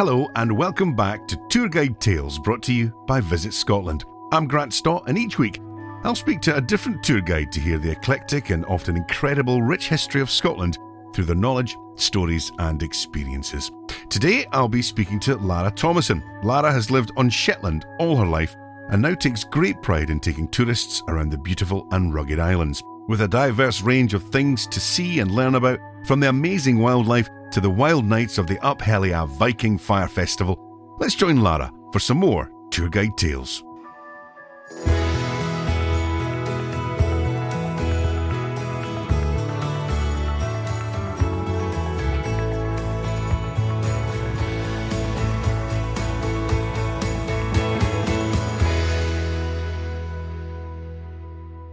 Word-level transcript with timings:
Hello, 0.00 0.30
and 0.34 0.50
welcome 0.50 0.96
back 0.96 1.28
to 1.28 1.36
Tour 1.50 1.68
Guide 1.68 2.00
Tales 2.00 2.38
brought 2.38 2.62
to 2.62 2.72
you 2.72 2.88
by 3.06 3.20
Visit 3.20 3.52
Scotland. 3.52 4.02
I'm 4.32 4.48
Grant 4.48 4.72
Stott, 4.72 5.06
and 5.06 5.18
each 5.18 5.38
week 5.38 5.60
I'll 6.04 6.14
speak 6.14 6.40
to 6.40 6.56
a 6.56 6.60
different 6.62 7.02
tour 7.02 7.20
guide 7.20 7.52
to 7.52 7.60
hear 7.60 7.76
the 7.76 7.90
eclectic 7.90 8.48
and 8.48 8.64
often 8.64 8.96
incredible 8.96 9.60
rich 9.60 9.90
history 9.90 10.22
of 10.22 10.30
Scotland 10.30 10.78
through 11.12 11.26
their 11.26 11.36
knowledge, 11.36 11.76
stories, 11.96 12.50
and 12.58 12.82
experiences. 12.82 13.70
Today 14.08 14.46
I'll 14.52 14.68
be 14.68 14.80
speaking 14.80 15.20
to 15.20 15.36
Lara 15.36 15.70
Thomason. 15.70 16.24
Lara 16.42 16.72
has 16.72 16.90
lived 16.90 17.12
on 17.18 17.28
Shetland 17.28 17.84
all 17.98 18.16
her 18.16 18.24
life 18.24 18.56
and 18.88 19.02
now 19.02 19.14
takes 19.14 19.44
great 19.44 19.82
pride 19.82 20.08
in 20.08 20.18
taking 20.18 20.48
tourists 20.48 21.02
around 21.08 21.28
the 21.28 21.36
beautiful 21.36 21.86
and 21.90 22.14
rugged 22.14 22.38
islands. 22.38 22.82
With 23.10 23.22
a 23.22 23.26
diverse 23.26 23.82
range 23.82 24.14
of 24.14 24.22
things 24.22 24.68
to 24.68 24.78
see 24.78 25.18
and 25.18 25.32
learn 25.32 25.56
about, 25.56 25.80
from 26.06 26.20
the 26.20 26.28
amazing 26.28 26.78
wildlife 26.78 27.28
to 27.50 27.60
the 27.60 27.68
wild 27.68 28.04
nights 28.04 28.38
of 28.38 28.46
the 28.46 28.56
Up 28.64 28.80
Helly 28.80 29.12
Aa 29.12 29.26
Viking 29.26 29.78
Fire 29.78 30.06
Festival, 30.06 30.56
let's 31.00 31.16
join 31.16 31.42
Lara 31.42 31.72
for 31.92 31.98
some 31.98 32.18
more 32.18 32.48
Tour 32.70 32.88
Guide 32.88 33.16
Tales. 33.16 33.64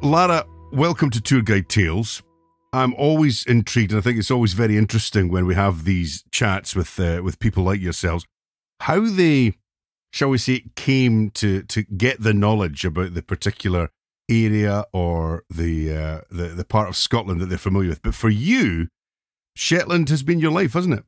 Lara, 0.01 0.43
welcome 0.71 1.09
to 1.11 1.21
Tour 1.21 1.41
Guide 1.41 1.69
Tales. 1.69 2.21
I'm 2.73 2.93
always 2.95 3.45
intrigued, 3.45 3.91
and 3.91 3.99
I 3.99 4.01
think 4.01 4.17
it's 4.19 4.31
always 4.31 4.53
very 4.53 4.77
interesting 4.77 5.29
when 5.29 5.45
we 5.45 5.55
have 5.55 5.85
these 5.85 6.23
chats 6.31 6.75
with 6.75 6.99
uh, 6.99 7.21
with 7.23 7.39
people 7.39 7.63
like 7.63 7.79
yourselves, 7.79 8.25
how 8.81 8.99
they, 8.99 9.53
shall 10.11 10.29
we 10.29 10.37
say, 10.37 10.65
came 10.75 11.29
to 11.31 11.63
to 11.63 11.83
get 11.83 12.21
the 12.21 12.33
knowledge 12.33 12.85
about 12.85 13.13
the 13.13 13.23
particular 13.23 13.89
area 14.29 14.85
or 14.93 15.43
the 15.49 15.95
uh, 15.95 16.21
the 16.29 16.49
the 16.49 16.65
part 16.65 16.89
of 16.89 16.95
Scotland 16.95 17.39
that 17.41 17.47
they're 17.47 17.57
familiar 17.57 17.89
with. 17.89 18.01
But 18.01 18.15
for 18.15 18.29
you, 18.29 18.87
Shetland 19.55 20.09
has 20.09 20.23
been 20.23 20.39
your 20.39 20.51
life, 20.51 20.73
hasn't 20.73 20.99
it? 20.99 21.05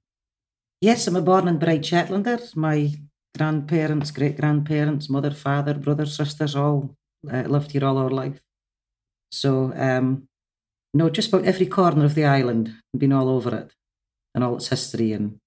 Yes, 0.82 1.08
I'm 1.08 1.18
a 1.18 1.22
born 1.22 1.48
and 1.48 1.60
bred 1.60 1.84
Shetlander. 1.84 2.56
My 2.56 2.94
grandparents, 3.38 4.12
great 4.12 4.38
grandparents, 4.38 5.10
mother, 5.10 5.32
father, 5.32 5.73
brothers, 5.73 6.16
sisters, 6.16 6.56
all 6.56 6.96
uh, 7.32 7.42
lived 7.42 7.72
here 7.72 7.84
all 7.84 7.98
our 7.98 8.10
life. 8.10 8.42
So, 9.32 9.74
um, 9.76 10.28
no, 10.94 11.10
just 11.10 11.30
about 11.30 11.46
every 11.46 11.68
corner 11.68 12.06
of 12.06 12.16
the 12.16 12.26
island, 12.26 12.74
been 12.98 13.14
all 13.14 13.30
over 13.30 13.56
it, 13.56 13.72
and 14.34 14.44
all 14.44 14.56
its 14.58 14.70
history 14.70 15.14
and 15.14 15.38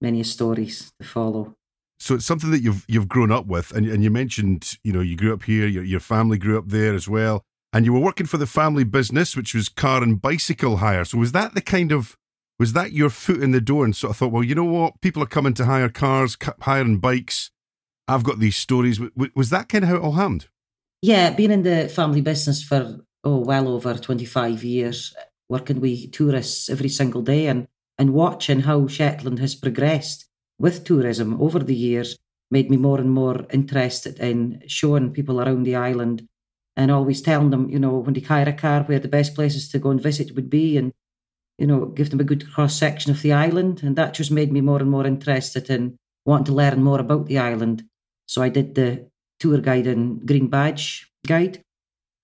many 0.00 0.22
stories 0.22 0.90
to 1.00 1.06
follow. 1.06 1.54
So 2.00 2.16
it's 2.16 2.26
something 2.26 2.50
that 2.50 2.62
you've 2.62 2.84
you've 2.88 3.08
grown 3.08 3.30
up 3.30 3.46
with, 3.46 3.70
and 3.70 3.86
and 3.86 4.02
you 4.02 4.10
mentioned, 4.10 4.76
you 4.82 4.92
know, 4.92 5.00
you 5.00 5.16
grew 5.16 5.32
up 5.32 5.44
here, 5.44 5.68
your 5.68 5.84
your 5.84 6.00
family 6.00 6.36
grew 6.36 6.58
up 6.58 6.68
there 6.68 6.94
as 6.94 7.08
well, 7.08 7.42
and 7.72 7.84
you 7.84 7.92
were 7.92 8.00
working 8.00 8.26
for 8.26 8.38
the 8.38 8.46
family 8.46 8.84
business, 8.84 9.36
which 9.36 9.54
was 9.54 9.68
car 9.68 10.02
and 10.02 10.20
bicycle 10.20 10.78
hire. 10.78 11.04
So 11.04 11.18
was 11.18 11.30
that 11.32 11.54
the 11.54 11.60
kind 11.60 11.92
of 11.92 12.16
was 12.58 12.72
that 12.72 12.92
your 12.92 13.08
foot 13.08 13.40
in 13.40 13.52
the 13.52 13.60
door, 13.60 13.84
and 13.84 13.94
sort 13.94 14.10
of 14.10 14.16
thought, 14.16 14.32
well, 14.32 14.42
you 14.42 14.56
know 14.56 14.64
what, 14.64 15.00
people 15.00 15.22
are 15.22 15.26
coming 15.26 15.54
to 15.54 15.64
hire 15.64 15.88
cars, 15.88 16.36
hiring 16.62 16.98
bikes. 16.98 17.52
I've 18.08 18.24
got 18.24 18.40
these 18.40 18.56
stories. 18.56 19.00
Was 19.36 19.50
that 19.50 19.68
kind 19.68 19.84
of 19.84 19.90
how 19.90 19.96
it 19.96 20.02
all 20.02 20.12
happened? 20.12 20.48
Yeah, 21.02 21.30
being 21.30 21.52
in 21.52 21.62
the 21.62 21.88
family 21.88 22.20
business 22.20 22.62
for 22.62 22.98
oh, 23.24 23.38
well 23.38 23.68
over 23.68 23.94
25 23.94 24.64
years, 24.64 25.14
working 25.48 25.80
with 25.80 26.12
tourists 26.12 26.68
every 26.68 26.88
single 26.88 27.22
day 27.22 27.46
and, 27.46 27.68
and 27.98 28.14
watching 28.14 28.60
how 28.60 28.86
Shetland 28.86 29.38
has 29.38 29.54
progressed 29.54 30.26
with 30.58 30.84
tourism 30.84 31.40
over 31.40 31.58
the 31.58 31.74
years 31.74 32.18
made 32.50 32.70
me 32.70 32.76
more 32.76 33.00
and 33.00 33.10
more 33.10 33.46
interested 33.50 34.18
in 34.18 34.62
showing 34.66 35.10
people 35.12 35.40
around 35.40 35.64
the 35.64 35.74
island 35.74 36.28
and 36.76 36.90
always 36.90 37.22
telling 37.22 37.50
them, 37.50 37.68
you 37.68 37.78
know, 37.78 37.98
when 37.98 38.14
they 38.14 38.20
hire 38.20 38.48
a 38.48 38.52
car, 38.52 38.82
where 38.84 38.98
the 38.98 39.08
best 39.08 39.34
places 39.34 39.68
to 39.68 39.78
go 39.78 39.90
and 39.90 40.00
visit 40.00 40.34
would 40.34 40.50
be 40.50 40.76
and, 40.76 40.92
you 41.58 41.66
know, 41.66 41.86
give 41.86 42.10
them 42.10 42.20
a 42.20 42.24
good 42.24 42.50
cross 42.52 42.74
section 42.74 43.10
of 43.10 43.22
the 43.22 43.32
island. 43.32 43.82
And 43.82 43.96
that 43.96 44.14
just 44.14 44.30
made 44.30 44.52
me 44.52 44.60
more 44.60 44.80
and 44.80 44.90
more 44.90 45.06
interested 45.06 45.68
in 45.70 45.98
wanting 46.24 46.46
to 46.46 46.52
learn 46.52 46.82
more 46.82 47.00
about 47.00 47.26
the 47.26 47.38
island. 47.38 47.84
So 48.26 48.42
I 48.42 48.48
did 48.48 48.74
the 48.74 49.08
tour 49.40 49.58
guide 49.58 49.86
and 49.86 50.26
green 50.26 50.48
badge 50.48 51.10
guide 51.26 51.62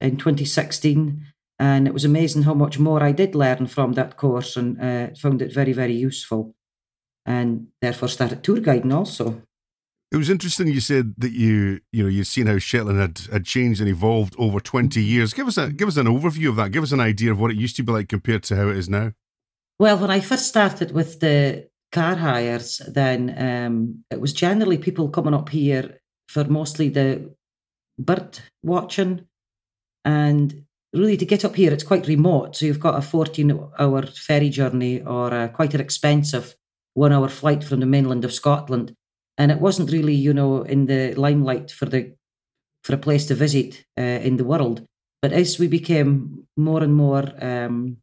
in 0.01 0.17
2016. 0.17 1.25
And 1.59 1.87
it 1.89 1.95
was 1.95 2.05
amazing 2.05 2.43
how 2.43 2.55
much 2.55 2.79
more 2.79 3.03
I 3.03 3.13
did 3.13 3.35
learn 3.35 3.67
from 3.67 3.95
that 3.95 4.17
course 4.17 4.57
and 4.57 4.81
uh, 4.81 5.15
found 5.17 5.43
it 5.43 5.53
very, 5.53 5.73
very 5.73 5.95
useful. 5.95 6.55
And 7.27 7.69
therefore 7.83 8.09
started 8.09 8.43
tour 8.43 8.61
guiding 8.61 8.93
also. 8.93 9.43
It 10.11 10.17
was 10.17 10.31
interesting 10.31 10.69
you 10.69 10.81
said 10.81 11.15
that 11.19 11.33
you 11.33 11.81
you 11.93 12.03
know 12.03 12.09
you'd 12.09 12.27
seen 12.27 12.47
how 12.47 12.57
Shetland 12.59 12.99
had, 12.99 13.19
had 13.31 13.45
changed 13.45 13.81
and 13.81 13.91
evolved 13.91 14.35
over 14.39 14.59
twenty 14.59 15.03
years. 15.03 15.35
Give 15.35 15.47
us 15.47 15.59
a 15.59 15.71
give 15.71 15.89
us 15.89 15.99
an 15.99 16.07
overview 16.07 16.49
of 16.49 16.57
that. 16.57 16.73
Give 16.73 16.83
us 16.83 16.93
an 16.93 17.01
idea 17.01 17.31
of 17.31 17.39
what 17.39 17.51
it 17.51 17.59
used 17.59 17.77
to 17.77 17.83
be 17.83 17.93
like 17.93 18.09
compared 18.09 18.43
to 18.45 18.57
how 18.57 18.69
it 18.69 18.79
is 18.79 18.89
now. 18.89 19.13
Well, 19.79 19.99
when 19.99 20.11
I 20.11 20.21
first 20.21 20.47
started 20.47 20.93
with 20.93 21.21
the 21.21 21.69
car 21.93 22.17
hires, 22.17 22.81
then 22.89 23.35
um, 23.37 24.05
it 24.11 24.21
was 24.21 24.33
generally 24.33 24.79
people 24.79 25.11
coming 25.11 25.35
up 25.35 25.51
here 25.51 26.01
for 26.29 26.45
mostly 26.45 26.89
the 26.89 27.35
bird 27.99 28.41
watching 28.63 29.27
and 30.09 30.65
really, 30.95 31.19
to 31.19 31.27
get 31.27 31.45
up 31.45 31.55
here, 31.55 31.71
it's 31.71 31.85
quite 31.85 32.09
remote. 32.09 32.57
So 32.57 32.65
you've 32.65 32.81
got 32.81 32.97
a 32.97 33.03
14 33.03 33.69
hour 33.79 34.07
ferry 34.07 34.49
journey 34.49 35.03
or 35.03 35.35
a, 35.35 35.51
quite 35.51 35.75
an 35.75 35.83
expensive 35.83 36.57
one 36.95 37.13
hour 37.13 37.29
flight 37.29 37.63
from 37.63 37.81
the 37.81 37.87
mainland 37.87 38.25
of 38.25 38.33
Scotland. 38.33 38.95
And 39.37 39.53
it 39.53 39.61
wasn't 39.61 39.93
really, 39.93 40.15
you 40.15 40.33
know, 40.33 40.63
in 40.63 40.87
the 40.87 41.13
limelight 41.15 41.71
for 41.71 41.85
the 41.85 42.15
for 42.85 42.95
a 42.95 42.99
place 42.99 43.27
to 43.27 43.35
visit 43.35 43.85
uh, 43.99 44.21
in 44.29 44.39
the 44.39 44.47
world. 44.47 44.87
But 45.21 45.33
as 45.33 45.59
we 45.59 45.69
became 45.69 46.47
more 46.57 46.83
and 46.83 46.95
more, 46.95 47.25
um, 47.45 47.99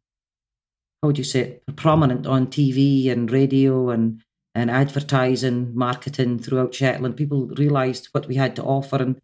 how 1.02 1.08
would 1.08 1.18
you 1.18 1.24
say, 1.24 1.40
it, 1.40 1.62
prominent 1.74 2.24
on 2.24 2.46
TV 2.46 3.10
and 3.10 3.32
radio 3.32 3.90
and 3.90 4.22
and 4.54 4.70
advertising, 4.70 5.72
marketing 5.74 6.38
throughout 6.38 6.72
Shetland, 6.72 7.16
people 7.16 7.48
realised 7.58 8.10
what 8.12 8.28
we 8.28 8.36
had 8.36 8.54
to 8.56 8.62
offer 8.62 9.02
and 9.02 9.20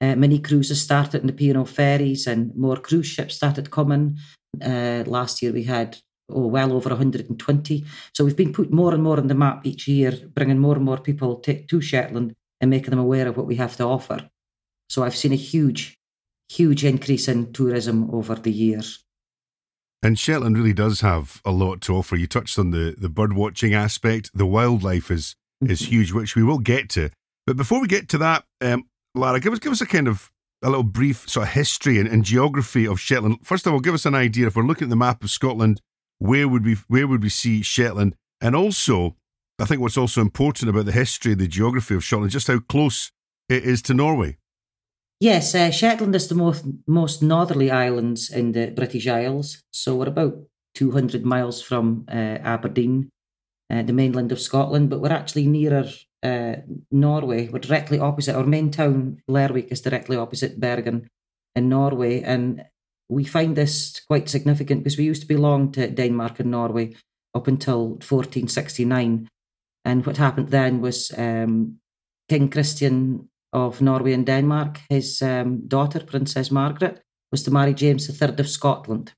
uh, 0.00 0.14
mini 0.16 0.38
cruises 0.38 0.82
started 0.82 1.22
in 1.22 1.26
the 1.26 1.32
P&O 1.32 1.64
ferries 1.64 2.26
and 2.26 2.54
more 2.54 2.76
cruise 2.76 3.06
ships 3.06 3.36
started 3.36 3.70
coming. 3.70 4.18
Uh, 4.64 5.04
last 5.06 5.42
year 5.42 5.52
we 5.52 5.64
had 5.64 5.98
oh, 6.30 6.46
well 6.46 6.72
over 6.72 6.90
120. 6.90 7.84
So 8.14 8.24
we've 8.24 8.36
been 8.36 8.52
put 8.52 8.72
more 8.72 8.94
and 8.94 9.02
more 9.02 9.18
on 9.18 9.28
the 9.28 9.34
map 9.34 9.66
each 9.66 9.88
year, 9.88 10.12
bringing 10.34 10.58
more 10.58 10.76
and 10.76 10.84
more 10.84 10.98
people 10.98 11.36
to, 11.36 11.62
to 11.66 11.80
Shetland 11.80 12.34
and 12.60 12.70
making 12.70 12.90
them 12.90 12.98
aware 12.98 13.28
of 13.28 13.36
what 13.36 13.46
we 13.46 13.56
have 13.56 13.76
to 13.76 13.84
offer. 13.84 14.28
So 14.88 15.02
I've 15.02 15.16
seen 15.16 15.32
a 15.32 15.36
huge, 15.36 15.94
huge 16.48 16.84
increase 16.84 17.28
in 17.28 17.52
tourism 17.52 18.10
over 18.14 18.34
the 18.34 18.52
years. 18.52 19.02
And 20.02 20.18
Shetland 20.18 20.56
really 20.56 20.72
does 20.72 21.00
have 21.00 21.40
a 21.44 21.50
lot 21.50 21.80
to 21.82 21.96
offer. 21.96 22.16
You 22.16 22.26
touched 22.26 22.58
on 22.58 22.70
the, 22.70 22.94
the 22.96 23.08
bird 23.08 23.32
watching 23.32 23.74
aspect. 23.74 24.30
The 24.34 24.46
wildlife 24.46 25.10
is 25.10 25.34
is 25.62 25.80
mm-hmm. 25.80 25.90
huge, 25.90 26.12
which 26.12 26.36
we 26.36 26.42
will 26.42 26.58
get 26.58 26.90
to. 26.90 27.10
But 27.46 27.56
before 27.56 27.80
we 27.80 27.88
get 27.88 28.08
to 28.10 28.18
that, 28.18 28.44
um, 28.60 28.84
Lara, 29.16 29.40
give 29.40 29.52
us 29.52 29.58
give 29.58 29.72
us 29.72 29.80
a 29.80 29.86
kind 29.86 30.08
of 30.08 30.30
a 30.62 30.68
little 30.68 30.82
brief 30.84 31.28
sort 31.28 31.46
of 31.46 31.52
history 31.52 31.98
and, 31.98 32.08
and, 32.08 32.24
geography 32.24 32.86
of 32.86 32.98
Shetland. 33.00 33.38
First 33.42 33.66
of 33.66 33.72
all, 33.72 33.80
give 33.80 33.94
us 33.94 34.06
an 34.06 34.14
idea 34.14 34.46
if 34.46 34.56
we're 34.56 34.62
looking 34.62 34.86
at 34.86 34.90
the 34.90 34.96
map 34.96 35.22
of 35.22 35.30
Scotland, 35.30 35.80
where 36.18 36.48
would 36.48 36.64
we 36.64 36.74
where 36.88 37.06
would 37.06 37.22
we 37.22 37.28
see 37.28 37.62
Shetland? 37.62 38.14
And 38.40 38.54
also, 38.54 39.16
I 39.58 39.64
think 39.64 39.80
what's 39.80 39.96
also 39.96 40.20
important 40.20 40.70
about 40.70 40.86
the 40.86 40.92
history, 40.92 41.34
the 41.34 41.48
geography 41.48 41.94
of 41.94 42.04
Shetland, 42.04 42.32
just 42.32 42.48
how 42.48 42.58
close 42.58 43.12
it 43.48 43.64
is 43.64 43.82
to 43.82 43.94
Norway. 43.94 44.36
Yes, 45.20 45.54
uh, 45.54 45.70
Shetland 45.70 46.14
is 46.14 46.28
the 46.28 46.34
most 46.34 46.64
most 46.86 47.22
northerly 47.22 47.70
islands 47.70 48.30
in 48.30 48.52
the 48.52 48.70
British 48.70 49.06
Isles. 49.06 49.62
So 49.70 49.96
we're 49.96 50.08
about 50.08 50.36
200 50.74 51.24
miles 51.24 51.62
from 51.62 52.04
uh, 52.08 52.38
Aberdeen, 52.42 53.08
uh, 53.70 53.82
the 53.82 53.94
mainland 53.94 54.30
of 54.30 54.40
Scotland, 54.40 54.90
but 54.90 55.00
we're 55.00 55.12
actually 55.12 55.46
nearer 55.46 55.86
uh, 56.26 56.56
Norway. 56.90 57.46
Directly 57.46 57.98
opposite. 57.98 58.36
Our 58.36 58.46
main 58.46 58.70
town, 58.70 59.22
Lerwick, 59.28 59.70
is 59.70 59.80
directly 59.80 60.16
opposite 60.16 60.60
Bergen 60.60 61.08
in 61.54 61.68
Norway. 61.68 62.22
And 62.22 62.64
we 63.08 63.24
find 63.24 63.56
this 63.56 64.00
quite 64.06 64.28
significant 64.28 64.82
because 64.82 64.98
we 64.98 65.04
used 65.04 65.22
to 65.22 65.28
belong 65.28 65.72
to 65.72 65.90
Denmark 65.90 66.40
and 66.40 66.50
Norway 66.50 66.94
up 67.34 67.46
until 67.46 67.88
1469. 67.88 69.28
And 69.84 70.06
what 70.06 70.16
happened 70.16 70.48
then 70.48 70.80
was 70.80 71.12
um, 71.16 71.78
King 72.28 72.48
Christian 72.50 73.28
of 73.52 73.80
Norway 73.80 74.12
and 74.12 74.26
Denmark, 74.26 74.80
his 74.90 75.22
um, 75.22 75.66
daughter, 75.68 76.00
Princess 76.00 76.50
Margaret, 76.50 77.00
was 77.30 77.42
to 77.44 77.50
marry 77.50 77.74
James 77.74 78.08
III 78.08 78.34
of 78.38 78.48
Scotland. 78.48 79.12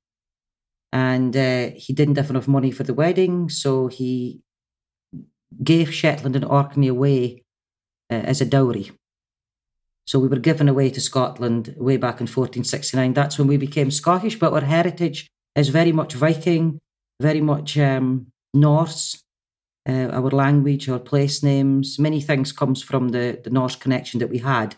And 0.92 1.36
uh, 1.36 1.70
he 1.74 1.92
didn't 1.92 2.16
have 2.16 2.30
enough 2.30 2.48
money 2.48 2.70
for 2.70 2.82
the 2.82 2.94
wedding, 2.94 3.48
so 3.48 3.88
he 3.88 4.42
gave 5.62 5.92
Shetland 5.92 6.36
and 6.36 6.44
Orkney 6.44 6.88
away 6.88 7.42
uh, 8.10 8.14
as 8.14 8.40
a 8.40 8.46
dowry. 8.46 8.90
So 10.06 10.18
we 10.18 10.28
were 10.28 10.38
given 10.38 10.68
away 10.68 10.90
to 10.90 11.00
Scotland 11.00 11.74
way 11.76 11.96
back 11.98 12.20
in 12.20 12.26
1469. 12.26 13.12
That's 13.12 13.38
when 13.38 13.46
we 13.46 13.58
became 13.58 13.90
Scottish, 13.90 14.38
but 14.38 14.52
our 14.52 14.62
heritage 14.62 15.28
is 15.54 15.68
very 15.68 15.92
much 15.92 16.14
Viking, 16.14 16.78
very 17.20 17.40
much 17.40 17.76
um, 17.76 18.28
Norse. 18.54 19.22
uh, 19.88 20.08
our 20.12 20.30
language, 20.30 20.88
our 20.88 20.98
place 20.98 21.42
names, 21.42 21.98
many 21.98 22.20
things 22.20 22.52
comes 22.52 22.82
from 22.82 23.08
the, 23.08 23.40
the 23.42 23.50
Norse 23.50 23.76
connection 23.76 24.20
that 24.20 24.28
we 24.28 24.38
had. 24.38 24.76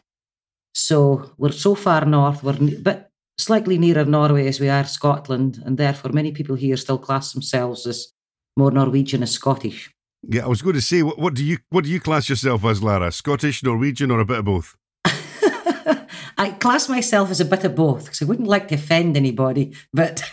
So 0.75 1.33
we're 1.37 1.53
so 1.53 1.75
far 1.75 2.05
north, 2.05 2.43
we're 2.45 2.55
a 2.55 2.79
bit 2.81 3.09
slightly 3.37 3.77
nearer 3.77 4.05
Norway 4.05 4.47
as 4.47 4.61
we 4.61 4.69
are 4.69 4.85
Scotland, 4.85 5.61
and 5.65 5.77
therefore 5.77 6.13
many 6.13 6.31
people 6.31 6.55
here 6.55 6.77
still 6.77 6.99
class 6.99 7.33
themselves 7.33 7.87
as 7.87 8.13
more 8.57 8.71
Norwegian 8.71 9.23
as 9.23 9.33
Scottish. 9.33 9.91
Yeah, 10.23 10.45
I 10.45 10.49
was 10.49 10.63
going 10.63 10.75
to 10.75 10.83
say, 10.83 11.03
what, 11.03 11.19
what 11.19 11.35
do 11.35 11.45
you 11.45 11.59
what 11.71 11.85
do 11.85 11.91
you 11.91 12.01
class 12.01 12.29
yourself 12.29 12.65
as, 12.65 12.83
Lara? 12.83 13.11
Scottish, 13.11 13.63
Norwegian, 13.63 14.11
or 14.11 14.21
a 14.21 14.25
bit 14.25 14.39
of 14.39 14.45
both? 14.45 14.77
I 15.05 16.51
class 16.59 16.89
myself 16.89 17.31
as 17.31 17.41
a 17.41 17.45
bit 17.45 17.65
of 17.65 17.75
both 17.75 18.05
because 18.05 18.23
I 18.23 18.27
wouldn't 18.27 18.49
like 18.49 18.69
to 18.69 18.75
offend 18.75 19.17
anybody, 19.17 19.75
but 19.93 20.23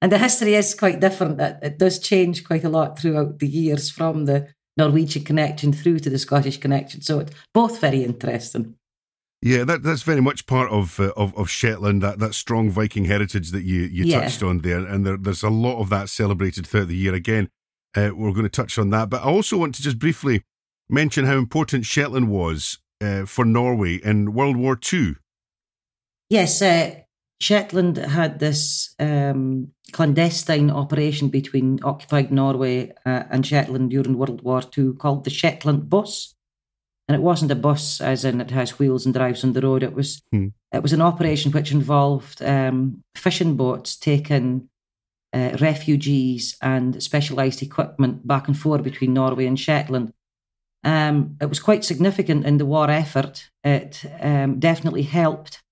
and 0.00 0.12
the 0.12 0.18
history 0.18 0.54
is 0.54 0.74
quite 0.74 1.00
different. 1.00 1.40
It 1.40 1.78
does 1.78 1.98
change 1.98 2.44
quite 2.44 2.64
a 2.64 2.68
lot 2.68 2.98
throughout 2.98 3.38
the 3.38 3.48
years 3.48 3.90
from 3.90 4.24
the 4.24 4.48
Norwegian 4.76 5.24
connection 5.24 5.72
through 5.72 6.00
to 6.00 6.10
the 6.10 6.18
Scottish 6.18 6.58
connection. 6.58 7.02
So 7.02 7.20
it's 7.20 7.32
both 7.52 7.80
very 7.80 8.02
interesting. 8.02 8.76
Yeah, 9.44 9.64
that, 9.64 9.82
that's 9.82 10.02
very 10.02 10.20
much 10.20 10.46
part 10.46 10.70
of, 10.70 11.00
uh, 11.00 11.12
of 11.16 11.36
of 11.36 11.50
Shetland. 11.50 12.00
That 12.00 12.20
that 12.20 12.32
strong 12.32 12.70
Viking 12.70 13.06
heritage 13.06 13.50
that 13.50 13.64
you 13.64 13.80
you 13.82 14.04
yeah. 14.04 14.20
touched 14.20 14.42
on 14.42 14.60
there, 14.60 14.86
and 14.86 15.04
there, 15.04 15.16
there's 15.16 15.42
a 15.42 15.50
lot 15.50 15.80
of 15.80 15.90
that 15.90 16.08
celebrated 16.08 16.64
throughout 16.64 16.86
the 16.86 16.96
year. 16.96 17.12
Again, 17.12 17.48
uh, 17.96 18.10
we're 18.14 18.32
going 18.32 18.44
to 18.44 18.48
touch 18.48 18.78
on 18.78 18.90
that, 18.90 19.10
but 19.10 19.22
I 19.22 19.24
also 19.24 19.58
want 19.58 19.74
to 19.74 19.82
just 19.82 19.98
briefly 19.98 20.44
mention 20.88 21.24
how 21.24 21.38
important 21.38 21.86
Shetland 21.86 22.28
was 22.28 22.78
uh, 23.00 23.26
for 23.26 23.44
Norway 23.44 23.96
in 23.96 24.32
World 24.32 24.56
War 24.56 24.76
Two. 24.76 25.16
Yes, 26.30 26.62
uh, 26.62 27.00
Shetland 27.40 27.96
had 27.96 28.38
this 28.38 28.94
um, 29.00 29.72
clandestine 29.90 30.70
operation 30.70 31.30
between 31.30 31.80
occupied 31.82 32.30
Norway 32.30 32.92
uh, 33.04 33.24
and 33.28 33.44
Shetland 33.44 33.90
during 33.90 34.16
World 34.16 34.42
War 34.42 34.62
II 34.78 34.92
called 34.92 35.24
the 35.24 35.30
Shetland 35.30 35.90
Bus 35.90 36.36
and 37.08 37.16
it 37.16 37.22
wasn't 37.22 37.50
a 37.50 37.56
bus 37.56 38.00
as 38.00 38.24
in 38.24 38.40
it 38.40 38.50
has 38.50 38.78
wheels 38.78 39.04
and 39.04 39.14
drives 39.14 39.44
on 39.44 39.52
the 39.52 39.60
road. 39.60 39.82
It 39.82 39.94
was 39.94 40.22
hmm. 40.32 40.48
it 40.72 40.82
was 40.82 40.92
an 40.92 41.02
operation 41.02 41.52
which 41.52 41.72
involved 41.72 42.42
um, 42.42 43.02
fishing 43.16 43.56
boats 43.56 43.96
taking 43.96 44.68
uh, 45.32 45.56
refugees 45.60 46.56
and 46.62 47.02
specialised 47.02 47.62
equipment 47.62 48.26
back 48.26 48.48
and 48.48 48.58
forth 48.58 48.82
between 48.82 49.14
Norway 49.14 49.46
and 49.46 49.58
Shetland. 49.58 50.12
Um, 50.84 51.36
it 51.40 51.46
was 51.46 51.60
quite 51.60 51.84
significant 51.84 52.44
in 52.44 52.58
the 52.58 52.66
war 52.66 52.90
effort. 52.90 53.50
It 53.62 54.04
um, 54.20 54.58
definitely 54.58 55.02
helped 55.02 55.62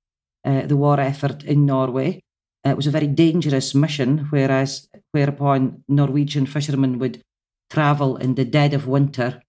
uh, 0.45 0.63
the 0.67 0.77
war 0.77 1.01
effort 1.01 1.45
in 1.45 1.67
Norway. 1.67 2.21
It 2.65 2.77
was 2.77 2.87
a 2.87 2.91
very 2.91 3.07
dangerous 3.07 3.75
mission, 3.75 4.27
whereas 4.31 4.89
whereupon 5.13 5.85
Norwegian 5.89 6.47
fishermen 6.47 6.99
would 6.99 7.23
travel 7.71 8.17
in 8.17 8.35
the 8.35 8.45
dead 8.45 8.75
of 8.75 8.87
winter 8.87 9.43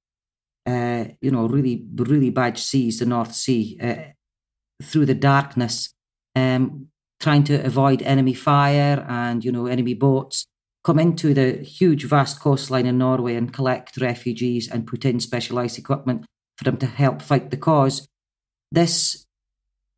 uh, 0.66 1.06
you 1.22 1.32
know, 1.32 1.48
really, 1.48 1.86
really 1.96 2.30
bad 2.30 2.58
seas, 2.58 3.00
the 3.00 3.06
North 3.06 3.34
Sea, 3.34 3.78
uh, 3.82 4.84
through 4.84 5.06
the 5.06 5.16
darkness, 5.16 5.94
um, 6.36 6.88
trying 7.20 7.44
to 7.46 7.56
avoid 7.66 8.02
enemy 8.02 8.34
fire 8.34 9.06
and, 9.08 9.44
you 9.44 9.52
know, 9.52 9.68
enemy 9.68 9.94
boats, 9.94 10.46
come 10.84 11.00
into 11.00 11.34
the 11.34 11.54
huge, 11.64 12.06
vast 12.06 12.40
coastline 12.40 12.86
in 12.86 12.98
Norway 12.98 13.36
and 13.36 13.54
collect 13.54 13.98
refugees 13.98 14.70
and 14.70 14.88
put 14.88 15.06
in 15.06 15.20
specialised 15.20 15.78
equipment 15.78 16.26
for 16.58 16.64
them 16.64 16.78
to 16.78 16.86
help 16.86 17.22
fight 17.22 17.52
the 17.52 17.58
cause. 17.58 18.08
This 18.72 19.26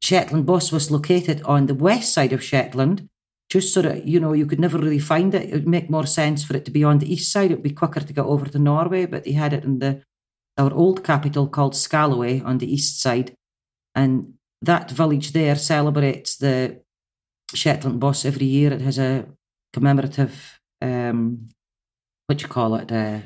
Shetland 0.01 0.45
bus 0.45 0.71
was 0.71 0.91
located 0.91 1.41
on 1.43 1.67
the 1.67 1.75
west 1.75 2.13
side 2.13 2.33
of 2.33 2.43
Shetland, 2.43 3.07
just 3.49 3.73
so 3.73 3.81
that, 3.83 4.05
you 4.05 4.19
know, 4.19 4.33
you 4.33 4.45
could 4.45 4.59
never 4.59 4.77
really 4.77 4.99
find 4.99 5.33
it. 5.33 5.49
It 5.49 5.53
would 5.53 5.67
make 5.67 5.89
more 5.89 6.05
sense 6.05 6.43
for 6.43 6.57
it 6.57 6.65
to 6.65 6.71
be 6.71 6.83
on 6.83 6.99
the 6.99 7.11
east 7.11 7.31
side. 7.31 7.51
It 7.51 7.55
would 7.55 7.63
be 7.63 7.71
quicker 7.71 7.99
to 7.99 8.13
get 8.13 8.25
over 8.25 8.45
to 8.45 8.59
Norway, 8.59 9.05
but 9.05 9.23
they 9.23 9.31
had 9.31 9.53
it 9.53 9.63
in 9.63 9.79
the 9.79 10.01
our 10.57 10.73
old 10.73 11.03
capital 11.03 11.47
called 11.47 11.75
Scalloway 11.75 12.41
on 12.41 12.57
the 12.57 12.71
east 12.71 13.01
side. 13.01 13.35
And 13.95 14.33
that 14.61 14.91
village 14.91 15.33
there 15.33 15.55
celebrates 15.55 16.37
the 16.37 16.81
Shetland 17.53 17.99
Bus 17.99 18.25
every 18.25 18.45
year. 18.45 18.73
It 18.73 18.81
has 18.81 18.97
a 18.97 19.25
commemorative, 19.71 20.59
um, 20.81 21.49
what 22.27 22.37
do 22.37 22.43
you 22.43 22.49
call 22.49 22.75
it? 22.75 22.91
Uh, 22.91 23.19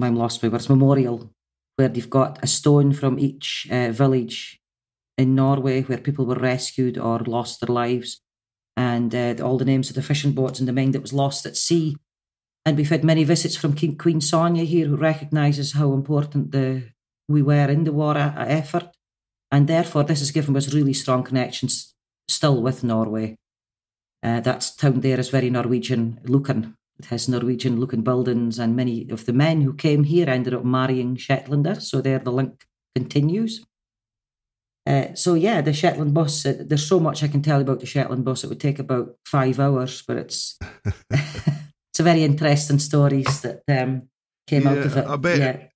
I'm 0.00 0.14
lost 0.14 0.42
my 0.42 0.48
words, 0.48 0.68
memorial, 0.68 1.32
where 1.76 1.88
they've 1.88 2.10
got 2.10 2.42
a 2.42 2.46
stone 2.46 2.92
from 2.92 3.18
each 3.18 3.66
uh, 3.70 3.90
village 3.90 4.60
in 5.16 5.34
Norway 5.34 5.82
where 5.82 5.98
people 5.98 6.26
were 6.26 6.34
rescued 6.34 6.98
or 6.98 7.20
lost 7.20 7.60
their 7.60 7.74
lives. 7.74 8.20
And 8.76 9.14
uh, 9.14 9.34
all 9.42 9.58
the 9.58 9.64
names 9.64 9.90
of 9.90 9.96
the 9.96 10.02
fishing 10.02 10.32
boats 10.32 10.58
and 10.58 10.68
the 10.68 10.72
men 10.72 10.92
that 10.92 11.02
was 11.02 11.12
lost 11.12 11.44
at 11.44 11.56
sea 11.56 11.96
and 12.64 12.76
we've 12.76 12.90
had 12.90 13.04
many 13.04 13.24
visits 13.24 13.56
from 13.56 13.74
King, 13.74 13.96
Queen 13.96 14.20
Sonja 14.20 14.64
here, 14.64 14.86
who 14.86 14.96
recognises 14.96 15.72
how 15.72 15.92
important 15.92 16.52
the 16.52 16.82
we 17.28 17.42
were 17.42 17.70
in 17.70 17.84
the 17.84 17.92
war 17.92 18.18
effort. 18.18 18.88
And 19.52 19.66
therefore, 19.66 20.04
this 20.04 20.18
has 20.18 20.30
given 20.30 20.56
us 20.56 20.74
really 20.74 20.92
strong 20.92 21.22
connections 21.22 21.94
still 22.28 22.62
with 22.62 22.84
Norway. 22.84 23.36
Uh, 24.22 24.40
that 24.40 24.72
town 24.78 25.00
there 25.00 25.18
is 25.18 25.30
very 25.30 25.48
Norwegian 25.48 26.20
looking. 26.24 26.74
It 26.98 27.06
has 27.06 27.28
Norwegian 27.28 27.80
looking 27.80 28.02
buildings, 28.02 28.58
and 28.58 28.76
many 28.76 29.08
of 29.10 29.24
the 29.24 29.32
men 29.32 29.62
who 29.62 29.72
came 29.72 30.04
here 30.04 30.28
ended 30.28 30.54
up 30.54 30.64
marrying 30.64 31.16
Shetlanders. 31.16 31.82
So 31.82 32.00
there 32.00 32.18
the 32.18 32.32
link 32.32 32.66
continues. 32.94 33.64
Uh, 34.86 35.14
so 35.14 35.34
yeah, 35.34 35.62
the 35.62 35.72
Shetland 35.72 36.12
bus. 36.12 36.44
Uh, 36.44 36.56
there's 36.60 36.86
so 36.86 37.00
much 37.00 37.22
I 37.22 37.28
can 37.28 37.42
tell 37.42 37.58
you 37.58 37.62
about 37.62 37.80
the 37.80 37.86
Shetland 37.86 38.24
bus. 38.24 38.44
It 38.44 38.48
would 38.48 38.60
take 38.60 38.78
about 38.78 39.16
five 39.24 39.58
hours, 39.58 40.02
but 40.06 40.18
it's 40.18 40.58
very 42.02 42.24
interesting 42.24 42.78
stories 42.78 43.40
that 43.42 43.62
um, 43.68 44.08
came 44.46 44.62
yeah, 44.62 44.70
out 44.70 44.78
of 44.78 44.96
it. 44.96 45.06
I 45.06 45.16
bet. 45.16 45.38
Yeah. 45.38 45.66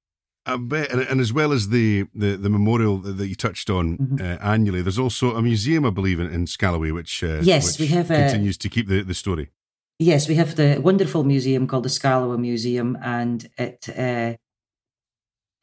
I 0.46 0.58
bet, 0.58 0.92
and, 0.92 1.00
and, 1.00 1.20
as 1.22 1.32
well 1.32 1.52
as 1.52 1.70
the, 1.70 2.04
the, 2.14 2.36
the 2.36 2.50
memorial 2.50 2.98
that 2.98 3.26
you 3.26 3.34
touched 3.34 3.70
on 3.70 3.96
mm-hmm. 3.96 4.20
uh, 4.20 4.36
annually, 4.46 4.82
there's 4.82 4.98
also 4.98 5.36
a 5.36 5.40
museum, 5.40 5.86
I 5.86 5.90
believe, 5.90 6.20
in, 6.20 6.30
in 6.30 6.46
Scalloway, 6.46 6.90
which 6.90 7.24
uh, 7.24 7.40
yes, 7.40 7.78
which 7.78 7.88
we 7.88 7.96
have 7.96 8.08
continues 8.08 8.58
to 8.58 8.68
keep 8.68 8.86
the, 8.86 9.02
the 9.02 9.14
story. 9.14 9.52
Yes, 9.98 10.28
we 10.28 10.34
have 10.34 10.56
the 10.56 10.80
wonderful 10.82 11.24
museum 11.24 11.66
called 11.66 11.84
the 11.84 11.88
Scalloway 11.88 12.36
Museum, 12.36 12.98
and 13.02 13.48
it 13.56 13.88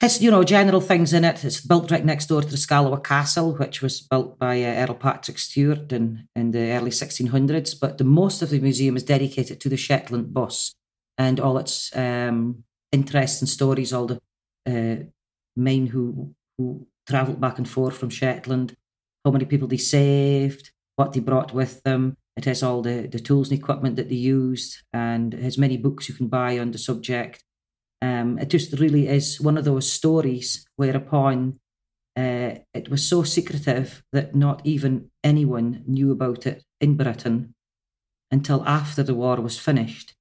has 0.01 0.19
you 0.19 0.31
know 0.31 0.43
general 0.43 0.81
things 0.81 1.13
in 1.13 1.23
it. 1.23 1.45
It's 1.45 1.61
built 1.61 1.91
right 1.91 2.03
next 2.03 2.25
door 2.25 2.41
to 2.41 2.47
the 2.47 2.57
Scalloway 2.57 3.01
Castle, 3.03 3.55
which 3.55 3.81
was 3.83 4.01
built 4.01 4.39
by 4.39 4.61
uh, 4.63 4.87
Earl 4.87 4.95
Patrick 4.95 5.37
Stewart 5.37 5.93
in 5.93 6.27
in 6.35 6.51
the 6.51 6.71
early 6.71 6.89
1600s. 6.89 7.79
But 7.79 7.97
the 7.97 8.03
most 8.03 8.41
of 8.41 8.49
the 8.49 8.59
museum 8.59 8.97
is 8.97 9.03
dedicated 9.03 9.61
to 9.61 9.69
the 9.69 9.77
Shetland 9.77 10.33
bus 10.33 10.73
and 11.17 11.39
all 11.39 11.59
its 11.59 11.95
um, 11.95 12.63
interests 12.91 13.41
and 13.41 13.49
stories. 13.49 13.93
All 13.93 14.07
the 14.07 14.19
uh, 14.67 15.03
men 15.55 15.87
who 15.87 16.33
who 16.57 16.87
travelled 17.07 17.39
back 17.39 17.59
and 17.59 17.69
forth 17.69 17.97
from 17.97 18.09
Shetland, 18.09 18.75
how 19.23 19.31
many 19.31 19.45
people 19.45 19.67
they 19.67 19.77
saved, 19.77 20.71
what 20.95 21.13
they 21.13 21.19
brought 21.19 21.53
with 21.53 21.83
them. 21.83 22.17
It 22.37 22.45
has 22.45 22.63
all 22.63 22.81
the, 22.81 23.07
the 23.07 23.19
tools 23.19 23.51
and 23.51 23.59
equipment 23.59 23.97
that 23.97 24.09
they 24.09 24.15
used, 24.15 24.81
and 24.93 25.33
has 25.33 25.57
many 25.57 25.77
books 25.77 26.09
you 26.09 26.15
can 26.15 26.27
buy 26.27 26.57
on 26.57 26.71
the 26.71 26.77
subject. 26.79 27.43
Um, 28.01 28.39
it 28.39 28.49
just 28.49 28.79
really 28.79 29.07
is 29.07 29.39
one 29.39 29.57
of 29.57 29.65
those 29.65 29.91
stories 29.91 30.65
whereupon 30.75 31.59
uh, 32.17 32.55
it 32.73 32.89
was 32.89 33.07
so 33.07 33.23
secretive 33.23 34.03
that 34.11 34.35
not 34.35 34.61
even 34.65 35.11
anyone 35.23 35.83
knew 35.87 36.11
about 36.11 36.45
it 36.45 36.63
in 36.79 36.97
Britain 36.97 37.53
until 38.31 38.67
after 38.67 39.03
the 39.03 39.13
war 39.15 39.39
was 39.39 39.59
finished. 39.59 40.13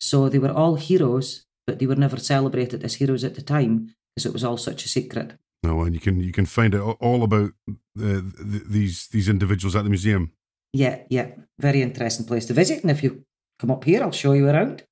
So 0.00 0.28
they 0.28 0.38
were 0.38 0.52
all 0.52 0.74
heroes, 0.74 1.46
but 1.66 1.78
they 1.78 1.86
were 1.86 1.96
never 1.96 2.18
celebrated 2.18 2.84
as 2.84 2.94
heroes 2.94 3.24
at 3.24 3.34
the 3.34 3.42
time 3.42 3.94
because 4.14 4.26
it 4.26 4.32
was 4.32 4.44
all 4.44 4.56
such 4.56 4.84
a 4.84 4.88
secret. 4.88 5.38
Oh, 5.64 5.82
and 5.82 5.94
you 5.94 6.00
can 6.00 6.20
you 6.20 6.32
can 6.32 6.46
find 6.46 6.74
out 6.74 6.96
all 7.00 7.22
about 7.22 7.52
uh, 7.68 8.20
these 8.36 9.06
these 9.08 9.28
individuals 9.28 9.76
at 9.76 9.84
the 9.84 9.90
museum. 9.90 10.32
Yeah, 10.72 11.02
yeah, 11.08 11.28
very 11.58 11.82
interesting 11.82 12.26
place 12.26 12.46
to 12.46 12.54
visit. 12.54 12.82
And 12.82 12.90
if 12.90 13.02
you 13.02 13.24
come 13.60 13.70
up 13.70 13.84
here, 13.84 14.02
I'll 14.02 14.10
show 14.10 14.32
you 14.32 14.48
around. 14.48 14.82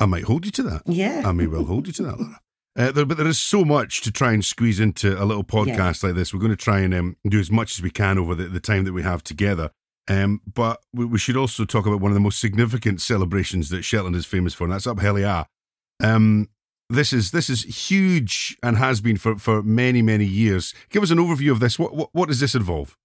I 0.00 0.06
might 0.06 0.24
hold 0.24 0.46
you 0.46 0.50
to 0.52 0.62
that. 0.64 0.82
Yeah. 0.86 1.22
I 1.24 1.32
may 1.32 1.46
well 1.46 1.64
hold 1.64 1.86
you 1.86 1.92
to 1.92 2.02
that, 2.04 2.18
Lara. 2.18 2.40
Uh, 2.78 2.92
there, 2.92 3.04
but 3.04 3.18
there 3.18 3.26
is 3.26 3.40
so 3.40 3.64
much 3.64 4.00
to 4.00 4.10
try 4.10 4.32
and 4.32 4.44
squeeze 4.44 4.80
into 4.80 5.20
a 5.20 5.24
little 5.24 5.44
podcast 5.44 6.02
yeah. 6.02 6.08
like 6.08 6.16
this. 6.16 6.32
We're 6.32 6.40
going 6.40 6.50
to 6.50 6.56
try 6.56 6.80
and 6.80 6.94
um, 6.94 7.16
do 7.28 7.38
as 7.38 7.50
much 7.50 7.72
as 7.72 7.82
we 7.82 7.90
can 7.90 8.18
over 8.18 8.34
the, 8.34 8.44
the 8.44 8.60
time 8.60 8.84
that 8.84 8.92
we 8.92 9.02
have 9.02 9.22
together. 9.22 9.70
Um, 10.08 10.40
but 10.52 10.80
we, 10.92 11.04
we, 11.04 11.18
should 11.18 11.36
also 11.36 11.64
talk 11.64 11.86
about 11.86 12.00
one 12.00 12.10
of 12.10 12.14
the 12.14 12.20
most 12.20 12.40
significant 12.40 13.00
celebrations 13.00 13.68
that 13.68 13.82
Shetland 13.82 14.16
is 14.16 14.24
famous 14.24 14.54
for, 14.54 14.64
and 14.64 14.72
that's 14.72 14.86
Up 14.86 14.98
Helly 15.00 15.24
Aa. 15.24 15.44
Um, 16.02 16.48
this 16.88 17.12
is 17.12 17.30
this 17.30 17.48
is 17.48 17.88
huge 17.88 18.56
and 18.62 18.76
has 18.76 19.00
been 19.00 19.16
for, 19.16 19.36
for 19.36 19.62
many 19.62 20.02
many 20.02 20.24
years. 20.24 20.74
Give 20.88 21.02
us 21.02 21.10
an 21.10 21.18
overview 21.18 21.52
of 21.52 21.60
this. 21.60 21.78
What 21.78 21.94
what, 21.94 22.08
what 22.12 22.28
does 22.28 22.40
this 22.40 22.54
involve? 22.54 22.96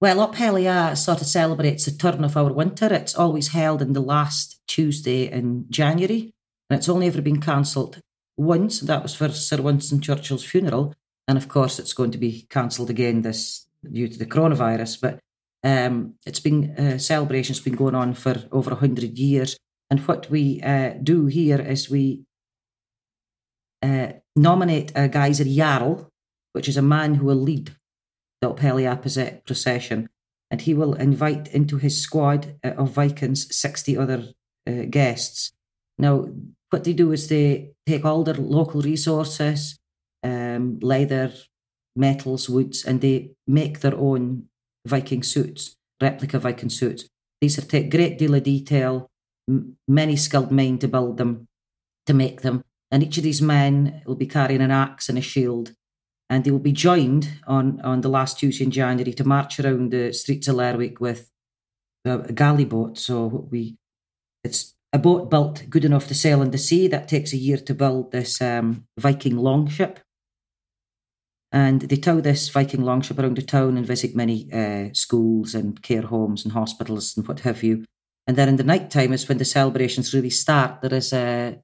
Well, 0.00 0.20
Up 0.20 0.34
Helly 0.34 0.68
Aa 0.68 0.94
sort 0.94 1.20
of 1.20 1.26
celebrates 1.26 1.84
the 1.84 1.92
turn 1.92 2.24
of 2.24 2.36
our 2.36 2.52
winter. 2.52 2.92
It's 2.92 3.14
always 3.14 3.48
held 3.48 3.80
in 3.80 3.92
the 3.92 4.02
last 4.02 4.60
Tuesday 4.66 5.30
in 5.30 5.66
January, 5.70 6.32
and 6.68 6.78
it's 6.78 6.88
only 6.88 7.06
ever 7.06 7.22
been 7.22 7.40
cancelled 7.40 8.00
once. 8.36 8.80
That 8.80 9.02
was 9.02 9.14
for 9.14 9.28
Sir 9.30 9.62
Winston 9.62 10.00
Churchill's 10.00 10.44
funeral, 10.44 10.94
and 11.28 11.38
of 11.38 11.48
course, 11.48 11.78
it's 11.78 11.92
going 11.94 12.10
to 12.10 12.18
be 12.18 12.46
cancelled 12.50 12.90
again 12.90 13.22
this 13.22 13.66
due 13.90 14.08
to 14.08 14.18
the 14.18 14.26
coronavirus. 14.26 15.00
But 15.00 15.20
um, 15.62 16.14
it's 16.26 16.40
been 16.40 16.72
uh, 16.76 16.98
celebration's 16.98 17.60
been 17.60 17.76
going 17.76 17.94
on 17.94 18.14
for 18.14 18.34
over 18.50 18.74
hundred 18.74 19.16
years. 19.18 19.56
And 19.90 20.00
what 20.00 20.28
we 20.28 20.60
uh, 20.60 20.94
do 21.02 21.26
here 21.26 21.60
is 21.60 21.88
we 21.88 22.24
uh, 23.82 24.08
nominate 24.34 24.90
a 24.94 25.08
Guizer 25.08 25.44
Jarl, 25.44 26.10
which 26.52 26.68
is 26.68 26.76
a 26.76 26.82
man 26.82 27.14
who 27.14 27.26
will 27.26 27.36
lead 27.36 27.76
the 28.44 28.50
Up 28.50 28.60
Helly 28.60 28.86
Aa 28.86 28.96
procession. 29.46 30.08
And 30.50 30.60
he 30.60 30.74
will 30.74 30.94
invite 30.94 31.48
into 31.48 31.78
his 31.78 32.00
squad 32.00 32.56
uh, 32.62 32.70
of 32.76 32.90
Vikings 32.90 33.54
60 33.54 33.96
other 33.96 34.24
uh, 34.68 34.84
guests. 34.90 35.52
Now, 35.98 36.28
what 36.70 36.84
they 36.84 36.92
do 36.92 37.12
is 37.12 37.28
they 37.28 37.72
take 37.86 38.04
all 38.04 38.24
their 38.24 38.34
local 38.34 38.82
resources, 38.82 39.78
um, 40.22 40.78
leather, 40.80 41.32
metals, 41.96 42.48
woods, 42.48 42.84
and 42.84 43.00
they 43.00 43.30
make 43.46 43.80
their 43.80 43.96
own 43.96 44.48
Viking 44.86 45.22
suits, 45.22 45.76
replica 46.00 46.38
Viking 46.38 46.68
suits. 46.68 47.08
These 47.40 47.58
are 47.58 47.62
take 47.62 47.90
great 47.90 48.18
deal 48.18 48.34
of 48.34 48.42
detail, 48.42 49.10
m- 49.48 49.76
many 49.88 50.16
skilled 50.16 50.52
men 50.52 50.78
to 50.78 50.88
build 50.88 51.16
them, 51.16 51.46
to 52.06 52.12
make 52.12 52.42
them. 52.42 52.62
And 52.90 53.02
each 53.02 53.16
of 53.16 53.24
these 53.24 53.40
men 53.40 54.02
will 54.04 54.14
be 54.14 54.26
carrying 54.26 54.60
an 54.60 54.70
axe 54.70 55.08
and 55.08 55.16
a 55.16 55.22
shield. 55.22 55.72
And 56.30 56.44
they 56.44 56.50
will 56.50 56.58
be 56.58 56.72
joined 56.72 57.28
on, 57.46 57.80
on 57.82 58.00
the 58.00 58.08
last 58.08 58.38
Tuesday 58.38 58.64
in 58.64 58.70
January 58.70 59.12
to 59.12 59.24
march 59.24 59.60
around 59.60 59.90
the 59.90 60.12
streets 60.12 60.48
of 60.48 60.56
Lerwick 60.56 61.00
with 61.00 61.30
a 62.04 62.32
galley 62.32 62.64
boat. 62.64 62.98
So 62.98 63.46
we, 63.50 63.76
it's 64.42 64.74
a 64.92 64.98
boat 64.98 65.30
built 65.30 65.64
good 65.68 65.84
enough 65.84 66.06
to 66.08 66.14
sail 66.14 66.40
in 66.42 66.50
the 66.50 66.58
sea. 66.58 66.88
That 66.88 67.08
takes 67.08 67.32
a 67.32 67.36
year 67.36 67.58
to 67.58 67.74
build 67.74 68.12
this 68.12 68.40
um, 68.40 68.84
Viking 68.98 69.36
longship. 69.36 70.00
And 71.52 71.82
they 71.82 71.96
tow 71.96 72.20
this 72.20 72.48
Viking 72.48 72.82
longship 72.82 73.18
around 73.18 73.36
the 73.36 73.42
town 73.42 73.76
and 73.76 73.86
visit 73.86 74.16
many 74.16 74.52
uh, 74.52 74.88
schools 74.92 75.54
and 75.54 75.80
care 75.82 76.02
homes 76.02 76.44
and 76.44 76.52
hospitals 76.52 77.16
and 77.16 77.26
what 77.28 77.40
have 77.40 77.62
you. 77.62 77.84
And 78.26 78.36
then 78.36 78.48
in 78.48 78.56
the 78.56 78.64
night 78.64 78.90
time 78.90 79.12
is 79.12 79.28
when 79.28 79.38
the 79.38 79.44
celebrations 79.44 80.14
really 80.14 80.30
start. 80.30 80.80
There 80.80 80.94
is 80.94 81.12
a 81.12 81.60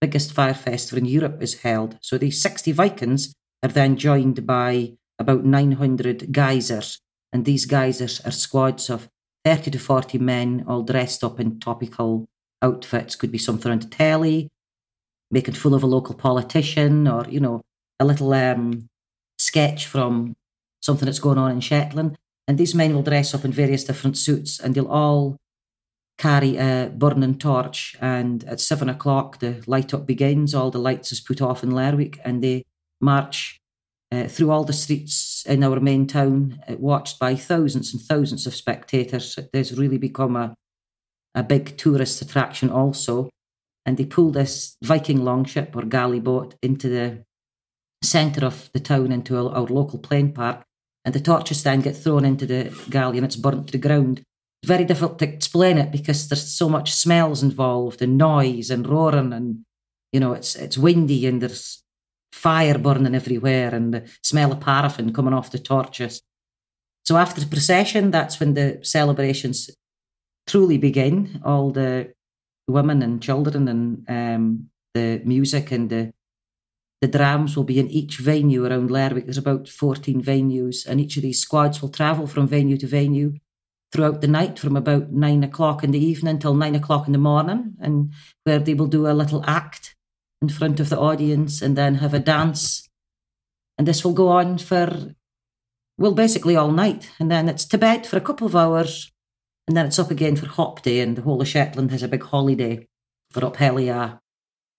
biggest 0.00 0.32
fire 0.32 0.54
festival 0.54 0.98
in 0.98 1.04
Europe 1.04 1.42
is 1.42 1.60
held. 1.60 1.98
So 2.00 2.18
these 2.18 2.42
60 2.42 2.72
Vikings 2.72 3.32
are 3.62 3.68
then 3.68 3.96
joined 3.96 4.46
by 4.46 4.94
about 5.18 5.44
900 5.44 6.32
guizers. 6.32 6.98
And 7.32 7.44
these 7.44 7.66
guizers 7.66 8.26
are 8.26 8.32
squads 8.32 8.90
of 8.90 9.08
30 9.44 9.70
to 9.72 9.78
40 9.78 10.18
men 10.18 10.64
all 10.66 10.82
dressed 10.82 11.22
up 11.22 11.38
in 11.38 11.60
topical 11.60 12.28
outfits. 12.62 13.16
Could 13.16 13.32
be 13.32 13.38
something 13.38 13.70
on 13.70 13.78
the 13.78 13.86
telly, 13.86 14.48
making 15.30 15.54
full 15.54 15.74
of 15.74 15.82
a 15.82 15.86
local 15.86 16.14
politician 16.14 17.06
or, 17.06 17.26
you 17.28 17.40
know, 17.40 17.62
a 17.98 18.04
little 18.04 18.32
um, 18.32 18.88
sketch 19.38 19.86
from 19.86 20.34
something 20.80 21.06
that's 21.06 21.18
going 21.18 21.38
on 21.38 21.52
in 21.52 21.60
Shetland. 21.60 22.16
And 22.48 22.58
these 22.58 22.74
men 22.74 22.94
will 22.94 23.02
dress 23.02 23.34
up 23.34 23.44
in 23.44 23.52
various 23.52 23.84
different 23.84 24.18
suits 24.18 24.58
and 24.58 24.74
they'll 24.74 24.88
all 24.88 25.36
carry 26.18 26.56
a 26.56 26.90
burning 26.94 27.38
torch. 27.38 27.96
And 28.00 28.42
at 28.44 28.60
seven 28.60 28.88
o'clock, 28.88 29.38
the 29.38 29.62
light 29.66 29.94
up 29.94 30.06
begins. 30.06 30.54
All 30.54 30.70
the 30.70 30.78
lights 30.78 31.12
is 31.12 31.20
put 31.20 31.40
off 31.40 31.62
in 31.62 31.70
Lerwick 31.70 32.18
and 32.24 32.42
they 32.42 32.64
march 33.00 33.60
uh, 34.12 34.26
through 34.26 34.50
all 34.50 34.64
the 34.64 34.72
streets 34.72 35.44
in 35.46 35.62
our 35.62 35.80
main 35.80 36.06
town, 36.06 36.60
uh, 36.68 36.74
watched 36.78 37.18
by 37.18 37.34
thousands 37.34 37.92
and 37.92 38.02
thousands 38.02 38.46
of 38.46 38.54
spectators. 38.54 39.38
It 39.38 39.50
has 39.54 39.78
really 39.78 39.98
become 39.98 40.36
a, 40.36 40.54
a 41.34 41.42
big 41.42 41.76
tourist 41.76 42.20
attraction 42.20 42.70
also. 42.70 43.30
And 43.86 43.96
they 43.96 44.04
pull 44.04 44.30
this 44.30 44.76
Viking 44.82 45.24
longship 45.24 45.74
or 45.74 45.82
galley 45.82 46.20
boat 46.20 46.54
into 46.62 46.88
the 46.88 47.24
centre 48.02 48.44
of 48.44 48.70
the 48.72 48.80
town 48.80 49.12
into 49.12 49.36
our, 49.36 49.54
our 49.54 49.66
local 49.66 49.98
plain 49.98 50.32
park, 50.32 50.62
and 51.04 51.14
the 51.14 51.20
torches 51.20 51.62
then 51.62 51.80
get 51.80 51.96
thrown 51.96 52.24
into 52.24 52.46
the 52.46 52.76
galley 52.90 53.18
and 53.18 53.24
it's 53.24 53.36
burnt 53.36 53.68
to 53.68 53.72
the 53.72 53.78
ground. 53.78 54.22
It's 54.62 54.68
very 54.68 54.84
difficult 54.84 55.18
to 55.20 55.28
explain 55.28 55.78
it 55.78 55.90
because 55.90 56.28
there's 56.28 56.50
so 56.50 56.68
much 56.68 56.92
smells 56.92 57.42
involved 57.42 58.02
and 58.02 58.18
noise 58.18 58.70
and 58.70 58.86
roaring 58.86 59.32
and 59.32 59.64
you 60.12 60.20
know 60.20 60.34
it's 60.34 60.54
it's 60.54 60.76
windy 60.76 61.26
and 61.26 61.40
there's 61.40 61.82
fire 62.32 62.78
burning 62.78 63.14
everywhere 63.14 63.74
and 63.74 63.94
the 63.94 64.08
smell 64.22 64.52
of 64.52 64.60
paraffin 64.60 65.12
coming 65.12 65.34
off 65.34 65.50
the 65.50 65.58
torches. 65.58 66.22
So 67.04 67.16
after 67.16 67.40
the 67.40 67.46
procession, 67.46 68.10
that's 68.10 68.38
when 68.38 68.54
the 68.54 68.80
celebrations 68.82 69.70
truly 70.46 70.78
begin. 70.78 71.40
All 71.44 71.70
the 71.70 72.12
women 72.68 73.02
and 73.02 73.22
children 73.22 73.68
and 73.68 74.08
um, 74.08 74.70
the 74.94 75.20
music 75.24 75.72
and 75.72 75.90
the 75.90 76.12
the 77.00 77.08
drams 77.08 77.56
will 77.56 77.64
be 77.64 77.78
in 77.78 77.88
each 77.88 78.18
venue 78.18 78.66
around 78.66 78.90
Lerwick. 78.90 79.24
There's 79.24 79.38
about 79.38 79.68
14 79.68 80.22
venues, 80.22 80.86
and 80.86 81.00
each 81.00 81.16
of 81.16 81.22
these 81.22 81.40
squads 81.40 81.80
will 81.80 81.88
travel 81.88 82.26
from 82.26 82.46
venue 82.46 82.76
to 82.76 82.86
venue 82.86 83.38
throughout 83.90 84.20
the 84.20 84.28
night 84.28 84.58
from 84.58 84.76
about 84.76 85.10
nine 85.10 85.42
o'clock 85.42 85.82
in 85.82 85.92
the 85.92 86.04
evening 86.04 86.38
till 86.38 86.54
nine 86.54 86.74
o'clock 86.74 87.06
in 87.06 87.12
the 87.12 87.18
morning, 87.18 87.74
and 87.80 88.12
where 88.44 88.58
they 88.58 88.74
will 88.74 88.86
do 88.86 89.06
a 89.06 89.14
little 89.16 89.42
act 89.46 89.96
in 90.42 90.48
front 90.48 90.80
of 90.80 90.88
the 90.88 90.98
audience 90.98 91.62
and 91.62 91.76
then 91.76 91.96
have 91.96 92.14
a 92.14 92.18
dance. 92.18 92.88
And 93.78 93.86
this 93.86 94.04
will 94.04 94.12
go 94.12 94.28
on 94.28 94.58
for, 94.58 95.14
well, 95.98 96.12
basically 96.12 96.56
all 96.56 96.70
night. 96.70 97.10
And 97.18 97.30
then 97.30 97.48
it's 97.48 97.64
to 97.66 97.78
bed 97.78 98.06
for 98.06 98.16
a 98.16 98.20
couple 98.22 98.46
of 98.46 98.56
hours, 98.56 99.10
and 99.66 99.76
then 99.76 99.86
it's 99.86 99.98
up 99.98 100.10
again 100.10 100.36
for 100.36 100.46
Hop 100.46 100.82
Day, 100.82 101.00
and 101.00 101.16
the 101.16 101.22
whole 101.22 101.40
of 101.40 101.48
Shetland 101.48 101.90
has 101.92 102.02
a 102.02 102.08
big 102.08 102.24
holiday 102.24 102.86
for 103.30 103.44
Up 103.44 103.56
Helly 103.56 103.90
Aa. 103.90 104.18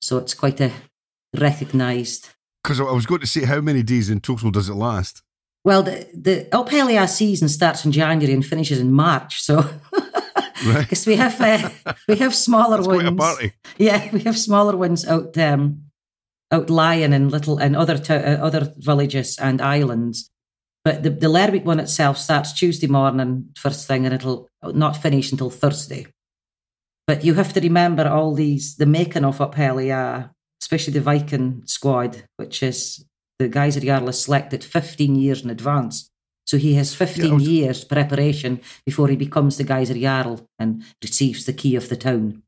So 0.02 0.18
it's 0.18 0.34
quite 0.34 0.60
a 0.60 0.72
recognised. 1.38 2.30
Because 2.64 2.80
I 2.80 2.92
was 2.92 3.06
going 3.06 3.22
to 3.22 3.28
say, 3.28 3.46
how 3.46 3.62
many 3.62 3.84
days 3.84 4.10
in 4.10 4.20
total 4.20 4.52
does 4.52 4.70
it 4.70 4.74
last? 4.74 5.24
Well, 5.64 5.84
the, 5.84 6.08
the 6.14 7.08
season 7.08 7.50
starts 7.50 7.86
in 7.86 7.92
January 7.92 8.34
and 8.34 8.46
finishes 8.46 8.80
in 8.80 8.92
March. 8.92 9.42
So, 9.42 9.64
because 10.64 11.08
right. 11.08 11.14
we 11.14 11.16
have 11.16 11.42
uh, 11.42 11.94
we 12.08 12.16
have 12.18 12.36
smaller 12.36 12.78
That's 12.78 12.88
ones. 12.88 13.02
Quite 13.02 13.14
a 13.14 13.16
party. 13.16 13.54
Yeah, 13.78 14.10
we 14.12 14.22
have 14.22 14.38
smaller 14.38 14.78
ones 14.78 15.08
out 15.08 15.38
um, 15.38 15.84
out 16.52 16.70
lying 16.70 17.14
in 17.14 17.30
little 17.30 17.58
and 17.58 17.76
other 17.76 17.98
to, 17.98 18.14
uh, 18.16 18.46
other 18.46 18.74
villages 18.78 19.38
and 19.38 19.62
islands. 19.62 20.30
But 20.84 21.04
the 21.04 21.10
the 21.10 21.30
Lerwick 21.30 21.66
one 21.66 21.80
itself 21.80 22.18
starts 22.18 22.54
Tuesday 22.54 22.88
morning 22.88 23.50
first 23.56 23.88
thing, 23.88 24.06
and 24.06 24.14
it'll 24.14 24.50
not 24.64 25.02
finish 25.02 25.32
until 25.32 25.50
Thursday. 25.50 26.08
But 27.08 27.24
you 27.26 27.34
have 27.34 27.54
to 27.54 27.62
remember 27.62 28.08
all 28.08 28.34
these 28.34 28.76
the 28.76 28.86
making 28.86 29.26
of 29.26 29.42
Up 29.42 29.56
Helly 29.56 29.92
Aa 29.92 30.30
especially 30.62 30.94
the 30.94 31.02
Viking 31.02 31.64
squad, 31.66 32.24
which 32.38 32.64
is 32.64 33.04
the 33.40 33.50
Guizer 33.50 33.84
Jarl 33.84 34.08
is 34.10 34.24
selected 34.24 34.64
15 34.64 35.16
years 35.16 35.44
in 35.44 35.50
advance. 35.50 36.11
So 36.46 36.58
he 36.58 36.74
has 36.76 36.96
15 36.96 37.26
yeah, 37.26 37.34
was... 37.34 37.48
years 37.48 37.84
preparation 37.84 38.62
before 38.86 39.08
he 39.08 39.16
becomes 39.16 39.58
the 39.58 39.64
Guizer 39.64 40.00
Jarl 40.00 40.48
and 40.60 40.84
receives 41.02 41.46
the 41.46 41.54
key 41.54 41.76
of 41.76 41.90
the 41.90 41.96
town. 41.96 42.44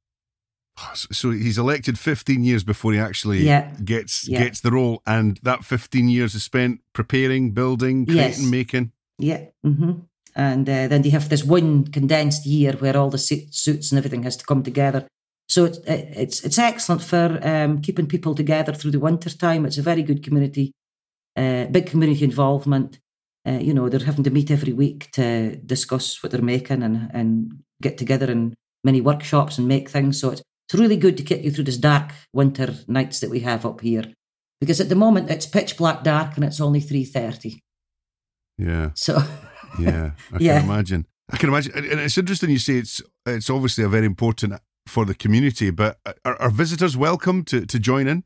So 0.95 1.31
he's 1.31 1.57
elected 1.57 1.99
15 1.99 2.43
years 2.43 2.63
before 2.63 2.93
he 2.93 2.99
actually 2.99 3.43
yeah. 3.43 3.71
gets 3.85 4.27
yeah. 4.27 4.39
gets 4.39 4.59
the 4.61 4.71
role, 4.71 5.03
and 5.05 5.39
that 5.43 5.63
15 5.63 6.09
years 6.09 6.33
is 6.33 6.43
spent 6.43 6.81
preparing, 6.93 7.51
building, 7.51 8.07
creating, 8.07 8.43
yes. 8.43 8.51
making. 8.51 8.91
Yeah, 9.19 9.45
mm-hmm. 9.63 9.99
and 10.35 10.67
uh, 10.67 10.87
then 10.87 11.03
they 11.03 11.11
have 11.11 11.29
this 11.29 11.43
one 11.43 11.85
condensed 11.85 12.47
year 12.47 12.73
where 12.73 12.97
all 12.97 13.11
the 13.11 13.19
suits 13.19 13.91
and 13.91 13.99
everything 13.99 14.23
has 14.23 14.35
to 14.37 14.45
come 14.45 14.63
together. 14.63 15.05
So 15.47 15.65
it's 15.65 15.77
it's 15.85 16.43
it's 16.43 16.57
excellent 16.57 17.03
for 17.03 17.39
um, 17.43 17.79
keeping 17.79 18.07
people 18.07 18.33
together 18.33 18.73
through 18.73 18.91
the 18.91 18.99
winter 18.99 19.29
time. 19.29 19.65
It's 19.67 19.77
a 19.77 19.83
very 19.83 20.01
good 20.01 20.23
community, 20.23 20.73
uh, 21.37 21.65
big 21.65 21.85
community 21.85 22.23
involvement. 22.23 22.97
Uh, 23.45 23.59
you 23.59 23.73
know, 23.73 23.89
they're 23.89 24.05
having 24.05 24.23
to 24.23 24.29
meet 24.29 24.51
every 24.51 24.73
week 24.73 25.11
to 25.11 25.55
discuss 25.57 26.23
what 26.23 26.31
they're 26.31 26.41
making 26.41 26.83
and 26.83 27.09
and 27.13 27.63
get 27.81 27.97
together 27.97 28.31
in 28.31 28.53
many 28.83 29.01
workshops 29.01 29.57
and 29.57 29.67
make 29.67 29.89
things. 29.89 30.19
So 30.19 30.31
it's 30.31 30.41
it's 30.67 30.79
really 30.79 30.97
good 30.97 31.17
to 31.17 31.23
get 31.23 31.41
you 31.41 31.51
through 31.51 31.65
this 31.65 31.77
dark 31.77 32.11
winter 32.31 32.73
nights 32.87 33.19
that 33.19 33.29
we 33.29 33.41
have 33.41 33.65
up 33.65 33.81
here, 33.81 34.05
because 34.61 34.79
at 34.79 34.89
the 34.89 34.95
moment 34.95 35.29
it's 35.29 35.45
pitch 35.45 35.77
black 35.77 36.03
dark 36.03 36.35
and 36.35 36.45
it's 36.45 36.61
only 36.61 36.79
three 36.79 37.05
thirty. 37.05 37.59
Yeah. 38.57 38.91
So. 38.95 39.21
yeah, 39.79 40.11
I 40.31 40.37
yeah. 40.39 40.59
can 40.59 40.69
imagine. 40.69 41.07
I 41.31 41.37
can 41.37 41.49
imagine, 41.49 41.73
and 41.75 41.99
it's 41.99 42.17
interesting 42.17 42.49
you 42.49 42.59
say 42.59 42.75
it's 42.75 43.01
it's 43.25 43.49
obviously 43.49 43.83
a 43.83 43.89
very 43.89 44.05
important 44.05 44.53
for 44.87 45.05
the 45.05 45.15
community. 45.15 45.71
But 45.71 45.97
are, 46.25 46.39
are 46.41 46.49
visitors 46.49 46.95
welcome 46.97 47.43
to, 47.45 47.65
to 47.65 47.79
join 47.79 48.07
in? 48.07 48.23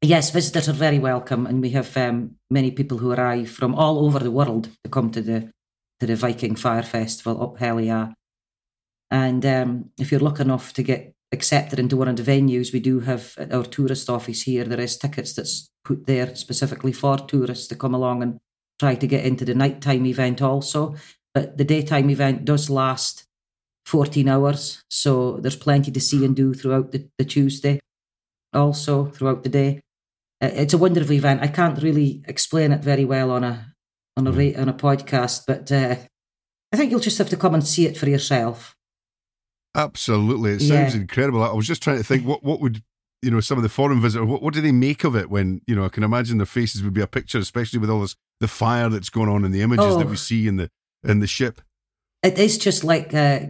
Yes, 0.00 0.30
visitors 0.30 0.68
are 0.68 0.72
very 0.72 1.00
welcome, 1.00 1.44
and 1.44 1.60
we 1.60 1.70
have 1.70 1.96
um, 1.96 2.36
many 2.50 2.70
people 2.70 2.98
who 2.98 3.10
arrive 3.10 3.50
from 3.50 3.74
all 3.74 4.06
over 4.06 4.20
the 4.20 4.30
world 4.30 4.68
to 4.84 4.90
come 4.90 5.10
to 5.10 5.20
the 5.20 5.50
to 5.98 6.06
the 6.06 6.14
Viking 6.14 6.54
Fire 6.54 6.84
Festival 6.84 7.42
Up 7.42 7.58
Helly 7.58 7.90
Aa. 7.90 8.12
And 9.10 9.44
um, 9.44 9.90
if 9.98 10.12
you're 10.12 10.20
lucky 10.20 10.42
enough 10.42 10.72
to 10.74 10.84
get 10.84 11.12
accepted 11.32 11.80
into 11.80 11.96
one 11.96 12.06
of 12.06 12.14
the 12.14 12.22
venues, 12.22 12.72
we 12.72 12.78
do 12.78 13.00
have 13.00 13.34
our 13.50 13.64
tourist 13.64 14.08
office 14.08 14.42
here. 14.42 14.62
There 14.62 14.80
is 14.80 14.96
tickets 14.96 15.32
that's 15.32 15.68
put 15.84 16.06
there 16.06 16.36
specifically 16.36 16.92
for 16.92 17.18
tourists 17.18 17.66
to 17.68 17.74
come 17.74 17.94
along 17.94 18.22
and 18.22 18.38
try 18.78 18.94
to 18.94 19.06
get 19.08 19.24
into 19.24 19.44
the 19.44 19.54
nighttime 19.54 20.06
event 20.06 20.40
also. 20.40 20.94
But 21.34 21.56
the 21.56 21.64
daytime 21.64 22.08
event 22.10 22.44
does 22.44 22.70
last 22.70 23.24
14 23.86 24.28
hours. 24.28 24.84
So 24.88 25.38
there's 25.38 25.56
plenty 25.56 25.90
to 25.90 26.00
see 26.00 26.24
and 26.24 26.36
do 26.36 26.54
throughout 26.54 26.92
the, 26.92 27.08
the 27.18 27.24
Tuesday, 27.24 27.80
also 28.52 29.06
throughout 29.06 29.42
the 29.42 29.48
day. 29.48 29.80
Uh, 30.40 30.50
it's 30.52 30.74
a 30.74 30.78
wonderful 30.78 31.12
event. 31.12 31.42
I 31.42 31.48
can't 31.48 31.82
really 31.82 32.22
explain 32.26 32.72
it 32.72 32.82
very 32.82 33.04
well 33.04 33.30
on 33.30 33.44
a 33.44 33.74
on 34.16 34.26
a 34.26 34.54
on 34.54 34.68
a 34.68 34.74
podcast, 34.74 35.42
but 35.46 35.70
uh, 35.72 35.96
I 36.72 36.76
think 36.76 36.90
you'll 36.90 37.00
just 37.00 37.18
have 37.18 37.30
to 37.30 37.36
come 37.36 37.54
and 37.54 37.66
see 37.66 37.86
it 37.86 37.96
for 37.96 38.08
yourself. 38.08 38.76
Absolutely, 39.74 40.52
it 40.52 40.60
sounds 40.60 40.94
yeah. 40.94 41.00
incredible. 41.00 41.42
I 41.42 41.52
was 41.52 41.66
just 41.66 41.82
trying 41.82 41.98
to 41.98 42.04
think 42.04 42.26
what 42.26 42.42
what 42.42 42.60
would 42.60 42.82
you 43.22 43.30
know 43.30 43.40
some 43.40 43.58
of 43.58 43.62
the 43.62 43.68
foreign 43.68 44.00
visitors 44.00 44.28
what, 44.28 44.42
what 44.42 44.54
do 44.54 44.60
they 44.60 44.72
make 44.72 45.04
of 45.04 45.16
it 45.16 45.28
when 45.28 45.60
you 45.66 45.74
know 45.74 45.84
I 45.84 45.88
can 45.88 46.04
imagine 46.04 46.38
their 46.38 46.46
faces 46.46 46.82
would 46.82 46.94
be 46.94 47.00
a 47.00 47.06
picture, 47.06 47.38
especially 47.38 47.78
with 47.78 47.90
all 47.90 48.00
this 48.00 48.16
the 48.40 48.48
fire 48.48 48.88
that's 48.88 49.10
going 49.10 49.28
on 49.28 49.44
and 49.44 49.54
the 49.54 49.62
images 49.62 49.86
oh, 49.86 49.98
that 49.98 50.08
we 50.08 50.16
see 50.16 50.46
in 50.46 50.56
the 50.56 50.70
in 51.04 51.20
the 51.20 51.26
ship. 51.26 51.60
It 52.22 52.38
is 52.38 52.58
just 52.58 52.84
like 52.84 53.14
uh, 53.14 53.40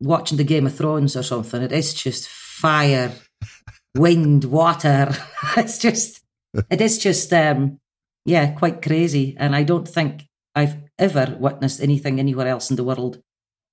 watching 0.00 0.38
the 0.38 0.44
Game 0.44 0.66
of 0.66 0.74
Thrones 0.74 1.16
or 1.16 1.22
something. 1.22 1.60
It 1.60 1.72
is 1.72 1.92
just 1.94 2.28
fire, 2.28 3.12
wind, 3.98 4.44
water. 4.44 5.14
it's 5.56 5.78
just 5.78 6.22
it 6.70 6.80
is 6.80 6.98
just 6.98 7.32
um, 7.32 7.80
yeah, 8.24 8.52
quite 8.52 8.82
crazy. 8.82 9.36
And 9.38 9.54
I 9.54 9.62
don't 9.62 9.88
think 9.88 10.24
I've 10.54 10.76
ever 10.98 11.36
witnessed 11.38 11.82
anything 11.82 12.18
anywhere 12.18 12.48
else 12.48 12.70
in 12.70 12.76
the 12.76 12.84
world. 12.84 13.22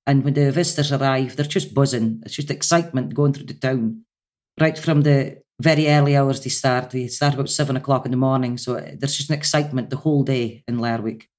And 0.08 0.24
when 0.24 0.34
the 0.34 0.51
visitors 0.51 0.91
arrive, 0.91 1.36
they're 1.36 1.46
just 1.46 1.74
buzzing. 1.74 2.22
It's 2.25 2.36
just 2.36 2.51
excitement 2.51 3.15
going 3.15 3.34
through 3.34 3.48
the 3.48 3.55
town. 3.55 4.03
Right 4.60 4.77
from 4.77 5.01
the 5.01 5.41
very 5.60 5.89
early 5.89 6.15
hours 6.15 6.41
they 6.41 6.50
start. 6.50 6.91
They 6.91 7.08
start 7.08 7.34
about 7.34 7.50
seven 7.50 7.75
o'clock 7.75 8.05
in 8.05 8.12
the 8.12 8.17
morning. 8.17 8.58
So 8.58 8.75
there's 8.75 9.17
just 9.17 9.29
an 9.29 9.38
excitement 9.38 9.89
the 9.89 9.98
whole 9.98 10.24
day 10.24 10.63
in 10.67 10.79
Lerwick. 10.79 11.29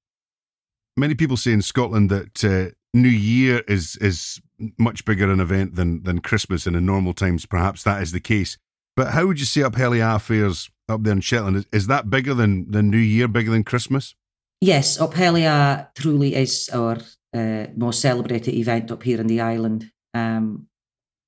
Many 0.97 1.15
people 1.15 1.37
say 1.37 1.53
in 1.53 1.63
Scotland 1.63 2.11
that 2.11 2.45
uh, 2.45 2.75
New 2.95 3.09
Year 3.09 3.63
is 3.69 3.97
is 3.97 4.41
much 4.79 5.05
bigger 5.05 5.31
an 5.31 5.41
event 5.41 5.75
than 5.75 6.03
than 6.03 6.21
Christmas, 6.21 6.67
and 6.67 6.75
in 6.75 6.87
normal 6.87 7.13
times, 7.13 7.45
perhaps 7.45 7.83
that 7.83 8.03
is 8.03 8.13
the 8.13 8.21
case. 8.21 8.57
But 8.97 9.09
how 9.13 9.27
would 9.27 9.39
you 9.39 9.47
say 9.47 9.63
Up 9.63 9.75
Helly 9.75 10.01
fares 10.19 10.71
up 10.89 11.03
there 11.03 11.13
in 11.13 11.21
Shetland? 11.21 11.57
Is, 11.57 11.67
is 11.73 11.87
that 11.89 12.09
bigger 12.09 12.35
than, 12.35 12.71
than 12.71 12.91
New 12.91 12.97
Year, 12.97 13.29
bigger 13.29 13.51
than 13.51 13.63
Christmas? 13.63 14.15
Yes, 14.61 14.99
Up 14.99 15.15
Helly 15.15 15.45
truly 15.95 16.35
is 16.35 16.71
our 16.73 16.97
uh, 17.35 17.67
most 17.77 18.01
celebrated 18.01 18.55
event 18.55 18.91
up 18.91 19.03
here 19.03 19.21
in 19.21 19.27
the 19.27 19.41
island. 19.41 19.91
Um, 20.15 20.69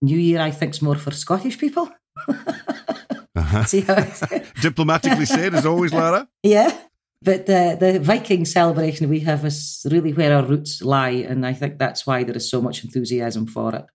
New 0.00 0.18
Year, 0.18 0.40
I 0.40 0.50
think, 0.50 0.74
is 0.74 0.82
more 0.82 0.94
for 0.94 1.10
Scottish 1.10 1.58
people. 1.58 1.90
uh-huh. 2.26 3.64
See 3.66 3.82
how 3.82 3.96
diplomatically 4.62 5.26
said, 5.26 5.54
as 5.54 5.66
always, 5.66 5.92
Lara. 5.92 6.28
Yeah, 6.42 6.74
but 7.22 7.46
the 7.46 7.76
the 7.78 7.98
Viking 8.00 8.44
celebration 8.44 9.08
we 9.08 9.20
have 9.20 9.44
is 9.44 9.86
really 9.90 10.12
where 10.12 10.34
our 10.36 10.44
roots 10.44 10.82
lie, 10.82 11.26
and 11.28 11.44
I 11.44 11.52
think 11.52 11.78
that's 11.78 12.06
why 12.06 12.24
there 12.24 12.36
is 12.36 12.48
so 12.48 12.60
much 12.60 12.84
enthusiasm 12.84 13.46
for 13.46 13.74
it. 13.74 13.86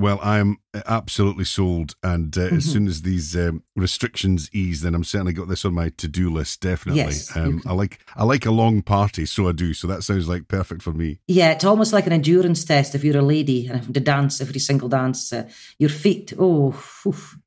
Well, 0.00 0.18
I'm 0.22 0.56
absolutely 0.86 1.44
sold, 1.44 1.94
and 2.02 2.34
uh, 2.34 2.40
mm-hmm. 2.40 2.56
as 2.56 2.64
soon 2.64 2.86
as 2.86 3.02
these 3.02 3.36
um, 3.36 3.64
restrictions 3.76 4.48
ease, 4.50 4.80
then 4.80 4.94
I'm 4.94 5.04
certainly 5.04 5.34
got 5.34 5.48
this 5.48 5.66
on 5.66 5.74
my 5.74 5.90
to-do 5.90 6.30
list. 6.30 6.62
Definitely, 6.62 7.02
yes, 7.02 7.36
um, 7.36 7.60
I 7.66 7.74
like 7.74 8.00
I 8.16 8.24
like 8.24 8.46
a 8.46 8.50
long 8.50 8.80
party, 8.80 9.26
so 9.26 9.46
I 9.46 9.52
do. 9.52 9.74
So 9.74 9.86
that 9.88 10.02
sounds 10.02 10.26
like 10.26 10.48
perfect 10.48 10.80
for 10.80 10.94
me. 10.94 11.20
Yeah, 11.28 11.50
it's 11.50 11.64
almost 11.64 11.92
like 11.92 12.06
an 12.06 12.14
endurance 12.14 12.64
test 12.64 12.94
if 12.94 13.04
you're 13.04 13.18
a 13.18 13.22
lady 13.22 13.66
and 13.66 13.76
have 13.76 13.92
to 13.92 14.00
dance 14.00 14.40
every 14.40 14.58
single 14.60 14.88
dance. 14.88 15.34
Uh, 15.34 15.46
your 15.78 15.90
feet, 15.90 16.32
oh, 16.38 16.68
oof. 17.06 17.38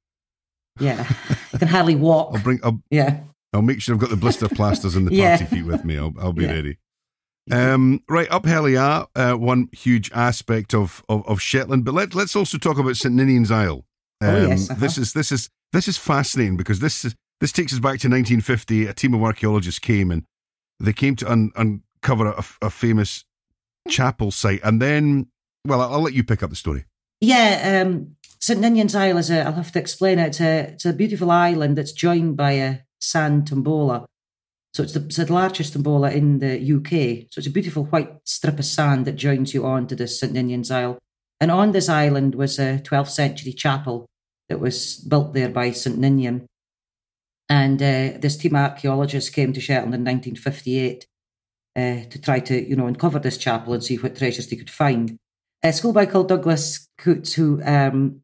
yeah, 0.79 1.12
you 1.53 1.57
can 1.57 1.69
hardly 1.69 1.95
walk. 2.10 2.36
I'll 2.36 2.43
bring. 2.43 2.60
I'll, 2.63 2.83
yeah, 2.91 3.22
I'll 3.51 3.63
make 3.63 3.81
sure 3.81 3.95
I've 3.95 4.01
got 4.01 4.12
the 4.12 4.15
blister 4.15 4.48
plasters 4.48 4.95
and 4.95 5.07
the 5.07 5.10
party 5.19 5.43
yeah. 5.43 5.50
feet 5.50 5.65
with 5.65 5.83
me. 5.83 5.98
I'll 5.98 6.13
I'll 6.19 6.33
be 6.33 6.43
yeah. 6.43 6.51
ready. 6.51 6.77
Um, 7.52 8.02
right, 8.08 8.32
Up 8.32 8.46
Helly 8.46 8.78
Aa, 8.78 9.06
uh, 9.16 9.34
one 9.34 9.68
huge 9.74 10.10
aspect 10.14 10.74
of, 10.74 11.04
of, 11.10 11.28
of, 11.28 11.42
Shetland, 11.42 11.84
but 11.84 11.94
let, 11.94 12.16
let's 12.16 12.36
also 12.36 12.58
talk 12.58 12.78
about 12.78 12.96
St 12.96 13.14
Ninian's 13.14 13.52
Isle. 13.52 13.86
Um, 14.22 14.30
oh, 14.30 14.48
yes, 14.48 14.70
uh-huh. 14.70 14.80
This 14.80 14.98
is 14.98 15.14
this 15.14 15.32
is 15.32 15.50
this 15.74 15.88
is 15.90 15.98
fascinating 15.98 16.56
because 16.56 16.80
this 16.80 17.04
is 17.04 17.16
this 17.42 17.52
takes 17.52 17.74
us 17.74 17.80
back 17.80 18.00
to 18.00 18.08
1950. 18.08 18.86
A 18.86 18.94
team 18.94 19.14
of 19.14 19.22
archaeologists 19.22 19.80
came 19.80 20.10
and 20.10 20.24
they 20.80 20.94
came 20.94 21.18
to 21.18 21.30
un, 21.30 21.52
uncover 21.56 22.28
a, 22.28 22.46
a, 22.62 22.70
famous 22.70 23.26
chapel 23.90 24.32
site, 24.32 24.62
and 24.64 24.82
then, 24.82 25.28
well, 25.68 25.82
I'll, 25.82 25.96
I'll 25.96 26.02
let 26.02 26.14
you 26.14 26.24
pick 26.24 26.44
up 26.44 26.50
the 26.50 26.56
story. 26.56 26.86
Yeah, 27.20 27.84
um, 27.86 28.16
St 28.40 28.60
Ninian's 28.60 28.96
Isle 28.96 29.18
is 29.18 29.30
a. 29.30 29.42
I'll 29.42 29.54
have 29.54 29.74
to 29.74 29.80
explain 29.80 30.20
it. 30.20 30.27
It's 30.27 30.40
a, 30.40 30.60
it's 30.74 30.86
a 30.86 30.94
beautiful 30.94 31.29
island 31.29 31.77
that's 31.77 31.92
joined 31.92 32.38
by 32.38 32.51
a 32.51 32.77
sand 33.00 33.50
tombolo 33.50 34.06
so 34.74 34.81
it's 34.81 34.94
the, 34.94 35.01
it's 35.01 35.18
the 35.18 35.31
largest 35.31 35.77
tombolo 35.77 36.12
in 36.12 36.40
the 36.40 36.55
UK. 36.55 37.27
So 37.31 37.38
it's 37.38 37.48
a 37.48 37.51
beautiful 37.51 37.86
white 37.86 38.12
strip 38.25 38.57
of 38.57 38.66
sand 38.66 39.05
that 39.05 39.14
joins 39.16 39.53
you 39.53 39.66
on 39.66 39.86
to 39.88 39.96
the 39.96 40.07
St 40.07 40.33
Ninian's 40.33 40.72
Isle. 40.72 40.98
And 41.40 41.51
on 41.51 41.74
this 41.74 41.90
island 41.90 42.33
was 42.33 42.57
a 42.57 42.79
12th 42.79 43.09
century 43.09 43.53
chapel 43.53 44.07
that 44.50 44.59
was 44.59 44.96
built 44.96 45.33
there 45.33 45.50
by 45.50 45.72
St 45.72 45.98
Ninian. 45.98 46.48
And 47.50 47.81
uh, 47.81 48.18
this 48.20 48.36
team 48.36 48.55
of 48.55 48.72
archaeologists 48.72 49.29
came 49.29 49.53
to 49.53 49.62
Shetland 49.62 49.94
in 49.94 50.03
1958 50.03 51.05
uh, 51.75 52.09
to 52.09 52.20
try 52.20 52.40
to, 52.40 52.68
you 52.68 52.75
know, 52.75 52.88
uncover 52.88 53.20
this 53.20 53.38
chapel 53.38 53.74
and 53.74 53.83
see 53.83 53.98
what 53.98 54.16
treasures 54.16 54.48
they 54.48 54.55
could 54.55 54.72
find. 54.72 55.18
A 55.62 55.72
schoolboy 55.72 56.07
called 56.07 56.29
Douglas 56.29 56.90
Coutts, 56.98 57.33
who 57.33 57.62
um, 57.64 58.22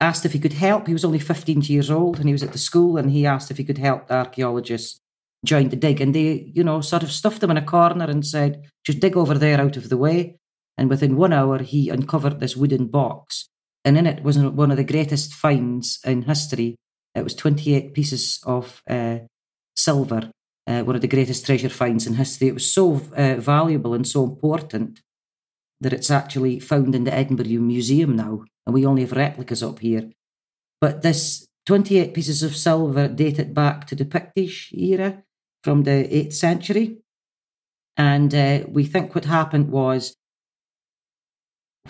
asked 0.00 0.26
if 0.26 0.34
he 0.34 0.38
could 0.38 0.52
help. 0.52 0.86
He 0.86 0.92
was 0.92 1.04
only 1.04 1.18
15 1.18 1.62
years 1.62 1.90
old 1.90 2.18
and 2.18 2.28
he 2.28 2.32
was 2.32 2.42
at 2.42 2.52
the 2.52 2.58
school 2.58 2.98
and 2.98 3.10
he 3.10 3.24
asked 3.24 3.50
if 3.50 3.56
he 3.56 3.64
could 3.64 3.78
help 3.78 4.08
the 4.08 4.14
archaeologists 4.14 5.00
joined 5.44 5.70
the 5.70 5.76
dig 5.76 6.00
and 6.00 6.14
they, 6.14 6.50
you 6.54 6.64
know, 6.64 6.80
sort 6.80 7.02
of 7.02 7.12
stuffed 7.12 7.42
him 7.42 7.50
in 7.50 7.56
a 7.56 7.62
corner 7.64 8.04
and 8.04 8.26
said, 8.26 8.62
just 8.84 9.00
dig 9.00 9.16
over 9.16 9.34
there 9.34 9.60
out 9.60 9.76
of 9.76 9.88
the 9.88 9.96
way. 9.96 10.38
And 10.76 10.88
within 10.88 11.16
one 11.16 11.32
hour, 11.32 11.58
he 11.58 11.88
uncovered 11.88 12.40
this 12.40 12.56
wooden 12.56 12.86
box. 12.86 13.48
And 13.84 13.96
in 13.96 14.06
it 14.06 14.22
was 14.22 14.38
one 14.38 14.70
of 14.70 14.76
the 14.76 14.84
greatest 14.84 15.32
finds 15.32 15.98
in 16.04 16.22
history. 16.22 16.76
It 17.14 17.24
was 17.24 17.34
28 17.34 17.94
pieces 17.94 18.40
of 18.44 18.82
uh, 18.88 19.18
silver, 19.76 20.30
uh, 20.66 20.82
one 20.82 20.96
of 20.96 21.02
the 21.02 21.08
greatest 21.08 21.46
treasure 21.46 21.68
finds 21.68 22.06
in 22.06 22.14
history. 22.14 22.48
It 22.48 22.54
was 22.54 22.70
so 22.70 23.00
uh, 23.16 23.36
valuable 23.36 23.94
and 23.94 24.06
so 24.06 24.24
important 24.24 25.00
that 25.80 25.92
it's 25.92 26.10
actually 26.10 26.60
found 26.60 26.94
in 26.94 27.04
the 27.04 27.14
Edinburgh 27.14 27.60
Museum 27.60 28.16
now. 28.16 28.44
And 28.66 28.74
we 28.74 28.84
only 28.84 29.02
have 29.02 29.12
replicas 29.12 29.62
up 29.62 29.78
here. 29.78 30.10
But 30.80 31.02
this 31.02 31.46
28 31.66 32.14
pieces 32.14 32.42
of 32.42 32.56
silver 32.56 33.08
dated 33.08 33.54
back 33.54 33.86
to 33.86 33.94
the 33.94 34.04
Pictish 34.04 34.72
era 34.72 35.22
from 35.62 35.84
the 35.84 36.08
8th 36.10 36.34
century. 36.34 36.98
And 37.96 38.34
uh, 38.34 38.60
we 38.68 38.84
think 38.84 39.14
what 39.14 39.24
happened 39.24 39.70
was 39.70 40.14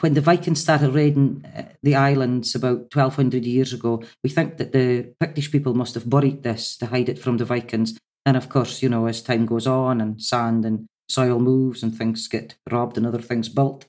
when 0.01 0.15
the 0.15 0.21
Vikings 0.21 0.61
started 0.61 0.95
raiding 0.95 1.45
uh, 1.45 1.73
the 1.83 1.97
islands 1.97 2.55
about 2.55 2.95
1200 2.95 3.45
years 3.45 3.73
ago, 3.73 4.03
we 4.23 4.31
think 4.31 4.57
that 4.57 4.73
the 4.73 5.13
Pictish 5.21 5.51
people 5.51 5.75
must 5.75 5.95
have 5.95 6.09
buried 6.09 6.43
this 6.43 6.77
to 6.79 6.87
hide 6.87 7.09
it 7.09 7.19
from 7.19 7.37
the 7.37 7.45
Vikings. 7.45 7.99
And 8.25 8.37
of 8.37 8.49
course, 8.49 8.83
you 8.83 8.89
know, 8.89 9.07
as 9.07 9.23
time 9.23 9.47
goes 9.47 9.67
on 9.67 10.01
and 10.01 10.23
sand 10.23 10.65
and 10.65 10.87
soil 11.09 11.39
moves 11.39 11.83
and 11.83 11.95
things 11.95 12.29
get 12.29 12.57
robbed 12.71 12.97
and 12.97 13.07
other 13.07 13.21
things 13.23 13.49
built, 13.49 13.87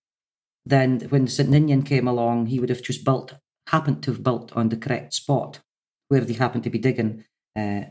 then 0.66 1.02
when 1.10 1.28
St. 1.28 1.50
Ninian 1.50 1.84
came 1.84 2.08
along, 2.08 2.48
he 2.48 2.60
would 2.60 2.70
have 2.70 2.82
just 2.82 3.04
built, 3.04 3.36
happened 3.68 4.04
to 4.04 4.12
have 4.12 4.24
built 4.24 4.52
on 4.56 4.70
the 4.70 4.78
correct 4.78 5.14
spot 5.14 5.60
where 6.08 6.22
they 6.22 6.34
happened 6.34 6.64
to 6.64 6.70
be 6.70 6.80
digging. 6.80 7.24
Uh, 7.56 7.82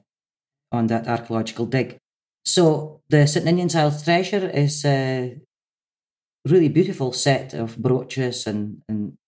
on 0.72 0.86
that 0.88 1.06
archaeological 1.06 1.66
dig. 1.66 1.98
So 2.44 3.00
the 3.08 3.26
St 3.26 3.44
Ninian's 3.44 3.74
Isle 3.74 3.98
treasure 4.02 4.48
is 4.48 4.84
a 4.84 5.38
really 6.46 6.68
beautiful 6.68 7.12
set 7.12 7.54
of 7.54 7.76
brooches 7.76 8.46
and, 8.46 8.82
and 8.88 9.18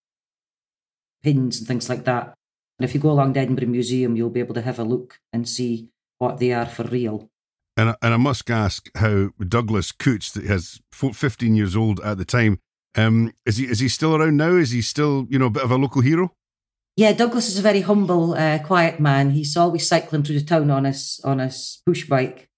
pins 1.22 1.58
and 1.58 1.68
things 1.68 1.88
like 1.88 2.04
that. 2.04 2.34
And 2.78 2.88
if 2.88 2.94
you 2.94 3.00
go 3.00 3.10
along 3.10 3.34
the 3.34 3.40
Edinburgh 3.40 3.68
Museum, 3.68 4.16
you'll 4.16 4.30
be 4.30 4.40
able 4.40 4.54
to 4.54 4.62
have 4.62 4.78
a 4.78 4.84
look 4.84 5.18
and 5.32 5.48
see 5.48 5.88
what 6.18 6.38
they 6.38 6.52
are 6.52 6.66
for 6.66 6.84
real. 6.84 7.28
And, 7.76 7.94
and 8.02 8.14
I 8.14 8.16
must 8.16 8.50
ask 8.50 8.90
how 8.96 9.30
Douglas 9.46 9.92
Coutts, 9.92 10.32
that 10.32 10.44
has 10.44 10.80
15 10.92 11.54
years 11.54 11.76
old 11.76 12.00
at 12.00 12.18
the 12.18 12.24
time, 12.24 12.58
um, 12.96 13.32
is 13.46 13.56
he 13.56 13.66
is 13.66 13.78
he 13.78 13.88
still 13.88 14.16
around 14.16 14.36
now? 14.36 14.56
Is 14.56 14.72
he 14.72 14.82
still 14.82 15.26
you 15.30 15.38
know 15.38 15.46
a 15.46 15.50
bit 15.50 15.62
of 15.62 15.70
a 15.70 15.76
local 15.76 16.02
hero? 16.02 16.32
Yeah, 17.00 17.14
Douglas 17.14 17.48
is 17.48 17.58
a 17.58 17.62
very 17.62 17.80
humble, 17.80 18.34
uh, 18.34 18.58
quiet 18.58 19.00
man. 19.00 19.30
He's 19.30 19.56
always 19.56 19.88
cycling 19.88 20.22
through 20.22 20.38
the 20.38 20.44
town 20.44 20.70
on 20.70 20.84
his 20.84 21.18
on 21.24 21.38
his 21.38 21.80
push 21.86 22.06
bike. 22.06 22.50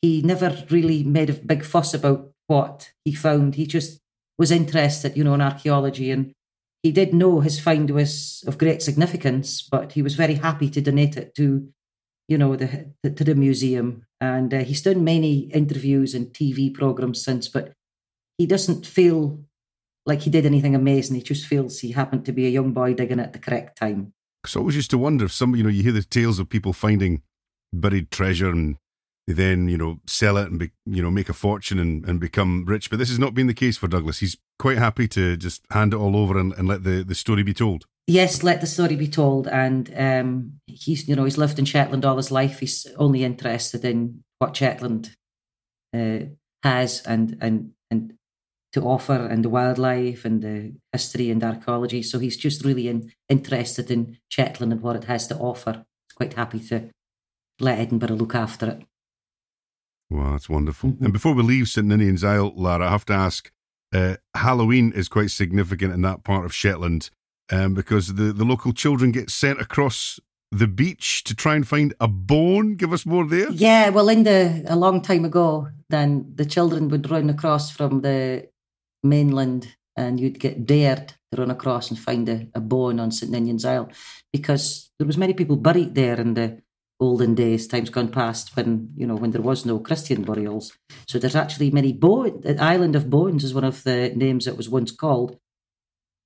He 0.00 0.22
never 0.22 0.64
really 0.70 1.04
made 1.04 1.28
a 1.28 1.34
big 1.34 1.62
fuss 1.62 1.92
about 1.92 2.30
what 2.46 2.92
he 3.04 3.12
found. 3.12 3.56
He 3.56 3.66
just 3.66 4.00
was 4.38 4.50
interested, 4.50 5.14
you 5.14 5.24
know, 5.24 5.34
in 5.34 5.42
archaeology, 5.42 6.10
and 6.10 6.32
he 6.82 6.90
did 6.90 7.12
know 7.12 7.40
his 7.40 7.60
find 7.60 7.90
was 7.90 8.42
of 8.46 8.56
great 8.56 8.80
significance. 8.80 9.60
But 9.60 9.92
he 9.92 10.00
was 10.00 10.14
very 10.14 10.36
happy 10.36 10.70
to 10.70 10.80
donate 10.80 11.18
it 11.18 11.34
to, 11.34 11.68
you 12.28 12.38
know, 12.38 12.56
the 12.56 12.94
to 13.04 13.24
the 13.24 13.34
museum. 13.34 14.06
And 14.22 14.54
uh, 14.54 14.60
he's 14.60 14.80
done 14.80 15.04
many 15.04 15.50
interviews 15.52 16.14
and 16.14 16.28
TV 16.28 16.72
programs 16.72 17.22
since, 17.22 17.46
but 17.46 17.74
he 18.38 18.46
doesn't 18.46 18.86
feel 18.86 19.40
like 20.06 20.22
he 20.22 20.30
did 20.30 20.46
anything 20.46 20.74
amazing. 20.74 21.16
He 21.16 21.22
just 21.22 21.46
feels 21.46 21.80
he 21.80 21.92
happened 21.92 22.24
to 22.26 22.32
be 22.32 22.46
a 22.46 22.50
young 22.50 22.72
boy 22.72 22.94
digging 22.94 23.20
at 23.20 23.32
the 23.32 23.38
correct 23.38 23.76
time. 23.76 24.12
So 24.46 24.60
I 24.60 24.62
always 24.62 24.76
used 24.76 24.90
to 24.92 24.98
wonder 24.98 25.24
if 25.24 25.32
some, 25.32 25.56
you 25.56 25.64
know, 25.64 25.68
you 25.68 25.82
hear 25.82 25.92
the 25.92 26.02
tales 26.02 26.38
of 26.38 26.48
people 26.48 26.72
finding 26.72 27.22
buried 27.72 28.10
treasure 28.10 28.48
and 28.48 28.76
they 29.26 29.32
then, 29.32 29.68
you 29.68 29.76
know, 29.76 29.98
sell 30.06 30.36
it 30.36 30.48
and, 30.48 30.58
be, 30.60 30.70
you 30.86 31.02
know, 31.02 31.10
make 31.10 31.28
a 31.28 31.32
fortune 31.32 31.80
and, 31.80 32.08
and 32.08 32.20
become 32.20 32.64
rich. 32.64 32.88
But 32.88 33.00
this 33.00 33.08
has 33.08 33.18
not 33.18 33.34
been 33.34 33.48
the 33.48 33.54
case 33.54 33.76
for 33.76 33.88
Douglas. 33.88 34.20
He's 34.20 34.36
quite 34.60 34.78
happy 34.78 35.08
to 35.08 35.36
just 35.36 35.62
hand 35.70 35.92
it 35.92 35.96
all 35.96 36.16
over 36.16 36.38
and, 36.38 36.52
and 36.52 36.68
let 36.68 36.84
the, 36.84 37.02
the 37.02 37.16
story 37.16 37.42
be 37.42 37.52
told. 37.52 37.86
Yes, 38.06 38.44
let 38.44 38.60
the 38.60 38.68
story 38.68 38.94
be 38.94 39.08
told. 39.08 39.48
And 39.48 39.92
um, 39.96 40.60
he's, 40.66 41.08
you 41.08 41.16
know, 41.16 41.24
he's 41.24 41.38
lived 41.38 41.58
in 41.58 41.64
Shetland 41.64 42.04
all 42.04 42.18
his 42.18 42.30
life. 42.30 42.60
He's 42.60 42.86
only 42.96 43.24
interested 43.24 43.84
in 43.84 44.22
what 44.38 44.56
Shetland 44.56 45.10
uh, 45.92 46.26
has 46.62 47.02
and 47.02 47.36
and 47.40 47.72
and 47.90 48.14
to 48.76 48.82
offer 48.82 49.14
and 49.14 49.42
the 49.42 49.48
wildlife 49.48 50.26
and 50.26 50.42
the 50.42 50.74
history 50.92 51.30
and 51.30 51.42
archaeology. 51.42 52.02
So 52.02 52.18
he's 52.18 52.36
just 52.36 52.62
really 52.62 52.88
in, 52.88 53.10
interested 53.26 53.90
in 53.90 54.18
Shetland 54.28 54.70
and 54.70 54.82
what 54.82 54.96
it 54.96 55.04
has 55.04 55.26
to 55.28 55.36
offer. 55.36 55.72
He's 55.72 56.14
quite 56.14 56.34
happy 56.34 56.60
to 56.68 56.90
let 57.58 57.78
Edinburgh 57.78 58.16
look 58.16 58.34
after 58.34 58.66
it. 58.68 58.82
Wow, 60.10 60.32
that's 60.32 60.50
wonderful. 60.50 60.90
Mm-hmm. 60.90 61.04
And 61.04 61.12
before 61.12 61.32
we 61.32 61.42
leave 61.42 61.68
St 61.68 61.86
Ninian's 61.86 62.22
Isle, 62.22 62.52
Lara, 62.54 62.86
I 62.86 62.90
have 62.90 63.06
to 63.06 63.14
ask 63.14 63.50
uh, 63.94 64.16
Halloween 64.34 64.92
is 64.92 65.08
quite 65.08 65.30
significant 65.30 65.94
in 65.94 66.02
that 66.02 66.22
part 66.22 66.44
of 66.44 66.54
Shetland 66.54 67.08
um, 67.50 67.72
because 67.72 68.14
the, 68.14 68.30
the 68.34 68.44
local 68.44 68.74
children 68.74 69.10
get 69.10 69.30
sent 69.30 69.58
across 69.58 70.20
the 70.52 70.68
beach 70.68 71.24
to 71.24 71.34
try 71.34 71.56
and 71.56 71.66
find 71.66 71.94
a 71.98 72.08
bone. 72.08 72.76
Give 72.76 72.92
us 72.92 73.06
more 73.06 73.26
there. 73.26 73.50
Yeah, 73.50 73.88
well, 73.88 74.10
in 74.10 74.24
the 74.24 74.64
a 74.68 74.76
long 74.76 75.00
time 75.00 75.24
ago, 75.24 75.68
then 75.88 76.30
the 76.34 76.44
children 76.44 76.88
would 76.88 77.10
run 77.10 77.30
across 77.30 77.70
from 77.70 78.02
the 78.02 78.48
mainland, 79.08 79.76
and 79.96 80.20
you'd 80.20 80.40
get 80.40 80.66
dared 80.66 81.14
to 81.32 81.40
run 81.40 81.50
across 81.50 81.90
and 81.90 81.98
find 81.98 82.28
a, 82.28 82.48
a 82.54 82.60
bone 82.60 83.00
on 83.00 83.10
St 83.10 83.30
Ninian's 83.30 83.64
Isle, 83.64 83.90
because 84.32 84.90
there 84.98 85.06
was 85.06 85.18
many 85.18 85.32
people 85.32 85.56
buried 85.56 85.94
there 85.94 86.20
in 86.20 86.34
the 86.34 86.62
olden 86.98 87.34
days, 87.34 87.68
times 87.68 87.90
gone 87.90 88.08
past, 88.08 88.56
when 88.56 88.90
you 88.96 89.06
know 89.06 89.16
when 89.16 89.30
there 89.30 89.42
was 89.42 89.66
no 89.66 89.78
Christian 89.78 90.22
burials. 90.22 90.72
So 91.08 91.18
there's 91.18 91.36
actually 91.36 91.70
many 91.70 91.92
bones. 91.92 92.42
The 92.42 92.62
island 92.62 92.96
of 92.96 93.10
bones 93.10 93.44
is 93.44 93.54
one 93.54 93.64
of 93.64 93.82
the 93.84 94.12
names 94.14 94.46
it 94.46 94.56
was 94.56 94.68
once 94.68 94.92
called, 94.92 95.38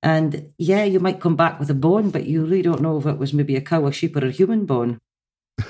and 0.03 0.53
yeah, 0.57 0.83
you 0.83 0.99
might 0.99 1.19
come 1.19 1.35
back 1.35 1.59
with 1.59 1.69
a 1.69 1.75
bone, 1.75 2.09
but 2.09 2.25
you 2.25 2.41
really 2.43 2.63
don't 2.63 2.81
know 2.81 2.97
if 2.97 3.05
it 3.05 3.17
was 3.17 3.33
maybe 3.33 3.55
a 3.55 3.61
cow, 3.61 3.85
a 3.85 3.91
sheep, 3.91 4.15
or 4.15 4.25
a 4.25 4.31
human 4.31 4.65
bone. 4.65 4.99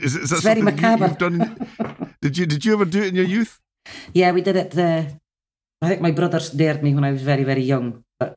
is, 0.00 0.16
is 0.16 0.32
it's 0.32 0.42
very 0.42 0.62
macabre. 0.62 1.08
You, 1.08 1.16
done, 1.16 1.68
did 2.22 2.38
you 2.38 2.46
did 2.46 2.64
you 2.64 2.74
ever 2.74 2.84
do 2.84 3.02
it 3.02 3.08
in 3.08 3.14
your 3.14 3.24
youth? 3.24 3.60
Yeah, 4.12 4.32
we 4.32 4.42
did 4.42 4.56
it. 4.56 4.72
The, 4.72 5.18
I 5.80 5.88
think 5.88 6.00
my 6.00 6.10
brothers 6.10 6.50
dared 6.50 6.82
me 6.82 6.94
when 6.94 7.04
I 7.04 7.12
was 7.12 7.22
very 7.22 7.44
very 7.44 7.62
young, 7.62 8.04
but 8.18 8.36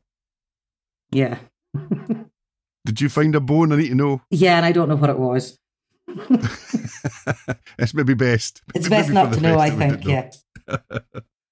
yeah. 1.11 1.39
did 2.85 3.01
you 3.01 3.09
find 3.09 3.35
a 3.35 3.39
bone? 3.39 3.71
I 3.71 3.77
need 3.77 3.89
to 3.89 3.95
know. 3.95 4.21
Yeah, 4.29 4.57
and 4.57 4.65
I 4.65 4.71
don't 4.71 4.89
know 4.89 4.95
what 4.95 5.09
it 5.09 5.19
was. 5.19 5.57
it's 7.77 7.93
maybe 7.93 8.13
best. 8.13 8.61
It's 8.75 8.89
maybe 8.89 9.01
best 9.01 9.11
not 9.11 9.33
to 9.33 9.41
know. 9.41 9.59
I 9.59 9.69
think. 9.69 10.05
Yeah. 10.05 10.31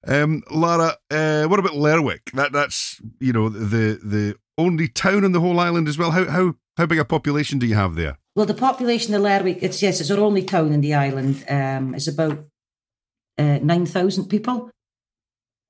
Um, 0.08 0.44
Lara, 0.50 0.96
uh, 1.12 1.46
what 1.46 1.60
about 1.60 1.76
Lerwick? 1.76 2.32
That 2.34 2.54
that's 2.54 3.02
you 3.20 3.34
know 3.34 3.50
the 3.50 4.00
the 4.02 4.36
only 4.58 4.88
town 4.88 5.26
on 5.26 5.34
the 5.34 5.42
whole 5.42 5.60
island 5.60 5.88
as 5.88 5.98
well. 5.98 6.12
How 6.12 6.26
how 6.26 6.56
how 6.78 6.86
big 6.86 7.00
a 7.00 7.06
population 7.06 7.60
do 7.60 7.68
you 7.68 7.76
have 7.76 7.96
there? 7.96 8.18
Well, 8.36 8.46
the 8.46 8.54
population 8.54 9.14
of 9.14 9.22
Lerwick, 9.22 9.60
it's 9.62 9.82
yes, 9.82 10.00
it's 10.00 10.10
our 10.10 10.20
only 10.20 10.44
town 10.44 10.72
in 10.72 10.82
the 10.82 10.94
island. 10.94 11.44
Um, 11.50 11.94
it's 11.94 12.08
about 12.08 12.46
uh, 13.38 13.60
nine 13.62 13.86
thousand 13.86 14.30
people, 14.30 14.72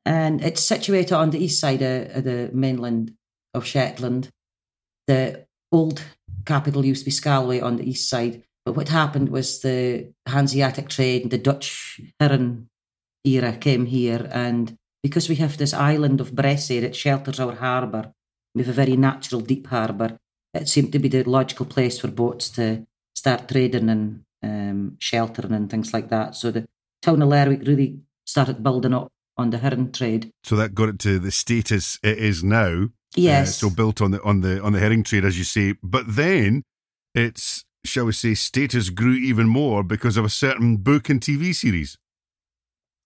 and 0.05 0.41
it's 0.41 0.63
situated 0.63 1.13
on 1.13 1.31
the 1.31 1.43
east 1.43 1.59
side 1.59 1.81
of, 1.81 2.15
of 2.15 2.23
the 2.23 2.49
mainland 2.53 3.13
of 3.53 3.65
Shetland. 3.65 4.29
The 5.07 5.45
old 5.71 6.03
capital 6.45 6.85
used 6.85 7.01
to 7.01 7.05
be 7.05 7.11
Scalloway 7.11 7.61
on 7.61 7.77
the 7.77 7.89
east 7.89 8.09
side, 8.09 8.43
but 8.65 8.75
what 8.75 8.89
happened 8.89 9.29
was 9.29 9.61
the 9.61 10.13
Hanseatic 10.27 10.89
trade 10.89 11.23
and 11.23 11.31
the 11.31 11.37
Dutch 11.37 11.99
Heron 12.19 12.69
era 13.23 13.53
came 13.53 13.85
here, 13.85 14.29
and 14.31 14.77
because 15.03 15.29
we 15.29 15.35
have 15.35 15.57
this 15.57 15.73
island 15.73 16.21
of 16.21 16.31
Bressay 16.31 16.81
that 16.81 16.95
shelters 16.95 17.39
our 17.39 17.55
harbour, 17.55 18.13
we 18.53 18.63
have 18.63 18.69
a 18.69 18.73
very 18.73 18.97
natural 18.97 19.41
deep 19.41 19.67
harbour. 19.67 20.17
It 20.53 20.67
seemed 20.67 20.91
to 20.93 20.99
be 20.99 21.09
the 21.09 21.23
logical 21.23 21.65
place 21.65 21.99
for 21.99 22.07
boats 22.07 22.49
to 22.51 22.85
start 23.15 23.47
trading 23.47 23.89
and 23.89 24.23
um, 24.43 24.97
sheltering 24.99 25.53
and 25.53 25.69
things 25.69 25.93
like 25.93 26.09
that. 26.09 26.35
So 26.35 26.51
the 26.51 26.67
town 27.01 27.21
of 27.21 27.29
Lerwick 27.29 27.67
really 27.67 27.99
started 28.25 28.63
building 28.63 28.93
up 28.93 29.11
on 29.39 29.49
the 29.49 29.57
herring 29.57 29.91
trade. 29.91 30.31
So 30.43 30.55
that 30.55 30.75
got 30.75 30.89
it 30.89 30.99
to 30.99 31.19
the 31.19 31.31
status 31.31 31.97
it 32.03 32.17
is 32.17 32.43
now. 32.43 32.83
Uh, 32.83 32.87
yes. 33.15 33.49
Uh, 33.49 33.69
so 33.69 33.75
built 33.75 34.01
on 34.01 34.11
the 34.11 34.21
on 34.23 34.41
the 34.41 34.61
on 34.61 34.73
the 34.73 34.79
herring 34.79 35.03
trade, 35.03 35.25
as 35.25 35.37
you 35.37 35.43
say. 35.43 35.75
But 35.81 36.15
then 36.15 36.63
its 37.15 37.65
shall 37.85 38.05
we 38.05 38.11
say 38.11 38.33
status 38.33 38.89
grew 38.89 39.13
even 39.13 39.47
more 39.47 39.83
because 39.83 40.17
of 40.17 40.25
a 40.25 40.29
certain 40.29 40.77
book 40.77 41.09
and 41.09 41.21
TV 41.21 41.55
series 41.55 41.97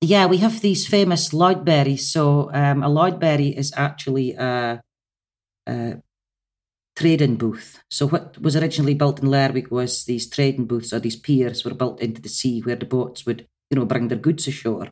yeah, 0.03 0.25
we 0.25 0.37
have 0.37 0.59
these 0.59 0.85
famous 0.85 1.29
Lodberries. 1.29 2.01
So 2.01 2.51
um, 2.53 2.83
a 2.83 2.89
Lodberry 2.89 3.55
is 3.55 3.73
actually 3.75 4.33
a, 4.33 4.81
a, 5.67 6.01
trading 6.95 7.37
booth. 7.37 7.81
So 7.89 8.07
what 8.07 8.39
was 8.39 8.55
originally 8.55 8.93
built 8.93 9.21
in 9.21 9.31
Lerwick 9.31 9.71
was 9.71 10.05
these 10.05 10.29
trading 10.29 10.65
booths 10.65 10.93
or 10.93 10.99
these 10.99 11.15
piers 11.15 11.65
were 11.65 11.73
built 11.73 12.01
into 12.01 12.21
the 12.21 12.29
sea 12.29 12.59
where 12.61 12.75
the 12.75 12.85
boats 12.85 13.25
would, 13.25 13.47
you 13.71 13.77
know, 13.77 13.85
bring 13.85 14.09
their 14.09 14.17
goods 14.17 14.47
ashore. 14.47 14.89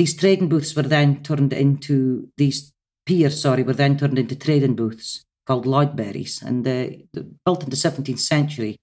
These 0.00 0.16
trading 0.16 0.48
booths 0.48 0.74
were 0.74 0.88
then 0.88 1.22
turned 1.22 1.52
into 1.52 2.30
these 2.38 2.72
piers. 3.04 3.38
Sorry, 3.38 3.62
were 3.62 3.74
then 3.74 3.98
turned 3.98 4.18
into 4.18 4.34
trading 4.34 4.74
booths 4.74 5.26
called 5.46 5.66
Lodberries, 5.66 6.40
and 6.40 6.66
uh, 6.66 7.22
built 7.44 7.64
in 7.64 7.68
the 7.68 7.76
17th 7.76 8.18
century. 8.18 8.78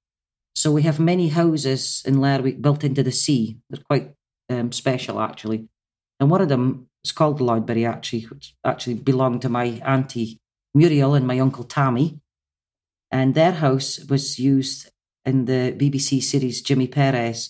So 0.53 0.71
we 0.71 0.84
have 0.84 0.99
many 0.99 1.30
houses 1.30 2.03
in 2.06 2.21
Lerwick 2.21 2.62
built 2.62 2.84
into 2.84 3.01
the 3.01 3.12
sea. 3.12 3.58
They're 3.67 3.82
quite 3.89 4.12
um, 4.51 4.71
special 4.71 5.19
actually, 5.19 5.67
and 6.19 6.30
one 6.30 6.41
of 6.41 6.49
them 6.49 6.88
is 7.03 7.12
called 7.12 7.39
the 7.39 7.45
Lodberry 7.45 7.89
actually, 7.89 8.21
which 8.25 8.53
actually 8.63 8.93
belonged 8.93 9.41
to 9.41 9.49
my 9.49 9.82
auntie 9.84 10.38
Muriel 10.75 11.15
and 11.15 11.25
my 11.25 11.39
uncle 11.39 11.63
Tammy, 11.63 12.19
and 13.10 13.34
their 13.34 13.53
house 13.53 14.06
was 14.08 14.38
used 14.38 14.91
in 15.25 15.45
the 15.45 15.75
BBC 15.75 16.21
series 16.21 16.62
Jimmy 16.62 16.86
Perez. 16.86 17.49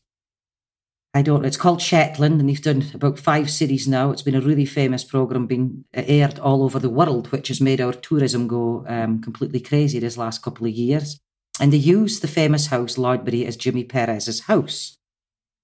I 1.13 1.21
don't. 1.21 1.41
know. 1.41 1.47
It's 1.47 1.57
called 1.57 1.81
Shetland, 1.81 2.39
and 2.39 2.49
they've 2.49 2.61
done 2.61 2.83
about 2.93 3.17
five 3.17 3.49
series 3.49 3.87
now. 3.87 4.11
It's 4.11 4.21
been 4.21 4.35
a 4.35 4.41
really 4.41 4.65
famous 4.65 5.03
program, 5.03 5.47
being 5.47 5.85
aired 5.93 6.37
all 6.39 6.63
over 6.63 6.79
the 6.79 6.89
world, 6.89 7.31
which 7.31 7.47
has 7.47 7.61
made 7.61 7.81
our 7.81 7.93
tourism 7.93 8.47
go 8.47 8.85
um, 8.87 9.21
completely 9.21 9.59
crazy 9.59 9.99
this 9.99 10.17
last 10.17 10.41
couple 10.41 10.67
of 10.67 10.73
years. 10.73 11.19
And 11.59 11.73
they 11.73 11.77
use 11.77 12.19
the 12.19 12.27
famous 12.27 12.67
house 12.67 12.97
Lodberry 12.97 13.45
as 13.45 13.57
Jimmy 13.57 13.83
Perez's 13.83 14.41
house. 14.41 14.97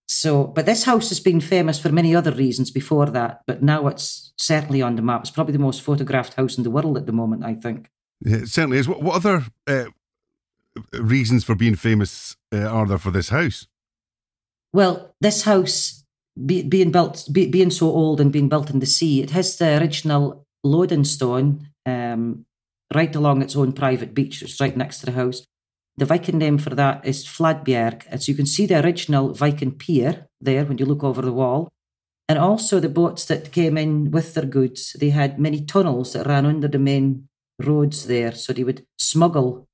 So, 0.07 0.45
but 0.45 0.65
this 0.65 0.83
house 0.83 1.09
has 1.09 1.19
been 1.19 1.39
famous 1.39 1.79
for 1.79 1.89
many 1.89 2.15
other 2.15 2.31
reasons 2.31 2.71
before 2.71 3.07
that, 3.07 3.41
but 3.47 3.63
now 3.63 3.87
it's 3.87 4.33
certainly 4.37 4.81
on 4.81 4.95
the 4.95 5.01
map. 5.01 5.21
It's 5.21 5.31
probably 5.31 5.53
the 5.53 5.59
most 5.59 5.81
photographed 5.81 6.33
house 6.33 6.57
in 6.57 6.63
the 6.63 6.71
world 6.71 6.97
at 6.97 7.05
the 7.05 7.11
moment, 7.11 7.43
I 7.43 7.55
think. 7.55 7.89
It 8.21 8.47
certainly 8.47 8.77
is. 8.77 8.87
What, 8.87 9.01
what 9.01 9.15
other 9.15 9.45
uh, 9.67 9.85
reasons 10.93 11.43
for 11.43 11.55
being 11.55 11.75
famous 11.75 12.35
uh, 12.53 12.59
are 12.59 12.85
there 12.85 12.97
for 12.97 13.11
this 13.11 13.29
house? 13.29 13.67
Well, 14.73 15.13
this 15.21 15.43
house 15.43 16.03
be, 16.45 16.63
being 16.63 16.91
built, 16.91 17.27
be, 17.31 17.47
being 17.47 17.69
so 17.69 17.87
old 17.87 18.19
and 18.19 18.31
being 18.31 18.49
built 18.49 18.71
in 18.71 18.79
the 18.79 18.87
sea, 18.87 19.21
it 19.21 19.29
has 19.29 19.55
the 19.57 19.79
original 19.79 20.45
loading 20.63 21.03
stone 21.03 21.69
um, 21.85 22.45
right 22.93 23.15
along 23.15 23.41
its 23.41 23.55
own 23.55 23.73
private 23.73 24.13
beach. 24.15 24.41
It's 24.41 24.59
right 24.59 24.75
next 24.75 24.99
to 24.99 25.05
the 25.05 25.11
house. 25.11 25.45
The 25.95 26.05
Viking 26.05 26.39
name 26.39 26.57
for 26.57 26.71
that 26.71 27.05
is 27.05 27.23
Fladbjerg. 27.23 28.05
And 28.09 28.21
so 28.21 28.31
you 28.31 28.35
can 28.35 28.47
see 28.47 28.65
the 28.65 28.83
original 28.83 29.33
Viking 29.33 29.73
pier 29.73 30.27
there 30.41 30.65
when 30.65 30.79
you 30.79 30.85
look 30.85 31.03
over 31.03 31.21
the 31.21 31.31
wall. 31.31 31.69
And 32.27 32.39
also 32.39 32.79
the 32.79 32.89
boats 32.89 33.25
that 33.25 33.51
came 33.51 33.77
in 33.77 34.09
with 34.09 34.33
their 34.33 34.45
goods, 34.45 34.93
they 34.93 35.11
had 35.11 35.39
many 35.39 35.63
tunnels 35.63 36.13
that 36.13 36.25
ran 36.25 36.47
under 36.47 36.67
the 36.67 36.79
main 36.79 37.27
roads 37.59 38.07
there. 38.07 38.31
So 38.31 38.53
they 38.53 38.63
would 38.63 38.87
smuggle, 38.97 39.67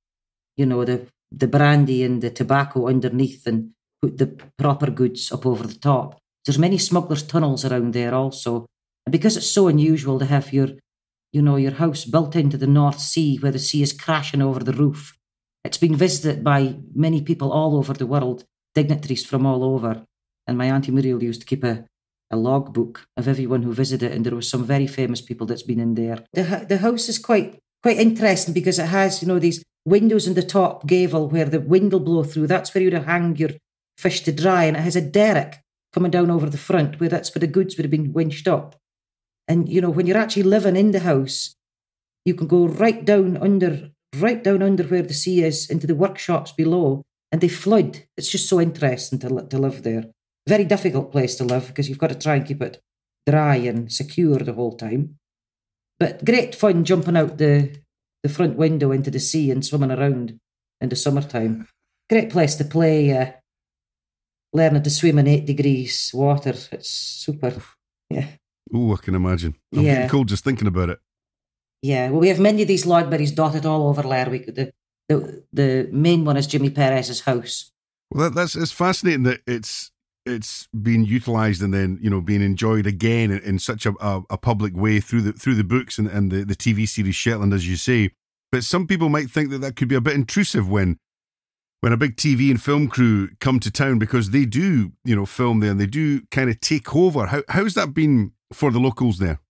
you 0.58 0.66
know, 0.66 0.84
the, 0.84 1.06
the 1.32 1.48
brandy 1.48 2.02
and 2.02 2.20
the 2.20 2.28
tobacco 2.28 2.88
underneath 2.88 3.46
and 3.46 3.70
put 4.02 4.18
the 4.18 4.38
proper 4.58 4.90
goods 4.90 5.30
up 5.32 5.46
over 5.46 5.66
the 5.66 5.78
top. 5.78 6.18
There's 6.44 6.58
many 6.58 6.78
smugglers' 6.78 7.22
tunnels 7.22 7.64
around 7.64 7.92
there 7.92 8.14
also. 8.14 8.66
And 9.06 9.12
because 9.12 9.36
it's 9.36 9.50
so 9.50 9.68
unusual 9.68 10.18
to 10.18 10.26
have 10.26 10.52
your, 10.52 10.68
you 11.32 11.42
know, 11.42 11.56
your 11.56 11.72
house 11.72 12.04
built 12.04 12.34
into 12.36 12.56
the 12.56 12.66
North 12.66 13.00
Sea 13.00 13.36
where 13.38 13.52
the 13.52 13.58
sea 13.58 13.82
is 13.82 13.92
crashing 13.92 14.42
over 14.42 14.60
the 14.60 14.72
roof 14.72 15.16
it's 15.64 15.78
been 15.78 15.96
visited 15.96 16.42
by 16.42 16.76
many 16.94 17.20
people 17.20 17.52
all 17.52 17.76
over 17.76 17.92
the 17.92 18.06
world, 18.06 18.44
dignitaries 18.74 19.26
from 19.26 19.44
all 19.44 19.62
over. 19.62 20.04
And 20.46 20.56
my 20.56 20.66
Auntie 20.66 20.92
Muriel 20.92 21.22
used 21.22 21.42
to 21.42 21.46
keep 21.46 21.64
a, 21.64 21.84
a 22.30 22.36
logbook 22.36 23.06
of 23.16 23.28
everyone 23.28 23.62
who 23.62 23.72
visited, 23.72 24.12
and 24.12 24.24
there 24.24 24.34
was 24.34 24.48
some 24.48 24.64
very 24.64 24.86
famous 24.86 25.20
people 25.20 25.46
that's 25.46 25.62
been 25.62 25.80
in 25.80 25.94
there. 25.94 26.24
The, 26.32 26.66
the 26.68 26.78
house 26.78 27.08
is 27.08 27.18
quite 27.18 27.58
quite 27.82 27.98
interesting 27.98 28.54
because 28.54 28.78
it 28.78 28.86
has, 28.86 29.22
you 29.22 29.28
know, 29.28 29.38
these 29.38 29.62
windows 29.84 30.26
in 30.26 30.34
the 30.34 30.42
top 30.42 30.86
gable 30.86 31.28
where 31.28 31.46
the 31.46 31.60
wind 31.60 31.92
will 31.92 32.00
blow 32.00 32.24
through. 32.24 32.46
That's 32.46 32.74
where 32.74 32.82
you'd 32.82 32.92
hang 32.92 33.36
your 33.36 33.50
fish 34.00 34.20
to 34.22 34.32
dry, 34.32 34.64
and 34.64 34.76
it 34.76 34.80
has 34.80 34.96
a 34.96 35.00
derrick 35.00 35.60
coming 35.92 36.10
down 36.10 36.30
over 36.30 36.48
the 36.48 36.58
front 36.58 37.00
where 37.00 37.08
that's 37.08 37.34
where 37.34 37.40
the 37.40 37.46
goods 37.46 37.76
would 37.76 37.84
have 37.84 37.90
been 37.90 38.12
winched 38.12 38.48
up. 38.48 38.76
And 39.46 39.68
you 39.68 39.80
know, 39.80 39.90
when 39.90 40.06
you're 40.06 40.16
actually 40.16 40.44
living 40.44 40.76
in 40.76 40.92
the 40.92 41.00
house, 41.00 41.54
you 42.24 42.34
can 42.34 42.46
go 42.46 42.66
right 42.66 43.04
down 43.04 43.36
under 43.36 43.90
right 44.16 44.42
down 44.42 44.62
under 44.62 44.84
where 44.84 45.02
the 45.02 45.14
sea 45.14 45.44
is 45.44 45.70
into 45.70 45.86
the 45.86 45.94
workshops 45.94 46.52
below, 46.52 47.02
and 47.30 47.40
they 47.40 47.48
flood. 47.48 48.04
It's 48.16 48.30
just 48.30 48.48
so 48.48 48.60
interesting 48.60 49.18
to, 49.20 49.46
to 49.46 49.58
live 49.58 49.82
there. 49.82 50.06
Very 50.48 50.64
difficult 50.64 51.12
place 51.12 51.36
to 51.36 51.44
live 51.44 51.68
because 51.68 51.88
you've 51.88 51.98
got 51.98 52.10
to 52.10 52.18
try 52.18 52.36
and 52.36 52.46
keep 52.46 52.62
it 52.62 52.80
dry 53.28 53.56
and 53.56 53.92
secure 53.92 54.38
the 54.38 54.52
whole 54.52 54.76
time. 54.76 55.16
But 55.98 56.24
great 56.24 56.54
fun 56.54 56.84
jumping 56.84 57.16
out 57.16 57.38
the, 57.38 57.76
the 58.22 58.28
front 58.28 58.56
window 58.56 58.90
into 58.90 59.10
the 59.10 59.20
sea 59.20 59.50
and 59.50 59.64
swimming 59.64 59.90
around 59.90 60.38
in 60.80 60.88
the 60.88 60.96
summertime. 60.96 61.68
Great 62.08 62.30
place 62.30 62.56
to 62.56 62.64
play. 62.64 63.16
Uh, 63.16 63.32
learning 64.52 64.82
to 64.82 64.90
swim 64.90 65.18
in 65.18 65.26
eight 65.28 65.46
degrees 65.46 66.10
water. 66.14 66.54
It's 66.72 66.90
super. 66.90 67.54
Yeah. 68.08 68.26
Oh, 68.74 68.92
I 68.94 68.96
can 68.96 69.14
imagine. 69.14 69.54
I'm 69.74 69.82
Yeah. 69.82 69.94
getting 69.94 70.08
cold 70.10 70.28
just 70.28 70.44
thinking 70.44 70.68
about 70.68 70.90
it. 70.90 70.98
Yeah, 71.82 72.10
well, 72.10 72.20
we 72.20 72.28
have 72.28 72.38
many 72.40 72.62
of 72.62 72.68
these 72.68 72.84
Lodberries 72.84 73.34
dotted 73.34 73.64
all 73.64 73.88
over 73.88 74.02
Lerwick. 74.02 74.54
The, 74.54 74.70
the, 75.08 75.44
the 75.52 75.88
main 75.90 76.24
one 76.24 76.36
is 76.36 76.46
Jimmy 76.46 76.70
Perez's 76.70 77.20
house. 77.22 77.70
Well, 78.10 78.24
that, 78.24 78.34
that's 78.34 78.54
it's 78.56 78.72
fascinating 78.72 79.22
that 79.24 79.40
it's 79.46 79.90
it's 80.26 80.68
being 80.82 81.04
utilised 81.04 81.62
and 81.62 81.72
then 81.72 81.98
you 82.02 82.10
know 82.10 82.20
being 82.20 82.42
enjoyed 82.42 82.86
again 82.86 83.30
in, 83.30 83.38
in 83.38 83.58
such 83.58 83.86
a, 83.86 83.94
a, 84.00 84.22
a 84.30 84.36
public 84.36 84.76
way 84.76 85.00
through 85.00 85.22
the 85.22 85.32
through 85.32 85.54
the 85.54 85.64
books 85.64 85.96
and, 85.98 86.06
and 86.08 86.30
the, 86.30 86.44
the 86.44 86.56
TV 86.56 86.86
series 86.88 87.14
Shetland, 87.14 87.54
as 87.54 87.66
you 87.68 87.76
say. 87.76 88.10
But 88.52 88.64
some 88.64 88.86
people 88.86 89.08
might 89.08 89.30
think 89.30 89.50
that 89.50 89.58
that 89.60 89.76
could 89.76 89.88
be 89.88 89.94
a 89.94 90.00
bit 90.00 90.14
intrusive 90.14 90.68
when 90.68 90.98
when 91.80 91.92
a 91.92 91.96
big 91.96 92.16
TV 92.16 92.50
and 92.50 92.62
film 92.62 92.88
crew 92.88 93.30
come 93.40 93.58
to 93.60 93.70
town 93.70 93.98
because 93.98 94.30
they 94.30 94.44
do 94.44 94.92
you 95.04 95.16
know 95.16 95.26
film 95.26 95.60
there 95.60 95.70
and 95.70 95.80
they 95.80 95.86
do 95.86 96.22
kind 96.30 96.50
of 96.50 96.60
take 96.60 96.94
over. 96.94 97.26
How 97.26 97.42
how's 97.48 97.74
that 97.74 97.94
been 97.94 98.32
for 98.52 98.70
the 98.70 98.80
locals 98.80 99.18
there? 99.18 99.40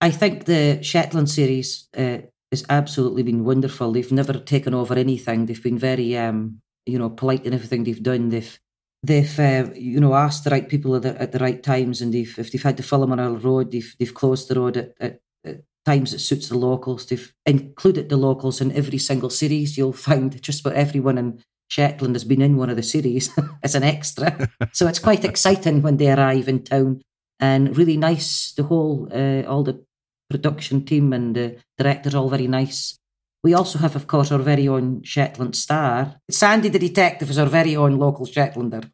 I 0.00 0.10
think 0.10 0.44
the 0.44 0.82
Shetland 0.82 1.28
series 1.28 1.88
uh, 1.96 2.18
has 2.50 2.64
absolutely 2.68 3.22
been 3.22 3.44
wonderful. 3.44 3.92
They've 3.92 4.12
never 4.12 4.34
taken 4.34 4.74
over 4.74 4.94
anything. 4.94 5.46
They've 5.46 5.62
been 5.62 5.78
very, 5.78 6.16
um, 6.16 6.60
you 6.86 6.98
know, 6.98 7.10
polite 7.10 7.44
in 7.44 7.52
everything 7.52 7.84
they've 7.84 8.02
done. 8.02 8.28
They've 8.28 8.58
they've 9.02 9.38
uh, 9.38 9.70
you 9.74 10.00
know 10.00 10.14
asked 10.14 10.44
the 10.44 10.50
right 10.50 10.68
people 10.68 10.94
at 10.96 11.02
the, 11.02 11.20
at 11.20 11.32
the 11.32 11.38
right 11.38 11.62
times, 11.62 12.00
and 12.00 12.12
they've 12.14 12.38
if 12.38 12.52
they've 12.52 12.62
had 12.62 12.76
to 12.76 12.82
film 12.82 13.12
on 13.12 13.18
a 13.18 13.30
road, 13.30 13.72
they've 13.72 13.94
they've 13.98 14.14
closed 14.14 14.48
the 14.48 14.60
road 14.60 14.76
at, 14.76 14.94
at, 15.00 15.20
at 15.44 15.62
times 15.84 16.12
that 16.12 16.20
suits 16.20 16.48
the 16.48 16.58
locals. 16.58 17.06
They've 17.06 17.34
included 17.44 18.08
the 18.08 18.16
locals 18.16 18.60
in 18.60 18.72
every 18.72 18.98
single 18.98 19.30
series. 19.30 19.76
You'll 19.76 19.92
find 19.92 20.40
just 20.40 20.60
about 20.60 20.74
everyone 20.74 21.18
in 21.18 21.42
Shetland 21.68 22.14
has 22.14 22.24
been 22.24 22.42
in 22.42 22.56
one 22.56 22.70
of 22.70 22.76
the 22.76 22.82
series 22.82 23.30
as 23.62 23.74
an 23.74 23.82
extra. 23.82 24.48
so 24.72 24.86
it's 24.86 24.98
quite 24.98 25.24
exciting 25.24 25.82
when 25.82 25.96
they 25.96 26.10
arrive 26.10 26.48
in 26.48 26.64
town, 26.64 27.02
and 27.38 27.76
really 27.76 27.96
nice. 27.96 28.52
The 28.52 28.64
whole 28.64 29.08
uh, 29.12 29.42
all 29.42 29.62
the 29.62 29.84
production 30.30 30.84
team 30.84 31.12
and 31.12 31.34
the 31.36 31.56
directors 31.76 32.14
all 32.14 32.28
very 32.28 32.46
nice. 32.46 32.98
We 33.44 33.54
also 33.54 33.78
have, 33.78 33.94
of 33.94 34.06
course, 34.06 34.32
our 34.32 34.38
very 34.38 34.66
own 34.66 35.02
Shetland 35.04 35.54
star. 35.54 36.16
Sandy 36.30 36.68
the 36.68 36.78
detective 36.78 37.30
is 37.30 37.38
our 37.38 37.46
very 37.46 37.76
own 37.76 37.96
local 37.96 38.26
Shetlander. 38.26 38.90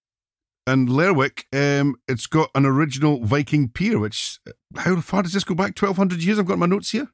And 0.67 0.89
Lerwick, 0.89 1.47
um, 1.53 1.97
it's 2.09 2.27
got 2.27 2.51
an 2.55 2.65
original 2.65 3.23
Viking 3.25 3.69
pier, 3.69 3.99
which 3.99 4.39
how 4.77 5.01
far 5.01 5.23
does 5.23 5.33
this 5.33 5.45
go 5.45 5.55
back? 5.55 5.75
Twelve 5.75 5.97
hundred 5.97 6.23
years. 6.23 6.39
I've 6.39 6.47
got 6.47 6.59
my 6.59 6.67
notes 6.67 6.91
here. 6.91 7.09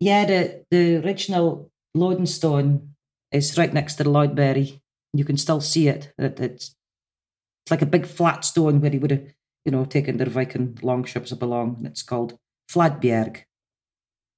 Yeah, 0.00 0.24
the, 0.26 0.64
the 0.70 0.96
original 1.04 1.70
Lodenstone 1.96 2.88
is 3.30 3.56
right 3.56 3.72
next 3.72 3.94
to 3.94 4.04
the 4.04 4.10
Lodberry. 4.10 4.80
You 5.14 5.24
can 5.24 5.36
still 5.36 5.60
see 5.60 5.88
it. 5.88 6.12
it 6.18 6.40
it's, 6.40 6.74
it's 7.64 7.70
like 7.70 7.82
a 7.82 7.86
big 7.86 8.06
flat 8.06 8.44
stone 8.44 8.80
where 8.80 8.90
he 8.90 8.98
would 8.98 9.10
have, 9.10 9.24
you 9.64 9.72
know, 9.72 9.84
taken 9.84 10.16
their 10.16 10.28
Viking 10.28 10.78
longships 10.82 11.32
along. 11.32 11.76
And 11.78 11.86
it's 11.86 12.02
called 12.02 12.38
Fladbjerg 12.70 13.42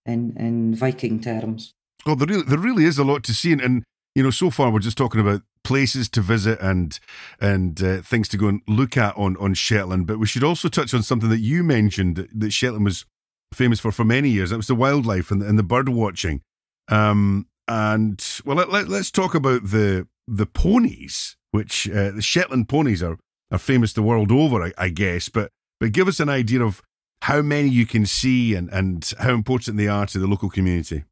in, 0.05 0.37
in 0.37 0.75
Viking 0.75 1.21
terms. 1.21 1.73
Oh, 2.07 2.15
there 2.15 2.29
really, 2.29 2.45
there 2.45 2.59
really 2.59 2.85
is 2.85 2.99
a 2.99 3.05
lot 3.05 3.25
to 3.25 3.35
see, 3.35 3.53
and, 3.53 3.61
and 3.61 3.85
you 4.15 4.23
know, 4.23 4.31
so 4.31 4.51
far 4.51 4.71
we're 4.71 4.79
just 4.79 4.97
talking 4.97 5.21
about 5.21 5.43
places 5.65 6.09
to 6.09 6.21
visit 6.21 6.61
and 6.61 7.01
and 7.41 7.83
uh, 7.83 8.01
things 8.01 8.29
to 8.29 8.37
go 8.37 8.47
and 8.47 8.63
look 8.69 8.97
at 8.97 9.17
on 9.17 9.37
on 9.39 9.55
Shetland. 9.55 10.07
But 10.07 10.19
we 10.19 10.27
should 10.27 10.45
also 10.45 10.69
touch 10.69 10.95
on 10.95 11.03
something 11.03 11.29
that 11.29 11.41
you 11.41 11.65
mentioned 11.65 12.17
that, 12.17 12.29
that 12.39 12.53
Shetland 12.53 12.85
was 12.85 13.05
famous 13.53 13.81
for 13.81 13.91
for 13.91 14.05
many 14.05 14.29
years. 14.29 14.51
That 14.51 14.57
was 14.57 14.69
the 14.69 14.75
wildlife 14.75 15.31
and, 15.31 15.43
and 15.43 15.59
the 15.59 15.65
bird 15.65 15.89
watching. 15.89 16.43
Um, 16.89 17.49
and 17.67 18.25
well, 18.45 18.57
let, 18.57 18.71
let, 18.71 18.89
us 18.93 19.11
talk 19.11 19.35
about 19.35 19.65
the 19.65 20.07
the 20.27 20.47
ponies, 20.47 21.37
which 21.51 21.89
uh, 21.89 22.11
the 22.11 22.23
Shetland 22.23 22.69
ponies 22.69 23.03
are 23.03 23.19
are 23.51 23.59
famous 23.59 23.93
the 23.93 24.03
world 24.03 24.33
over, 24.33 24.63
I, 24.63 24.73
I 24.77 24.89
guess. 24.89 25.29
But 25.29 25.51
but 25.81 25.93
give 25.93 26.09
us 26.09 26.21
an 26.21 26.29
idea 26.29 26.63
of 26.63 26.83
how 27.23 27.43
many 27.43 27.69
you 27.69 27.87
can 27.87 28.07
see 28.07 28.55
and 28.55 28.69
and 28.73 29.13
how 29.19 29.33
important 29.33 29.77
they 29.77 29.89
are 29.89 30.07
to 30.07 30.19
the 30.19 30.27
local 30.27 30.51
community. 30.51 31.05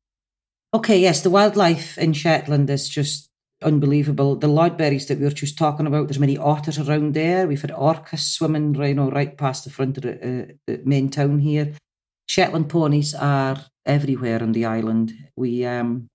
Okay, 0.72 0.98
yes, 0.98 1.20
the 1.20 1.30
wildlife 1.30 1.96
in 1.98 2.12
Shetland 2.12 2.68
is 2.68 2.88
just 2.88 3.30
unbelievable. 3.62 4.36
The 4.36 4.48
Lodberries 4.48 5.06
that 5.06 5.18
we 5.18 5.24
were 5.24 5.30
just 5.30 5.56
talking 5.56 5.86
about, 5.86 6.08
there's 6.08 6.18
many 6.18 6.36
otters 6.36 6.78
around 6.78 7.14
there. 7.14 7.46
We've 7.46 7.60
had 7.60 7.70
orcas 7.70 8.20
swimming 8.20 8.74
you 8.74 8.94
know, 8.94 9.10
right 9.10 9.36
past 9.38 9.64
the 9.64 9.70
front 9.70 9.96
of 9.96 10.02
the, 10.02 10.56
uh, 10.68 10.76
main 10.84 11.10
town 11.10 11.38
here. 11.38 11.74
Shetland 12.26 12.68
ponies 12.68 13.14
are 13.14 13.64
everywhere 13.86 14.42
on 14.42 14.52
the 14.52 14.64
island. 14.64 15.12
We 15.36 15.64
um, 15.64 16.08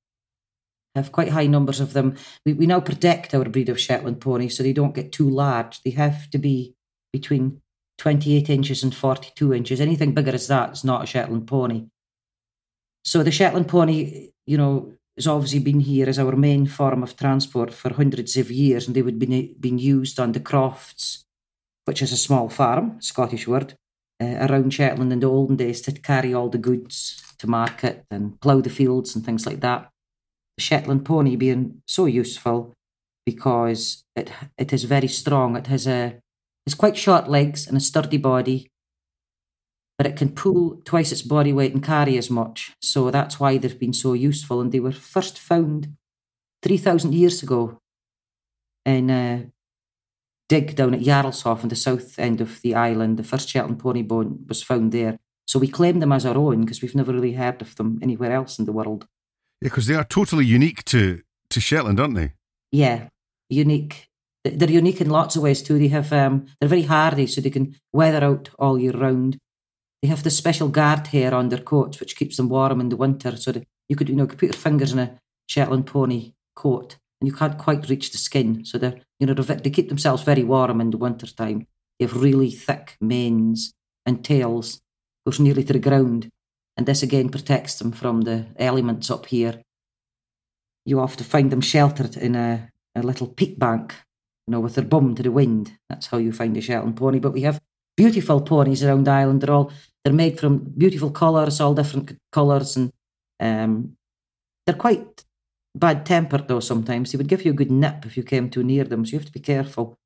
have 0.96 1.12
quite 1.12 1.30
high 1.30 1.48
numbers 1.48 1.80
of 1.80 1.94
them. 1.94 2.16
We, 2.46 2.54
we 2.54 2.66
now 2.66 2.80
protect 2.80 3.34
our 3.34 3.46
breed 3.46 3.70
of 3.70 3.80
Shetland 3.80 4.22
ponies 4.22 4.58
so 4.58 4.64
they 4.64 4.74
don't 4.74 4.96
get 4.96 5.12
too 5.12 5.30
large. 5.30 5.82
They 5.84 5.92
have 5.92 6.30
to 6.32 6.38
be 6.38 6.76
between 7.14 7.62
28 8.00 8.50
inches 8.50 8.84
and 8.84 8.96
42 8.96 9.54
inches. 9.54 9.82
Anything 9.82 10.14
bigger 10.14 10.32
as 10.32 10.48
that 10.48 10.72
is 10.72 10.84
not 10.84 11.04
a 11.04 11.08
Shetland 11.08 11.48
pony. 11.48 11.88
So 13.04 13.24
the 13.24 13.32
Shetland 13.32 13.68
pony, 13.68 14.30
you 14.46 14.58
know, 14.58 14.94
has 15.16 15.28
obviously 15.28 15.60
been 15.60 15.82
here 15.82 16.08
as 16.08 16.18
our 16.18 16.36
main 16.36 16.66
form 16.66 17.04
of 17.04 17.16
transport 17.16 17.74
for 17.74 17.94
hundreds 17.94 18.38
of 18.38 18.50
years, 18.50 18.88
and 18.88 18.96
they 18.96 19.02
would 19.02 19.20
be 19.20 19.54
been 19.60 19.78
used 19.78 20.20
on 20.20 20.32
the 20.32 20.40
crofts, 20.40 21.26
which 21.86 22.02
is 22.02 22.14
a 22.14 22.18
small 22.18 22.48
farm, 22.48 23.02
Scottish 23.02 23.48
word, 23.48 23.76
uh, 24.22 24.48
around 24.48 24.74
Shetland 24.74 25.12
in 25.12 25.20
the 25.20 25.28
olden 25.28 25.58
days 25.58 25.82
to 25.82 25.92
carry 25.92 26.34
all 26.34 26.50
the 26.50 26.58
goods 26.58 27.22
to 27.40 27.48
market 27.48 28.06
and 28.10 28.40
plough 28.40 28.62
the 28.62 28.70
fields 28.70 29.16
and 29.16 29.26
things 29.26 29.46
like 29.46 29.60
that. 29.60 29.90
Shetland 30.60 31.06
pony 31.06 31.36
being 31.36 31.82
so 31.88 32.06
useful 32.06 32.74
because 33.26 34.04
it 34.16 34.32
it 34.58 34.74
is 34.74 34.84
very 34.84 35.08
strong. 35.08 35.56
It 35.56 35.68
has 35.68 35.88
a 35.88 36.20
it's 36.66 36.76
quite 36.76 36.98
short 36.98 37.28
legs 37.28 37.68
and 37.68 37.78
a 37.78 37.80
sturdy 37.80 38.18
body, 38.18 38.70
but 39.98 40.08
it 40.08 40.16
can 40.16 40.30
pull 40.30 40.82
twice 40.86 41.12
its 41.12 41.22
body 41.22 41.52
weight 41.52 41.74
and 41.74 41.84
carry 41.84 42.18
as 42.18 42.30
much. 42.30 42.74
So 42.82 43.12
that's 43.12 43.40
why 43.40 43.58
they've 43.58 43.80
been 43.80 43.94
so 43.94 44.14
useful. 44.14 44.62
And 44.62 44.72
they 44.72 44.80
were 44.80 44.92
first 44.92 45.40
found 45.40 45.96
3,000 46.62 47.14
years 47.14 47.42
ago 47.42 47.80
in 48.86 49.10
a 49.10 49.52
dig 50.48 50.76
down 50.76 50.94
at 50.94 51.02
Jarlshof 51.02 51.64
on 51.64 51.70
the 51.70 51.76
south 51.76 52.18
end 52.20 52.42
of 52.42 52.62
the 52.62 52.76
island. 52.76 53.18
The 53.18 53.24
first 53.24 53.50
Shetland 53.50 53.80
pony 53.80 54.02
bone 54.02 54.46
was 54.48 54.64
found 54.64 54.92
there. 54.92 55.18
So 55.48 55.60
we 55.60 55.68
claim 55.68 56.00
them 56.00 56.12
as 56.12 56.26
our 56.26 56.38
own 56.38 56.62
because 56.62 56.82
we've 56.82 56.96
never 56.96 57.14
really 57.14 57.34
heard 57.34 57.62
of 57.62 57.76
them 57.76 58.00
anywhere 58.02 58.32
else 58.32 58.60
in 58.60 58.66
the 58.66 58.72
world. 58.72 59.08
Because 59.62 59.88
they 59.88 59.96
are 59.96 60.06
totally 60.06 60.46
unique 60.46 60.84
to, 60.86 61.22
to 61.50 61.60
Shetland, 61.60 62.00
aren't 62.00 62.16
they? 62.16 62.34
Yeah, 62.72 63.10
unique. 63.50 64.08
They're 64.46 64.70
unique 64.70 65.02
in 65.02 65.10
lots 65.10 65.36
of 65.36 65.42
ways 65.42 65.62
too. 65.62 65.78
They 65.78 65.90
have 65.90 66.14
um, 66.14 66.48
they're 66.60 66.70
very 66.70 66.84
hardy, 66.84 67.28
so 67.28 67.42
they 67.42 67.50
can 67.50 67.76
weather 67.92 68.24
out 68.24 68.50
all 68.58 68.80
year 68.80 68.94
round. 68.94 69.38
They 70.02 70.08
have 70.08 70.24
the 70.24 70.30
special 70.30 70.70
guard 70.70 71.08
hair 71.08 71.34
on 71.34 71.50
their 71.50 71.60
coats, 71.60 72.00
which 72.00 72.16
keeps 72.16 72.38
them 72.38 72.48
warm 72.48 72.80
in 72.80 72.90
the 72.90 72.96
winter. 72.96 73.36
So 73.36 73.52
that 73.52 73.68
you 73.90 73.98
could, 73.98 74.08
you 74.08 74.16
know, 74.16 74.28
put 74.28 74.44
your 74.44 74.54
fingers 74.54 74.94
in 74.94 75.00
a 75.00 75.20
Shetland 75.48 75.88
pony 75.88 76.34
coat, 76.56 76.98
and 77.20 77.28
you 77.28 77.34
can't 77.34 77.58
quite 77.58 77.90
reach 77.90 78.12
the 78.12 78.18
skin. 78.18 78.64
So 78.64 78.78
they're, 78.78 79.02
you 79.20 79.28
know, 79.28 79.34
they 79.34 79.70
keep 79.70 79.90
themselves 79.90 80.24
very 80.24 80.44
warm 80.44 80.80
in 80.80 80.92
the 80.92 80.98
winter 80.98 81.28
time. 81.28 81.68
They 82.00 82.06
have 82.06 82.16
really 82.16 82.52
thick 82.52 82.96
manes 83.02 83.74
and 84.06 84.24
tails, 84.24 84.82
goes 85.26 85.40
nearly 85.40 85.66
to 85.66 85.74
the 85.74 85.80
ground, 85.80 86.30
and 86.80 86.86
this 86.86 87.04
again 87.04 87.28
protects 87.28 87.78
them 87.78 87.92
from 87.92 88.22
the 88.22 88.46
elements 88.56 89.12
up 89.12 89.26
here. 89.26 89.62
You 90.86 91.02
often 91.02 91.26
find 91.26 91.52
them 91.52 91.60
sheltered 91.60 92.16
in 92.16 92.38
a, 92.38 92.72
a 92.96 93.02
little 93.02 93.28
peat 93.28 93.60
bank, 93.60 93.94
you 94.48 94.54
know, 94.54 94.62
with 94.62 94.76
their 94.76 94.86
bum 94.86 95.14
to 95.16 95.22
the 95.22 95.30
wind. 95.30 95.74
That's 95.90 96.08
how 96.08 96.20
you 96.20 96.32
find 96.32 96.56
a 96.56 96.62
Shetland 96.62 96.96
pony. 96.96 97.20
But 97.20 97.34
we 97.34 97.42
have 97.42 97.60
beautiful 97.98 98.40
ponies 98.40 98.82
around 98.82 99.10
Ireland. 99.10 99.42
They're 99.42 99.54
all 99.54 99.74
they're 100.06 100.14
made 100.14 100.40
from 100.40 100.60
beautiful 100.78 101.12
colours, 101.12 101.60
all 101.60 101.74
different 101.74 102.18
colours, 102.32 102.78
and 102.78 102.94
um, 103.42 103.98
they're 104.66 104.74
quite 104.74 105.26
bad 105.76 106.06
tempered 106.06 106.48
though. 106.48 106.62
Sometimes 106.62 107.12
they 107.12 107.18
would 107.18 107.28
give 107.28 107.44
you 107.44 107.52
a 107.52 107.56
good 107.56 107.72
nip 107.72 108.06
if 108.06 108.16
you 108.16 108.24
came 108.24 108.50
too 108.50 108.64
near 108.64 108.86
them, 108.86 109.06
so 109.06 109.12
you 109.12 109.20
have 109.20 109.26
to 109.26 109.34
be 109.34 109.42
careful. 109.42 109.98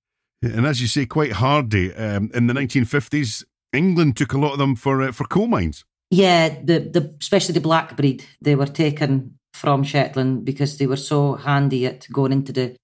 And 0.41 0.65
as 0.65 0.81
you 0.81 0.87
say, 0.87 1.05
quite 1.05 1.33
hardy. 1.33 1.93
Um, 1.93 2.31
in 2.33 2.47
the 2.47 2.53
1950s, 2.55 3.43
England 3.71 4.17
took 4.17 4.33
a 4.33 4.39
lot 4.39 4.53
of 4.53 4.57
them 4.57 4.75
for 4.75 5.03
uh, 5.03 5.11
for 5.11 5.25
coal 5.25 5.45
mines. 5.45 5.85
Yeah, 6.13 6.61
the 6.63 6.77
the 6.79 7.15
especially 7.19 7.53
the 7.53 7.59
black 7.69 7.97
breed, 7.97 8.23
they 8.39 8.53
were 8.53 8.67
taken 8.67 9.39
from 9.51 9.83
Shetland 9.83 10.45
because 10.45 10.77
they 10.77 10.85
were 10.85 10.95
so 10.95 11.33
handy 11.33 11.87
at 11.87 12.07
going 12.11 12.31
into 12.31 12.53
the 12.53 12.75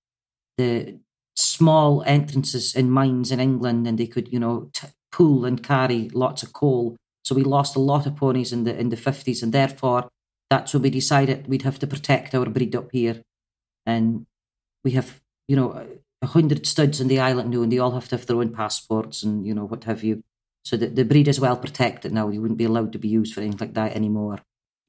the 0.57 0.99
small 1.35 2.01
entrances 2.07 2.75
in 2.75 2.89
mines 2.89 3.31
in 3.31 3.39
England, 3.39 3.85
and 3.87 3.99
they 3.99 4.07
could 4.07 4.33
you 4.33 4.39
know 4.39 4.71
t- 4.73 4.87
pull 5.11 5.45
and 5.45 5.61
carry 5.61 6.09
lots 6.09 6.41
of 6.41 6.53
coal. 6.53 6.95
So 7.23 7.35
we 7.35 7.43
lost 7.43 7.75
a 7.75 7.79
lot 7.79 8.07
of 8.07 8.15
ponies 8.15 8.51
in 8.51 8.63
the 8.63 8.75
in 8.75 8.89
the 8.89 8.97
fifties, 8.97 9.43
and 9.43 9.53
therefore 9.53 10.09
that's 10.49 10.73
when 10.73 10.81
we 10.81 10.89
decided 10.89 11.47
we'd 11.47 11.61
have 11.69 11.77
to 11.79 11.87
protect 11.87 12.33
our 12.33 12.49
breed 12.49 12.75
up 12.75 12.89
here. 12.91 13.21
And 13.85 14.25
we 14.83 14.91
have, 14.91 15.21
you 15.47 15.55
know, 15.55 15.85
a 16.23 16.27
hundred 16.27 16.65
studs 16.65 16.99
in 16.99 17.07
the 17.07 17.19
island 17.19 17.51
now, 17.51 17.61
and 17.61 17.71
they 17.71 17.77
all 17.77 17.91
have 17.91 18.07
to 18.09 18.17
have 18.17 18.25
their 18.25 18.37
own 18.37 18.53
passports 18.53 19.21
and 19.21 19.45
you 19.45 19.53
know 19.53 19.65
what 19.65 19.83
have 19.83 20.03
you. 20.03 20.23
So 20.63 20.77
the, 20.77 20.87
the 20.87 21.05
breed 21.05 21.27
is 21.27 21.39
well 21.39 21.57
protected 21.57 22.11
now. 22.11 22.29
You 22.29 22.41
wouldn't 22.41 22.57
be 22.57 22.65
allowed 22.65 22.91
to 22.93 22.99
be 22.99 23.07
used 23.07 23.33
for 23.33 23.41
anything 23.41 23.59
like 23.59 23.73
that 23.73 23.95
anymore. 23.95 24.39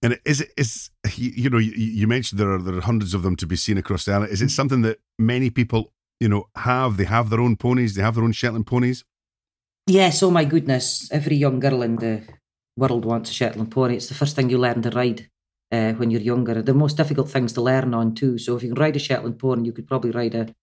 And 0.03 0.19
is 0.25 0.41
it 0.41 0.51
is 0.57 0.91
you 1.17 1.51
know 1.51 1.59
you, 1.59 1.73
you 1.73 2.07
mentioned 2.07 2.41
there 2.41 2.51
are 2.51 2.63
there 2.63 2.77
are 2.77 2.81
hundreds 2.81 3.13
of 3.13 3.23
them 3.23 3.37
to 3.37 3.47
be 3.47 3.57
seen 3.57 3.79
across 3.79 4.05
the 4.05 4.13
island. 4.13 4.33
Is 4.33 4.43
it 4.43 4.51
something 4.51 4.83
that 4.83 4.99
many 5.19 5.51
people 5.51 5.93
you 6.19 6.29
know 6.29 6.49
have? 6.57 6.97
They 6.97 7.05
have 7.05 7.29
their 7.29 7.41
own 7.41 7.57
ponies. 7.57 7.95
They 7.95 8.03
have 8.03 8.15
their 8.15 8.25
own 8.25 8.33
Shetland 8.33 8.67
ponies. 8.67 9.05
Yes, 9.87 10.23
oh 10.23 10.31
my 10.31 10.45
goodness. 10.45 11.11
Every 11.13 11.37
young 11.37 11.61
girl 11.61 11.83
in 11.83 11.97
the 11.97 12.23
world 12.77 13.05
wants 13.05 13.31
a 13.31 13.35
Shetland 13.35 13.71
pony. 13.71 13.97
It's 13.97 14.09
the 14.09 14.15
first 14.15 14.37
thing 14.37 14.49
you 14.49 14.59
learn 14.59 14.83
to 14.83 14.91
ride 14.91 15.29
uh, 15.73 15.93
when 15.93 16.11
you're 16.11 16.21
younger. 16.21 16.63
The 16.63 16.75
most 16.75 16.97
difficult 16.97 17.29
things 17.29 17.53
to 17.55 17.63
learn 17.63 17.93
on 17.93 18.15
too. 18.15 18.39
So 18.39 18.57
if 18.57 18.63
you 18.63 18.73
can 18.73 18.83
ride 18.83 18.97
a 18.97 18.99
Shetland 18.99 19.39
pony, 19.39 19.67
you 19.67 19.73
could 19.73 19.87
probably 19.87 20.13
ride 20.13 20.35
a, 20.35 20.55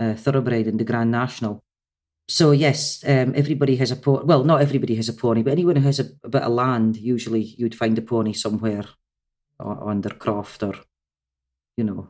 a 0.00 0.14
thoroughbred 0.14 0.66
in 0.66 0.76
the 0.76 0.84
Grand 0.84 1.10
National. 1.10 1.62
So 2.28 2.52
yes, 2.52 3.04
um, 3.06 3.32
everybody 3.36 3.76
has 3.76 3.90
a 3.90 3.96
pony. 3.96 4.24
Well, 4.24 4.44
not 4.44 4.62
everybody 4.62 4.94
has 4.96 5.08
a 5.08 5.12
pony, 5.12 5.42
but 5.42 5.52
anyone 5.52 5.76
who 5.76 5.82
has 5.82 6.00
a, 6.00 6.06
a 6.22 6.28
bit 6.28 6.42
of 6.42 6.52
land, 6.52 6.96
usually 6.96 7.42
you'd 7.42 7.74
find 7.74 7.98
a 7.98 8.02
pony 8.02 8.32
somewhere 8.32 8.84
on 9.60 10.00
their 10.00 10.14
croft, 10.14 10.62
or 10.62 10.74
you 11.76 11.84
know, 11.84 12.08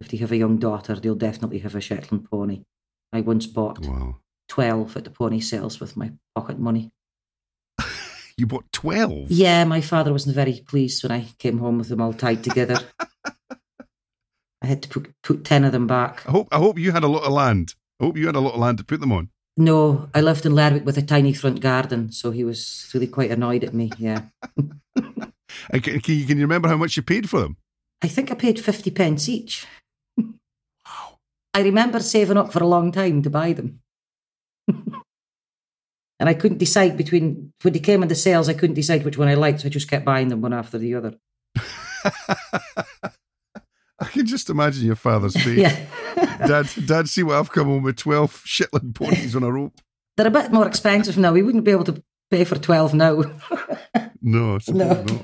if 0.00 0.08
they 0.08 0.18
have 0.18 0.32
a 0.32 0.36
young 0.36 0.58
daughter, 0.58 0.94
they'll 0.94 1.14
definitely 1.14 1.60
have 1.60 1.74
a 1.74 1.80
Shetland 1.80 2.28
pony. 2.30 2.64
I 3.12 3.22
once 3.22 3.46
bought 3.46 3.86
Wow. 3.86 4.18
twelve 4.48 4.96
at 4.96 5.04
the 5.04 5.10
pony 5.10 5.40
sales 5.40 5.80
with 5.80 5.96
my 5.96 6.12
pocket 6.34 6.58
money. 6.58 6.90
You 8.38 8.46
bought 8.46 8.70
12? 8.72 9.30
Yeah, 9.30 9.64
my 9.64 9.80
father 9.80 10.12
wasn't 10.12 10.34
very 10.34 10.60
pleased 10.68 11.02
when 11.02 11.10
I 11.10 11.28
came 11.38 11.56
home 11.56 11.78
with 11.78 11.88
them 11.88 12.02
all 12.02 12.12
tied 12.12 12.44
together. 12.44 12.78
I 14.62 14.66
had 14.66 14.82
to 14.82 14.88
put, 14.90 15.10
put 15.22 15.42
10 15.42 15.64
of 15.64 15.72
them 15.72 15.86
back. 15.86 16.22
I 16.28 16.32
hope, 16.32 16.48
I 16.52 16.58
hope 16.58 16.78
you 16.78 16.92
had 16.92 17.02
a 17.02 17.08
lot 17.08 17.22
of 17.24 17.32
land. 17.32 17.74
I 17.98 18.04
hope 18.04 18.18
you 18.18 18.26
had 18.26 18.36
a 18.36 18.40
lot 18.40 18.52
of 18.52 18.60
land 18.60 18.76
to 18.76 18.84
put 18.84 19.00
them 19.00 19.10
on. 19.10 19.30
No, 19.56 20.10
I 20.14 20.20
lived 20.20 20.44
in 20.44 20.54
Lerwick 20.54 20.84
with 20.84 20.98
a 20.98 21.02
tiny 21.02 21.32
front 21.32 21.60
garden, 21.60 22.12
so 22.12 22.30
he 22.30 22.44
was 22.44 22.90
really 22.92 23.06
quite 23.06 23.30
annoyed 23.30 23.64
at 23.64 23.74
me. 23.74 23.90
Yeah. 23.98 24.22
And 25.70 25.82
can, 25.82 26.00
can, 26.00 26.14
you, 26.14 26.26
can 26.26 26.38
you 26.38 26.44
remember 26.44 26.68
how 26.68 26.76
much 26.76 26.96
you 26.96 27.02
paid 27.02 27.28
for 27.28 27.40
them? 27.40 27.56
I 28.02 28.08
think 28.08 28.30
I 28.30 28.34
paid 28.34 28.60
50 28.60 28.90
pence 28.90 29.28
each. 29.28 29.66
wow. 30.18 31.18
I 31.54 31.62
remember 31.62 32.00
saving 32.00 32.36
up 32.36 32.52
for 32.52 32.62
a 32.62 32.66
long 32.66 32.92
time 32.92 33.22
to 33.22 33.30
buy 33.30 33.52
them. 33.52 33.80
and 34.68 35.02
I 36.20 36.34
couldn't 36.34 36.58
decide 36.58 36.96
between, 36.96 37.52
when 37.62 37.72
they 37.72 37.80
came 37.80 38.02
in 38.02 38.08
the 38.08 38.14
sales, 38.14 38.48
I 38.48 38.54
couldn't 38.54 38.74
decide 38.74 39.04
which 39.04 39.18
one 39.18 39.28
I 39.28 39.34
liked, 39.34 39.60
so 39.60 39.66
I 39.66 39.70
just 39.70 39.88
kept 39.88 40.04
buying 40.04 40.28
them 40.28 40.42
one 40.42 40.52
after 40.52 40.78
the 40.78 40.94
other. 40.94 41.14
I 43.98 44.04
can 44.04 44.26
just 44.26 44.50
imagine 44.50 44.84
your 44.84 44.94
father's 44.94 45.34
face. 45.34 45.58
Yeah. 45.58 45.86
Dad, 46.38 46.68
Dad, 46.86 47.08
see 47.08 47.22
what 47.22 47.36
I've 47.36 47.50
come 47.50 47.66
home 47.66 47.82
with 47.82 47.96
12 47.96 48.42
Shetland 48.44 48.94
ponies 48.94 49.36
on 49.36 49.42
a 49.42 49.52
rope. 49.52 49.80
They're 50.16 50.26
a 50.26 50.30
bit 50.30 50.52
more 50.52 50.66
expensive 50.66 51.18
now. 51.18 51.32
We 51.32 51.42
wouldn't 51.42 51.64
be 51.64 51.70
able 51.70 51.84
to 51.84 52.02
pay 52.30 52.44
for 52.44 52.56
12 52.56 52.94
now. 52.94 53.22
No, 54.22 54.58
no. 54.68 55.04
not. 55.04 55.20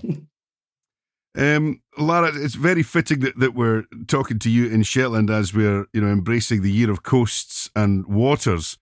Um, 1.37 1.83
Lara, 1.98 2.31
it's 2.35 2.55
very 2.55 2.85
fitting 2.85 3.18
that, 3.20 3.38
that 3.40 3.53
we're 3.53 3.85
talking 4.07 4.38
to 4.40 4.51
you 4.51 4.68
in 4.68 4.85
Shetland 4.85 5.29
as 5.29 5.53
we're, 5.53 5.87
you 5.92 6.01
know, 6.01 6.09
embracing 6.09 6.62
the 6.62 6.70
year 6.70 6.88
of 6.88 7.03
coasts 7.03 7.68
and 7.75 8.07
waters, 8.07 8.79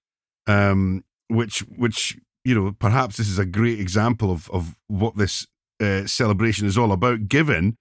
um, 0.47 1.05
which, 1.29 1.61
which, 1.61 2.19
you 2.45 2.55
know, 2.55 2.73
perhaps 2.79 3.17
this 3.17 3.29
is 3.29 3.39
a 3.39 3.47
great 3.47 3.81
example 3.81 4.31
of, 4.31 4.51
of 4.51 4.79
what 4.89 5.17
this 5.17 5.47
uh, 5.81 6.07
celebration 6.07 6.67
is 6.67 6.77
all 6.77 6.93
about, 6.93 7.29
given 7.29 7.79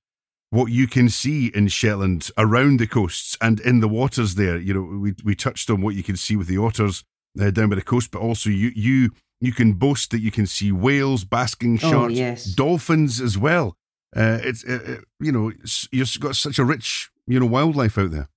what 0.52 0.72
you 0.72 0.88
can 0.88 1.10
see 1.10 1.48
in 1.48 1.68
Shetland 1.68 2.32
around 2.38 2.80
the 2.80 2.88
coasts 2.88 3.38
and 3.40 3.60
in 3.60 3.82
the 3.82 3.88
waters 3.88 4.36
there. 4.36 4.58
You 4.58 4.74
know, 4.74 5.00
we, 5.00 5.16
we 5.24 5.36
touched 5.36 5.70
on 5.70 5.82
what 5.82 5.96
you 5.96 6.04
can 6.04 6.18
see 6.18 6.36
with 6.36 6.48
the 6.48 6.58
otters 6.58 7.04
uh, 7.40 7.52
down 7.52 7.70
by 7.70 7.76
the 7.76 7.82
coast, 7.82 8.12
but 8.12 8.22
also 8.22 8.50
you, 8.50 8.72
you, 8.76 9.12
you 9.40 9.52
can 9.54 9.74
boast 9.74 10.12
that 10.12 10.22
you 10.22 10.32
can 10.32 10.48
see 10.48 10.72
whales, 10.72 11.24
basking 11.24 11.80
Oh, 11.84 11.92
sharks, 11.92 12.14
yes. 12.14 12.46
dolphins 12.46 13.22
as 13.22 13.38
well. 13.38 13.76
Uh, 14.16 14.40
it's 14.42 14.66
uh, 14.66 14.80
uh, 14.88 15.02
you 15.20 15.32
know 15.32 15.52
you've 15.92 16.20
got 16.20 16.36
such 16.36 16.58
a 16.58 16.66
rich 16.66 17.12
you 17.28 17.40
know 17.40 17.46
wildlife 17.46 17.96
out 17.96 18.10
there. 18.10 18.28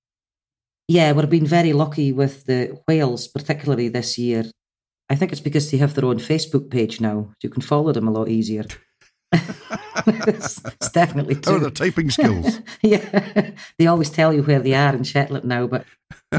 Yeah, 0.87 1.12
we've 1.12 1.31
been 1.31 1.46
very 1.46 1.72
lucky 1.72 2.12
with 2.12 2.44
the 2.44 2.79
whales, 2.87 3.27
particularly 3.27 3.88
this 3.88 4.18
year. 4.18 4.44
I 5.09 5.14
think 5.14 5.33
it's 5.33 5.40
because 5.40 5.70
they 5.70 5.79
have 5.79 5.94
their 5.94 6.05
own 6.05 6.18
Facebook 6.18 6.70
page 6.70 7.01
now. 7.01 7.31
So 7.31 7.37
you 7.44 7.51
can 7.51 7.62
follow 7.62 7.90
them 7.92 8.07
a 8.07 8.11
lot 8.11 8.29
easier. 8.29 8.66
it's, 10.07 10.65
it's 10.65 10.91
definitely 10.91 11.37
true. 11.37 11.59
their 11.59 11.71
typing 11.71 12.11
skills? 12.11 12.61
yeah, 12.83 13.51
they 13.79 13.87
always 13.87 14.11
tell 14.11 14.33
you 14.33 14.43
where 14.43 14.61
they 14.61 14.75
are 14.75 14.95
in 14.95 15.05
Shetland 15.05 15.45
now. 15.45 15.67
But 15.67 15.85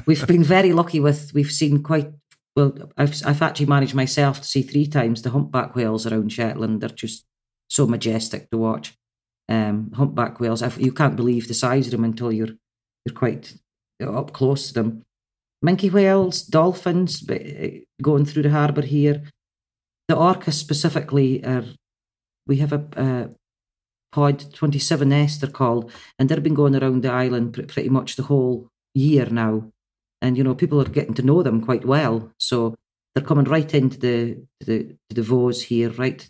we've 0.06 0.26
been 0.28 0.44
very 0.44 0.74
lucky 0.74 1.00
with. 1.00 1.34
We've 1.34 1.52
seen 1.52 1.84
quite 1.84 2.12
well. 2.56 2.74
I've 2.98 3.16
I've 3.26 3.42
actually 3.42 3.68
managed 3.68 3.96
myself 3.96 4.42
to 4.42 4.48
see 4.48 4.62
three 4.62 4.88
times 4.88 5.22
the 5.22 5.32
humpback 5.32 5.76
whales 5.76 6.06
around 6.06 6.32
Shetland. 6.32 6.82
They're 6.82 6.90
just 6.90 7.26
so 7.70 7.88
majestic 7.88 8.50
to 8.52 8.58
watch. 8.58 8.96
Um, 9.50 9.92
humpback 9.94 10.40
whales. 10.40 10.62
I've, 10.62 10.80
you 10.80 10.94
can't 10.94 11.16
believe 11.16 11.48
the 11.48 11.54
size 11.54 11.88
of 11.88 11.92
them 11.92 12.04
until 12.04 12.32
you're 12.32 12.56
you're 13.06 13.16
quite 13.16 13.56
up 14.02 14.34
close 14.34 14.70
to 14.70 14.74
them. 14.74 15.04
Minke 15.64 15.92
whales, 15.92 16.42
dolphins 16.42 17.28
uh, 17.30 17.70
going 18.02 18.26
through 18.26 18.44
the 18.44 18.50
harbour 18.50 18.82
here. 18.82 19.24
The 20.08 20.16
orcas 20.16 20.54
specifically 20.54 21.44
are. 21.46 21.66
We 22.46 22.58
have 22.58 22.74
a, 22.74 22.86
a 22.98 23.30
pod 24.14 24.40
27S 24.54 25.40
they're 25.40 25.50
called 25.50 25.92
and 26.18 26.30
they've 26.30 26.44
been 26.44 26.62
going 26.62 26.76
around 26.76 27.02
the 27.02 27.12
island 27.12 27.54
pr- 27.54 27.64
pretty 27.64 27.90
much 27.90 28.16
the 28.16 28.24
whole 28.24 28.70
year 28.94 29.26
now. 29.26 29.72
And 30.22 30.38
you 30.38 30.44
know 30.44 30.56
people 30.56 30.80
are 30.80 30.98
getting 30.98 31.16
to 31.16 31.28
know 31.30 31.44
them 31.44 31.66
quite 31.66 31.86
well 31.86 32.32
so 32.38 32.76
they're 33.14 33.30
coming 33.30 33.46
right 33.56 33.74
into 33.74 33.98
the 33.98 34.18
the 34.62 34.96
to 35.10 35.16
the 35.16 35.24
voes 35.24 35.64
here 35.64 35.90
right 35.90 36.30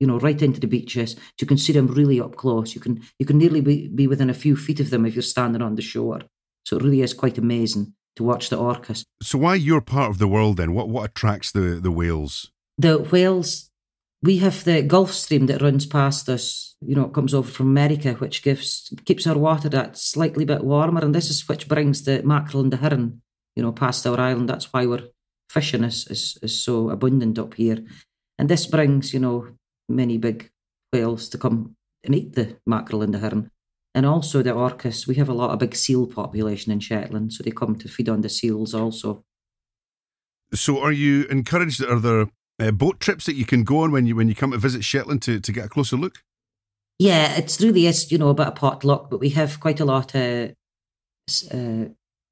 you 0.00 0.06
know 0.06 0.18
right 0.18 0.42
into 0.42 0.60
the 0.60 0.66
beaches. 0.66 1.14
You 1.40 1.46
can 1.46 1.58
see 1.58 1.72
them 1.74 1.86
really 1.86 2.20
up 2.20 2.34
close. 2.36 2.74
You 2.74 2.80
can 2.80 3.02
you 3.20 3.26
can 3.26 3.38
nearly 3.38 3.60
be, 3.60 3.88
be 3.88 4.08
within 4.08 4.30
a 4.30 4.42
few 4.44 4.56
feet 4.56 4.80
of 4.80 4.90
them 4.90 5.06
if 5.06 5.14
you're 5.14 5.22
standing 5.34 5.62
on 5.62 5.76
the 5.76 5.82
shore. 5.82 6.22
So 6.64 6.76
it 6.76 6.82
really 6.82 7.02
is 7.02 7.14
quite 7.14 7.38
amazing 7.38 7.94
to 8.16 8.24
watch 8.24 8.48
the 8.48 8.56
orcas. 8.56 9.04
So 9.22 9.38
why 9.38 9.54
you're 9.54 9.80
part 9.80 10.10
of 10.10 10.18
the 10.18 10.26
world 10.26 10.56
then? 10.56 10.74
What 10.74 10.88
what 10.88 11.08
attracts 11.10 11.52
the 11.52 11.78
the 11.86 11.92
whales? 11.92 12.52
the 12.78 12.98
whales 12.98 13.70
we 14.22 14.38
have 14.38 14.62
the 14.64 14.82
Gulf 14.82 15.12
Stream 15.12 15.46
that 15.46 15.62
runs 15.62 15.84
past 15.84 16.28
us. 16.28 16.76
You 16.80 16.94
know, 16.94 17.06
it 17.06 17.12
comes 17.12 17.34
over 17.34 17.48
from 17.48 17.66
America, 17.66 18.12
which 18.14 18.42
gives 18.42 18.92
keeps 19.04 19.26
our 19.26 19.36
water 19.36 19.68
that 19.70 19.98
slightly 19.98 20.44
bit 20.44 20.64
warmer, 20.64 21.00
and 21.00 21.14
this 21.14 21.28
is 21.28 21.48
which 21.48 21.68
brings 21.68 22.04
the 22.04 22.22
mackerel 22.22 22.62
and 22.62 22.72
the 22.72 22.76
herring, 22.76 23.20
you 23.56 23.62
know, 23.62 23.72
past 23.72 24.06
our 24.06 24.18
island. 24.18 24.48
That's 24.48 24.72
why 24.72 24.86
we're 24.86 25.08
fishing 25.48 25.84
is 25.84 26.06
is, 26.08 26.38
is 26.42 26.62
so 26.62 26.90
abundant 26.90 27.38
up 27.38 27.54
here, 27.54 27.78
and 28.38 28.48
this 28.48 28.66
brings 28.66 29.12
you 29.12 29.20
know 29.20 29.48
many 29.88 30.18
big 30.18 30.50
whales 30.92 31.28
to 31.30 31.38
come 31.38 31.76
and 32.04 32.14
eat 32.14 32.34
the 32.34 32.56
mackerel 32.66 33.02
and 33.02 33.14
the 33.14 33.18
herring, 33.18 33.50
and 33.94 34.06
also 34.06 34.42
the 34.42 34.50
orcas. 34.50 35.06
We 35.06 35.16
have 35.16 35.28
a 35.28 35.34
lot 35.34 35.50
of 35.50 35.58
big 35.58 35.74
seal 35.74 36.06
population 36.06 36.72
in 36.72 36.80
Shetland, 36.80 37.32
so 37.32 37.42
they 37.42 37.50
come 37.50 37.76
to 37.76 37.88
feed 37.88 38.08
on 38.08 38.20
the 38.20 38.28
seals 38.28 38.72
also. 38.72 39.24
So 40.54 40.80
are 40.80 40.92
you 40.92 41.24
encouraged? 41.24 41.82
Are 41.84 41.98
there 41.98 42.26
uh, 42.62 42.70
boat 42.70 43.00
trips 43.00 43.26
that 43.26 43.34
you 43.34 43.44
can 43.44 43.64
go 43.64 43.80
on 43.80 43.90
when 43.90 44.06
you 44.06 44.14
when 44.14 44.28
you 44.28 44.34
come 44.34 44.52
to 44.52 44.58
visit 44.58 44.84
Shetland 44.84 45.22
to, 45.22 45.40
to 45.40 45.52
get 45.52 45.66
a 45.66 45.68
closer 45.68 45.96
look? 45.96 46.22
Yeah, 46.98 47.36
it's 47.36 47.60
really 47.60 47.86
is, 47.86 48.12
you 48.12 48.18
know, 48.18 48.28
a 48.28 48.34
bit 48.34 48.46
of 48.46 48.54
potluck, 48.54 49.10
but 49.10 49.20
we 49.20 49.30
have 49.30 49.58
quite 49.58 49.80
a 49.80 49.84
lot 49.84 50.14
of 50.14 50.52
uh, 51.52 51.84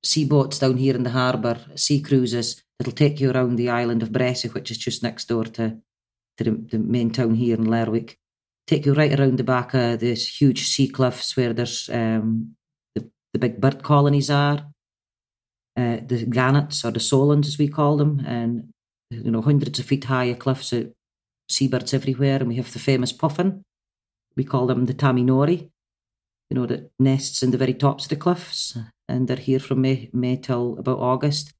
sea 0.04 0.24
boats 0.24 0.58
down 0.58 0.76
here 0.76 0.94
in 0.94 1.02
the 1.02 1.10
harbour, 1.10 1.58
sea 1.74 2.00
cruises 2.00 2.62
that'll 2.78 2.92
take 2.92 3.20
you 3.20 3.30
around 3.30 3.56
the 3.56 3.68
island 3.68 4.02
of 4.02 4.10
Bressay, 4.10 4.54
which 4.54 4.70
is 4.70 4.78
just 4.78 5.02
next 5.02 5.26
door 5.26 5.44
to, 5.44 5.78
to 6.38 6.44
the, 6.44 6.50
the 6.70 6.78
main 6.78 7.10
town 7.10 7.34
here 7.34 7.56
in 7.56 7.64
Lerwick. 7.64 8.18
Take 8.66 8.86
you 8.86 8.94
right 8.94 9.18
around 9.18 9.38
the 9.38 9.44
back 9.44 9.74
of 9.74 9.98
this 9.98 10.40
huge 10.40 10.68
sea 10.68 10.88
cliffs 10.88 11.36
where 11.36 11.52
there's 11.52 11.90
um, 11.90 12.54
the, 12.94 13.10
the 13.32 13.40
big 13.40 13.60
bird 13.60 13.82
colonies 13.82 14.30
are, 14.30 14.66
uh, 15.76 15.96
the 16.06 16.26
gannets 16.30 16.84
or 16.84 16.92
the 16.92 17.00
solans 17.00 17.48
as 17.48 17.58
we 17.58 17.66
call 17.66 17.96
them, 17.96 18.20
and 18.24 18.72
you 19.10 19.30
know 19.30 19.42
hundreds 19.42 19.78
of 19.78 19.86
feet 19.86 20.04
high 20.04 20.32
cliffs, 20.34 20.72
uh, 20.72 20.84
seabirds 21.48 21.94
everywhere, 21.94 22.36
and 22.36 22.48
we 22.48 22.56
have 22.56 22.72
the 22.72 22.78
famous 22.78 23.12
puffin 23.12 23.64
we 24.36 24.44
call 24.44 24.66
them 24.66 24.86
the 24.86 24.94
Tammie 24.94 25.22
Norie, 25.22 25.70
you 26.48 26.54
know, 26.54 26.66
that 26.66 26.90
nests 26.98 27.42
in 27.42 27.50
the 27.50 27.58
very 27.58 27.74
tops 27.74 28.04
of 28.04 28.10
the 28.10 28.16
cliffs. 28.16 28.76
And 29.08 29.28
they're 29.28 29.36
here 29.36 29.58
from 29.58 29.82
May, 29.82 30.08
May 30.12 30.36
till 30.36 30.78
about 30.78 30.98
August. 30.98 31.52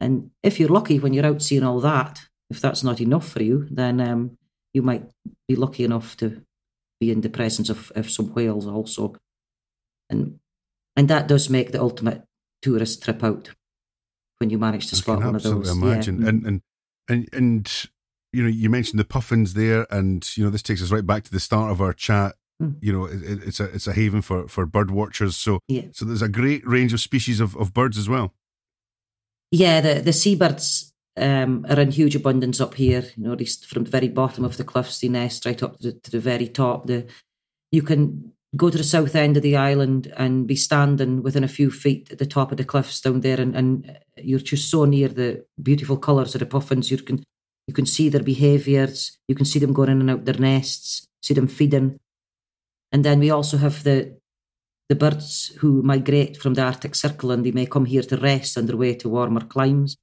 And 0.00 0.30
if 0.42 0.58
you're 0.58 0.68
lucky 0.68 0.98
when 0.98 1.12
you're 1.12 1.26
out 1.26 1.42
seeing 1.42 1.62
all 1.62 1.80
that, 1.80 2.20
if 2.50 2.60
that's 2.60 2.84
not 2.84 3.00
enough 3.00 3.28
for 3.28 3.42
you, 3.42 3.66
then 3.70 4.00
um, 4.00 4.38
you 4.74 4.82
might 4.82 5.04
be 5.48 5.56
lucky 5.56 5.84
enough 5.84 6.16
to 6.18 6.42
be 7.00 7.10
in 7.10 7.20
the 7.20 7.30
presence 7.30 7.70
of, 7.70 7.92
of 7.94 8.10
some 8.10 8.26
whales 8.34 8.66
also. 8.66 9.14
And 10.10 10.38
and 10.94 11.08
that 11.08 11.28
does 11.28 11.50
make 11.50 11.72
the 11.72 11.80
ultimate 11.80 12.22
tourist 12.62 13.02
trip 13.02 13.22
out 13.22 13.50
when 14.38 14.50
you 14.50 14.58
manage 14.58 14.86
to 14.88 14.96
spot 14.96 15.18
one 15.18 15.28
of 15.28 15.34
absolutely 15.36 15.64
those. 15.64 15.76
imagine. 15.76 16.22
Yeah. 16.22 16.28
And, 16.28 16.46
and 16.46 16.60
and 17.08 17.28
and 17.32 17.86
you 18.32 18.42
know, 18.42 18.48
you 18.48 18.68
mentioned 18.68 18.98
the 18.98 19.04
puffins 19.04 19.54
there, 19.54 19.86
and 19.90 20.36
you 20.36 20.44
know, 20.44 20.50
this 20.50 20.62
takes 20.62 20.82
us 20.82 20.90
right 20.90 21.06
back 21.06 21.24
to 21.24 21.30
the 21.32 21.40
start 21.40 21.70
of 21.70 21.80
our 21.80 21.92
chat. 21.92 22.34
Mm. 22.62 22.76
You 22.80 22.92
know, 22.92 23.04
it, 23.06 23.22
it- 23.22 23.42
it's 23.44 23.60
a 23.60 23.64
it's 23.64 23.86
a 23.86 23.92
haven 23.92 24.22
for 24.22 24.48
for 24.48 24.66
bird 24.66 24.90
watchers. 24.90 25.36
So 25.36 25.60
yeah. 25.68 25.82
so 25.92 26.04
there's 26.04 26.22
a 26.22 26.28
great 26.28 26.66
range 26.66 26.92
of 26.92 27.00
species 27.00 27.40
of, 27.40 27.56
of 27.56 27.72
birds 27.72 27.98
as 27.98 28.08
well. 28.08 28.34
Yeah, 29.52 29.80
the, 29.80 30.00
the 30.00 30.12
seabirds 30.12 30.92
um, 31.16 31.64
are 31.68 31.78
in 31.80 31.92
huge 31.92 32.16
abundance 32.16 32.60
up 32.60 32.74
here. 32.74 33.04
You 33.16 33.24
know, 33.24 33.34
these, 33.36 33.64
from 33.64 33.84
the 33.84 33.90
very 33.90 34.08
bottom 34.08 34.44
of 34.44 34.56
the 34.56 34.64
cliffs, 34.64 34.98
they 35.00 35.08
nest 35.08 35.46
right 35.46 35.62
up 35.62 35.78
to 35.78 35.92
the, 35.92 36.00
to 36.00 36.10
the 36.10 36.20
very 36.20 36.48
top. 36.48 36.86
The 36.86 37.06
you 37.72 37.82
can 37.82 38.32
go 38.56 38.70
to 38.70 38.78
the 38.78 38.84
south 38.84 39.14
end 39.14 39.36
of 39.36 39.42
the 39.42 39.56
island 39.56 40.12
and 40.16 40.46
be 40.46 40.56
standing 40.56 41.22
within 41.22 41.44
a 41.44 41.48
few 41.48 41.70
feet 41.70 42.10
at 42.10 42.18
the 42.18 42.26
top 42.26 42.50
of 42.50 42.56
the 42.56 42.64
cliffs 42.64 43.00
down 43.00 43.20
there, 43.20 43.40
and, 43.40 43.54
and 43.54 43.98
you're 44.16 44.38
just 44.38 44.70
so 44.70 44.84
near 44.84 45.08
the 45.08 45.44
beautiful 45.62 45.96
colours 45.96 46.34
of 46.34 46.40
the 46.40 46.46
puffins. 46.46 46.90
You 46.90 46.98
can 46.98 47.22
You 47.68 47.74
can 47.74 47.86
see 47.86 48.08
their 48.10 48.22
behaviours. 48.22 49.18
You 49.28 49.34
can 49.34 49.44
see 49.44 49.60
them 49.60 49.72
going 49.72 49.90
in 49.90 50.00
and 50.00 50.10
out 50.10 50.24
their 50.24 50.38
nests, 50.38 51.04
see 51.20 51.34
them 51.34 51.48
feeding. 51.48 51.98
And 52.92 53.04
then 53.04 53.18
we 53.18 53.32
also 53.32 53.56
have 53.58 53.82
the 53.82 54.16
the 54.88 54.94
birds 54.94 55.52
who 55.60 55.82
migrate 55.82 56.36
from 56.36 56.54
the 56.54 56.62
Arctic 56.62 56.94
Circle 56.94 57.32
and 57.32 57.44
they 57.44 57.52
may 57.52 57.66
come 57.66 57.86
here 57.86 58.04
to 58.06 58.16
rest 58.16 58.56
on 58.56 58.66
their 58.66 58.76
way 58.76 58.94
to 58.94 59.08
warmer 59.08 59.44
climes. 59.44 59.96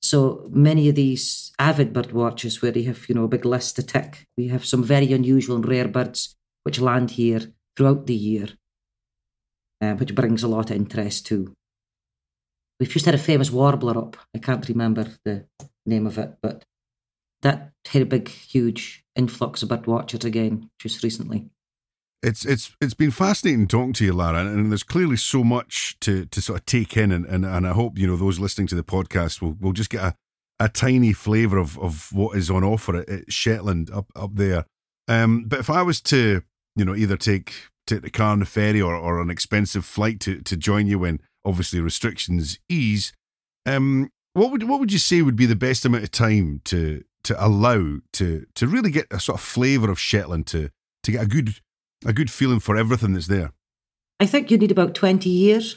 So 0.00 0.48
many 0.50 0.88
of 0.88 0.94
these 0.94 1.52
avid 1.58 1.92
bird 1.92 2.12
watchers 2.12 2.62
where 2.62 2.72
they 2.72 2.84
have, 2.84 3.06
you 3.08 3.14
know, 3.14 3.24
a 3.24 3.34
big 3.36 3.44
list 3.44 3.76
to 3.76 3.82
tick. 3.82 4.24
We 4.38 4.48
have 4.48 4.64
some 4.64 4.82
very 4.82 5.12
unusual 5.12 5.56
and 5.56 5.68
rare 5.68 5.88
birds 5.88 6.34
which 6.64 6.80
land 6.80 7.10
here 7.10 7.52
throughout 7.76 8.06
the 8.06 8.14
year, 8.14 8.48
uh, 9.80 9.94
which 9.94 10.14
brings 10.14 10.42
a 10.42 10.48
lot 10.48 10.70
of 10.70 10.76
interest 10.76 11.26
too. 11.26 11.54
We've 12.78 12.90
just 12.90 13.06
had 13.06 13.14
a 13.14 13.18
famous 13.18 13.50
warbler 13.50 13.96
up. 13.96 14.16
I 14.34 14.38
can't 14.38 14.68
remember 14.68 15.06
the 15.24 15.46
name 15.86 16.06
of 16.06 16.18
it, 16.18 16.36
but 16.42 16.64
that 17.42 17.72
had 17.86 18.02
a 18.02 18.06
big, 18.06 18.28
huge 18.28 19.04
influx 19.14 19.62
of 19.62 19.68
bird 19.68 19.86
watchers 19.86 20.24
again 20.24 20.70
just 20.78 21.02
recently. 21.02 21.50
It's 22.22 22.44
it's 22.44 22.74
it's 22.80 22.94
been 22.94 23.10
fascinating 23.10 23.66
talking 23.66 23.92
to 23.94 24.04
you, 24.04 24.12
Lara, 24.12 24.46
and 24.46 24.70
there's 24.70 24.84
clearly 24.84 25.16
so 25.16 25.42
much 25.42 25.96
to, 26.00 26.24
to 26.26 26.40
sort 26.40 26.60
of 26.60 26.66
take 26.66 26.96
in, 26.96 27.10
and, 27.10 27.26
and, 27.26 27.44
and 27.44 27.66
I 27.66 27.72
hope 27.72 27.98
you 27.98 28.06
know 28.06 28.16
those 28.16 28.38
listening 28.38 28.68
to 28.68 28.76
the 28.76 28.84
podcast 28.84 29.42
will 29.42 29.56
will 29.60 29.72
just 29.72 29.90
get 29.90 30.02
a, 30.02 30.14
a 30.60 30.68
tiny 30.68 31.12
flavour 31.12 31.58
of, 31.58 31.76
of 31.80 32.12
what 32.12 32.36
is 32.36 32.48
on 32.48 32.62
offer 32.62 32.96
at, 32.98 33.08
at 33.08 33.32
Shetland 33.32 33.90
up 33.90 34.06
up 34.14 34.30
there. 34.34 34.66
Um, 35.08 35.46
but 35.48 35.58
if 35.58 35.68
I 35.68 35.82
was 35.82 36.00
to 36.02 36.42
you 36.76 36.84
know 36.84 36.94
either 36.94 37.16
take 37.16 37.70
take 37.86 38.02
the 38.02 38.10
car 38.10 38.32
on 38.32 38.40
the 38.40 38.46
ferry 38.46 38.80
or, 38.80 38.94
or 38.94 39.20
an 39.20 39.30
expensive 39.30 39.84
flight 39.84 40.20
to, 40.20 40.40
to 40.42 40.56
join 40.56 40.86
you 40.86 40.98
when 40.98 41.20
obviously 41.44 41.80
restrictions 41.80 42.58
ease, 42.68 43.12
um, 43.66 44.10
what 44.34 44.50
would 44.50 44.62
what 44.64 44.80
would 44.80 44.92
you 44.92 44.98
say 44.98 45.22
would 45.22 45.36
be 45.36 45.46
the 45.46 45.56
best 45.56 45.84
amount 45.84 46.04
of 46.04 46.10
time 46.10 46.60
to 46.64 47.02
to 47.24 47.44
allow 47.44 47.98
to 48.14 48.46
to 48.54 48.66
really 48.66 48.90
get 48.90 49.06
a 49.10 49.20
sort 49.20 49.38
of 49.38 49.44
flavour 49.44 49.90
of 49.90 50.00
Shetland 50.00 50.46
to 50.48 50.70
to 51.02 51.12
get 51.12 51.22
a 51.22 51.26
good 51.26 51.54
a 52.04 52.12
good 52.12 52.30
feeling 52.30 52.60
for 52.60 52.76
everything 52.76 53.12
that's 53.12 53.26
there? 53.26 53.52
I 54.20 54.26
think 54.26 54.50
you 54.50 54.58
need 54.58 54.70
about 54.70 54.94
20 54.94 55.28
years. 55.28 55.76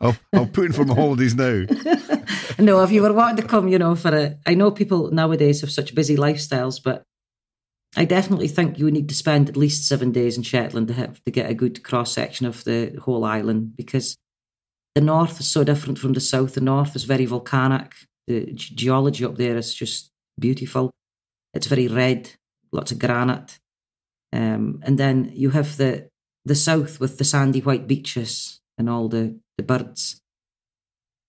I'll, 0.00 0.16
I'll 0.32 0.46
put 0.46 0.66
in 0.66 0.72
for 0.72 0.84
my 0.84 0.94
holidays 0.94 1.34
now. 1.34 1.64
no, 2.58 2.82
if 2.82 2.90
you 2.90 3.02
were 3.02 3.12
wanting 3.12 3.36
to 3.36 3.48
come, 3.48 3.68
you 3.68 3.78
know, 3.78 3.94
for 3.94 4.14
a. 4.14 4.36
I 4.46 4.54
know 4.54 4.70
people 4.70 5.10
nowadays 5.10 5.60
have 5.60 5.70
such 5.70 5.94
busy 5.94 6.16
lifestyles, 6.16 6.82
but 6.82 7.02
I 7.96 8.04
definitely 8.04 8.48
think 8.48 8.78
you 8.78 8.90
need 8.90 9.08
to 9.08 9.14
spend 9.14 9.48
at 9.48 9.56
least 9.56 9.86
seven 9.86 10.10
days 10.10 10.36
in 10.36 10.42
Shetland 10.42 10.88
to 10.88 10.94
have 10.94 11.22
to 11.24 11.30
get 11.30 11.48
a 11.48 11.54
good 11.54 11.82
cross 11.84 12.12
section 12.12 12.46
of 12.46 12.64
the 12.64 12.98
whole 13.02 13.24
island 13.24 13.76
because 13.76 14.16
the 14.94 15.00
north 15.00 15.40
is 15.40 15.48
so 15.48 15.64
different 15.64 15.98
from 15.98 16.12
the 16.12 16.20
south. 16.20 16.54
The 16.54 16.60
north 16.60 16.96
is 16.96 17.04
very 17.04 17.26
volcanic. 17.26 17.92
The 18.26 18.52
geology 18.52 19.24
up 19.24 19.36
there 19.36 19.56
is 19.56 19.74
just 19.74 20.10
beautiful. 20.38 20.90
It's 21.52 21.66
very 21.66 21.88
red, 21.88 22.30
lots 22.72 22.90
of 22.90 22.98
granite. 22.98 23.58
Um, 24.34 24.80
and 24.82 24.98
then 24.98 25.30
you 25.32 25.50
have 25.50 25.76
the 25.76 26.08
the 26.44 26.54
south 26.54 27.00
with 27.00 27.16
the 27.16 27.24
sandy 27.24 27.60
white 27.60 27.86
beaches 27.86 28.60
and 28.76 28.90
all 28.90 29.08
the, 29.08 29.38
the 29.56 29.62
birds. 29.62 30.20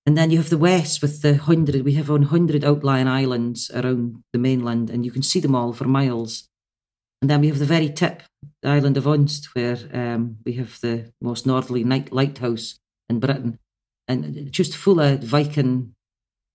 And 0.06 0.18
then 0.18 0.30
you 0.30 0.38
have 0.40 0.50
the 0.50 0.58
west 0.58 1.02
with 1.02 1.22
the 1.22 1.38
hundred, 1.38 1.84
we 1.84 1.94
have 1.94 2.12
on 2.12 2.24
hundred 2.24 2.66
outlying 2.66 3.08
islands 3.08 3.72
around 3.72 4.24
the 4.34 4.40
mainland, 4.40 4.90
and 4.90 5.06
you 5.06 5.12
can 5.12 5.24
see 5.24 5.40
them 5.40 5.56
all 5.56 5.72
for 5.74 5.86
miles. 5.86 6.48
And 7.22 7.30
then 7.30 7.42
we 7.42 7.48
have 7.48 7.60
the 7.60 7.66
very 7.66 7.90
tip, 7.90 8.24
the 8.62 8.70
island 8.70 8.98
of 8.98 9.06
Unst, 9.06 9.46
where 9.54 9.78
um, 9.94 10.38
we 10.46 10.54
have 10.54 10.80
the 10.82 11.12
most 11.22 11.48
northerly 11.48 11.84
night 11.84 12.12
lighthouse 12.12 12.78
in 13.10 13.20
Britain, 13.20 13.58
and 14.08 14.52
just 14.52 14.76
full 14.76 15.00
of 15.00 15.24
Viking, 15.24 15.94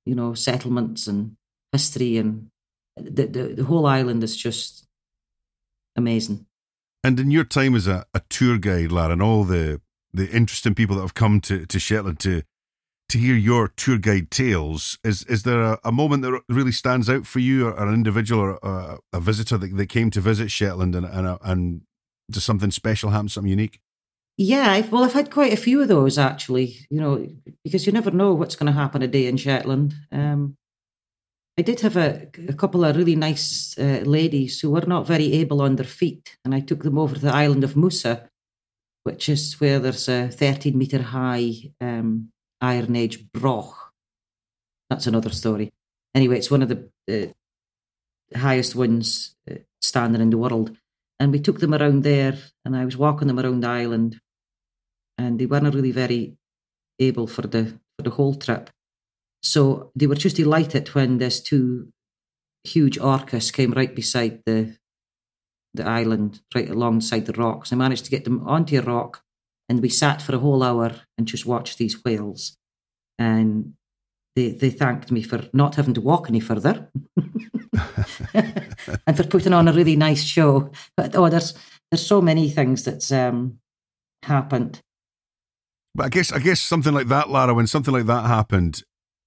you 0.04 0.14
know, 0.14 0.34
settlements 0.34 1.06
and 1.06 1.36
history 1.72 2.18
and 2.18 2.48
the, 2.96 3.26
the, 3.26 3.42
the 3.54 3.64
whole 3.64 3.86
island 3.86 4.22
is 4.22 4.36
just 4.36 4.84
amazing. 6.00 6.46
And 7.04 7.18
in 7.20 7.30
your 7.30 7.44
time 7.44 7.74
as 7.74 7.86
a, 7.86 8.04
a 8.12 8.20
tour 8.28 8.58
guide, 8.58 8.92
Lara, 8.92 9.12
and 9.12 9.22
all 9.22 9.44
the 9.44 9.80
the 10.12 10.28
interesting 10.30 10.74
people 10.74 10.96
that 10.96 11.02
have 11.02 11.14
come 11.14 11.40
to, 11.42 11.64
to 11.66 11.78
Shetland 11.78 12.18
to 12.20 12.42
to 13.08 13.18
hear 13.18 13.34
your 13.34 13.68
tour 13.68 13.98
guide 13.98 14.30
tales, 14.30 14.98
is 15.02 15.24
is 15.24 15.44
there 15.44 15.62
a, 15.62 15.78
a 15.84 15.92
moment 15.92 16.22
that 16.22 16.42
really 16.48 16.72
stands 16.72 17.08
out 17.08 17.26
for 17.26 17.38
you, 17.38 17.66
or, 17.66 17.72
or 17.72 17.88
an 17.88 17.94
individual, 17.94 18.40
or 18.40 18.58
a, 18.62 18.98
a 19.12 19.20
visitor 19.20 19.58
that, 19.58 19.76
that 19.76 19.86
came 19.86 20.10
to 20.10 20.20
visit 20.20 20.50
Shetland, 20.50 20.94
and 20.94 21.06
and, 21.06 21.38
and 21.42 21.80
does 22.30 22.44
something 22.44 22.70
special 22.70 23.10
happen, 23.10 23.28
something 23.28 23.50
unique? 23.50 23.80
Yeah, 24.36 24.70
I've, 24.70 24.92
well, 24.92 25.04
I've 25.04 25.12
had 25.12 25.30
quite 25.30 25.52
a 25.52 25.56
few 25.56 25.82
of 25.82 25.88
those 25.88 26.18
actually. 26.18 26.86
You 26.90 27.00
know, 27.00 27.28
because 27.64 27.86
you 27.86 27.92
never 27.92 28.10
know 28.10 28.34
what's 28.34 28.56
going 28.56 28.72
to 28.72 28.78
happen 28.78 29.02
a 29.02 29.08
day 29.08 29.26
in 29.26 29.36
Shetland. 29.36 29.94
Um, 30.12 30.56
I 31.60 31.62
did 31.62 31.80
have 31.80 31.98
a, 31.98 32.26
a 32.48 32.54
couple 32.54 32.86
of 32.86 32.96
really 32.96 33.16
nice 33.16 33.76
uh, 33.76 34.00
ladies 34.06 34.60
who 34.60 34.70
were 34.70 34.86
not 34.86 35.06
very 35.06 35.34
able 35.34 35.60
on 35.60 35.76
their 35.76 35.84
feet, 35.84 36.38
and 36.42 36.54
I 36.54 36.60
took 36.60 36.82
them 36.84 36.96
over 36.96 37.14
to 37.14 37.20
the 37.20 37.34
island 37.34 37.64
of 37.64 37.74
Mousa, 37.74 38.30
which 39.02 39.28
is 39.28 39.60
where 39.60 39.78
there's 39.78 40.08
a 40.08 40.28
13 40.28 40.78
metre 40.78 41.02
high 41.02 41.52
um, 41.78 42.30
Iron 42.62 42.96
Age 42.96 43.30
broch. 43.30 43.76
That's 44.88 45.06
another 45.06 45.28
story. 45.28 45.68
Anyway, 46.14 46.38
it's 46.38 46.50
one 46.50 46.62
of 46.62 46.70
the 46.70 46.88
uh, 48.34 48.38
highest 48.38 48.74
ones 48.74 49.36
uh, 49.50 49.56
standing 49.82 50.22
in 50.22 50.30
the 50.30 50.38
world. 50.38 50.74
And 51.18 51.30
we 51.30 51.40
took 51.40 51.60
them 51.60 51.74
around 51.74 52.04
there, 52.04 52.38
and 52.64 52.74
I 52.74 52.86
was 52.86 52.96
walking 52.96 53.28
them 53.28 53.38
around 53.38 53.60
the 53.60 53.68
island, 53.68 54.18
and 55.18 55.38
they 55.38 55.44
weren't 55.44 55.74
really 55.74 55.92
very 55.92 56.38
able 56.98 57.26
for 57.26 57.42
the 57.42 57.78
for 57.98 58.02
the 58.02 58.12
whole 58.12 58.34
trip. 58.34 58.70
So 59.42 59.90
they 59.94 60.06
were 60.06 60.14
just 60.14 60.36
delighted 60.36 60.88
when 60.88 61.18
these 61.18 61.40
two 61.40 61.92
huge 62.64 62.98
orcas 62.98 63.52
came 63.52 63.72
right 63.72 63.94
beside 63.94 64.42
the 64.44 64.76
the 65.72 65.86
island, 65.86 66.40
right 66.54 66.68
alongside 66.68 67.26
the 67.26 67.32
rocks. 67.32 67.72
I 67.72 67.76
managed 67.76 68.04
to 68.06 68.10
get 68.10 68.24
them 68.24 68.46
onto 68.46 68.76
a 68.78 68.82
rock, 68.82 69.22
and 69.68 69.80
we 69.80 69.88
sat 69.88 70.20
for 70.20 70.34
a 70.34 70.38
whole 70.38 70.62
hour 70.62 70.92
and 71.16 71.28
just 71.28 71.46
watched 71.46 71.78
these 71.78 72.04
whales. 72.04 72.56
And 73.18 73.74
they 74.36 74.50
they 74.50 74.70
thanked 74.70 75.10
me 75.10 75.22
for 75.22 75.42
not 75.52 75.76
having 75.76 75.94
to 75.94 76.00
walk 76.00 76.28
any 76.28 76.40
further, 76.40 76.90
and 78.34 79.16
for 79.16 79.24
putting 79.24 79.52
on 79.52 79.68
a 79.68 79.72
really 79.72 79.96
nice 79.96 80.24
show. 80.24 80.72
But 80.96 81.14
oh, 81.14 81.28
there's 81.28 81.54
there's 81.90 82.06
so 82.06 82.20
many 82.20 82.50
things 82.50 82.84
that's 82.84 83.12
um, 83.12 83.58
happened. 84.24 84.80
But 85.94 86.06
I 86.06 86.08
guess 86.08 86.32
I 86.32 86.38
guess 86.38 86.60
something 86.60 86.94
like 86.94 87.08
that, 87.08 87.30
Lara, 87.30 87.54
when 87.54 87.66
something 87.66 87.94
like 87.94 88.06
that 88.06 88.26
happened, 88.26 88.82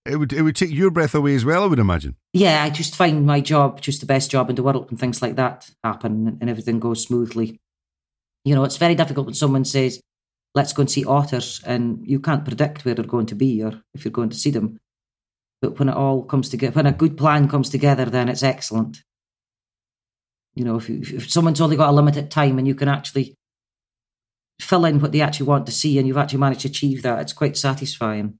it 0.05 0.17
would 0.17 0.33
it 0.33 0.41
would 0.41 0.55
take 0.55 0.71
your 0.71 0.91
breath 0.91 1.15
away 1.15 1.35
as 1.35 1.45
well. 1.45 1.63
I 1.63 1.67
would 1.67 1.79
imagine. 1.79 2.15
Yeah, 2.33 2.63
I 2.63 2.69
just 2.69 2.95
find 2.95 3.25
my 3.25 3.39
job 3.39 3.79
just 3.81 4.01
the 4.01 4.05
best 4.05 4.29
job 4.29 4.49
in 4.49 4.55
the 4.55 4.63
world 4.63 4.87
and 4.89 4.99
things 4.99 5.21
like 5.21 5.35
that 5.37 5.69
happen 5.83 6.37
and 6.41 6.49
everything 6.49 6.79
goes 6.79 7.03
smoothly. 7.03 7.59
You 8.43 8.55
know, 8.55 8.65
it's 8.65 8.77
very 8.77 8.95
difficult 8.95 9.27
when 9.27 9.35
someone 9.35 9.63
says, 9.63 10.01
"Let's 10.53 10.73
go 10.73 10.81
and 10.81 10.91
see 10.91 11.05
otters," 11.05 11.61
and 11.65 12.05
you 12.05 12.19
can't 12.19 12.43
predict 12.43 12.83
where 12.83 12.95
they're 12.95 13.05
going 13.05 13.27
to 13.27 13.35
be 13.35 13.63
or 13.63 13.81
if 13.93 14.03
you're 14.03 14.11
going 14.11 14.29
to 14.29 14.37
see 14.37 14.51
them. 14.51 14.79
But 15.61 15.79
when 15.79 15.87
it 15.87 15.95
all 15.95 16.23
comes 16.23 16.49
together, 16.49 16.73
when 16.73 16.87
a 16.87 16.91
good 16.91 17.17
plan 17.17 17.47
comes 17.47 17.69
together, 17.69 18.05
then 18.05 18.27
it's 18.27 18.43
excellent. 18.43 19.03
You 20.55 20.65
know, 20.65 20.75
if, 20.75 20.89
you, 20.89 21.01
if 21.01 21.31
someone's 21.31 21.61
only 21.61 21.77
got 21.77 21.89
a 21.89 21.93
limited 21.93 22.29
time 22.29 22.59
and 22.59 22.67
you 22.67 22.75
can 22.75 22.89
actually 22.89 23.35
fill 24.59 24.85
in 24.85 24.99
what 24.99 25.13
they 25.13 25.21
actually 25.21 25.47
want 25.47 25.65
to 25.65 25.71
see 25.71 25.97
and 25.97 26.05
you've 26.05 26.17
actually 26.17 26.39
managed 26.39 26.61
to 26.61 26.67
achieve 26.67 27.01
that, 27.03 27.21
it's 27.21 27.33
quite 27.33 27.57
satisfying 27.57 28.37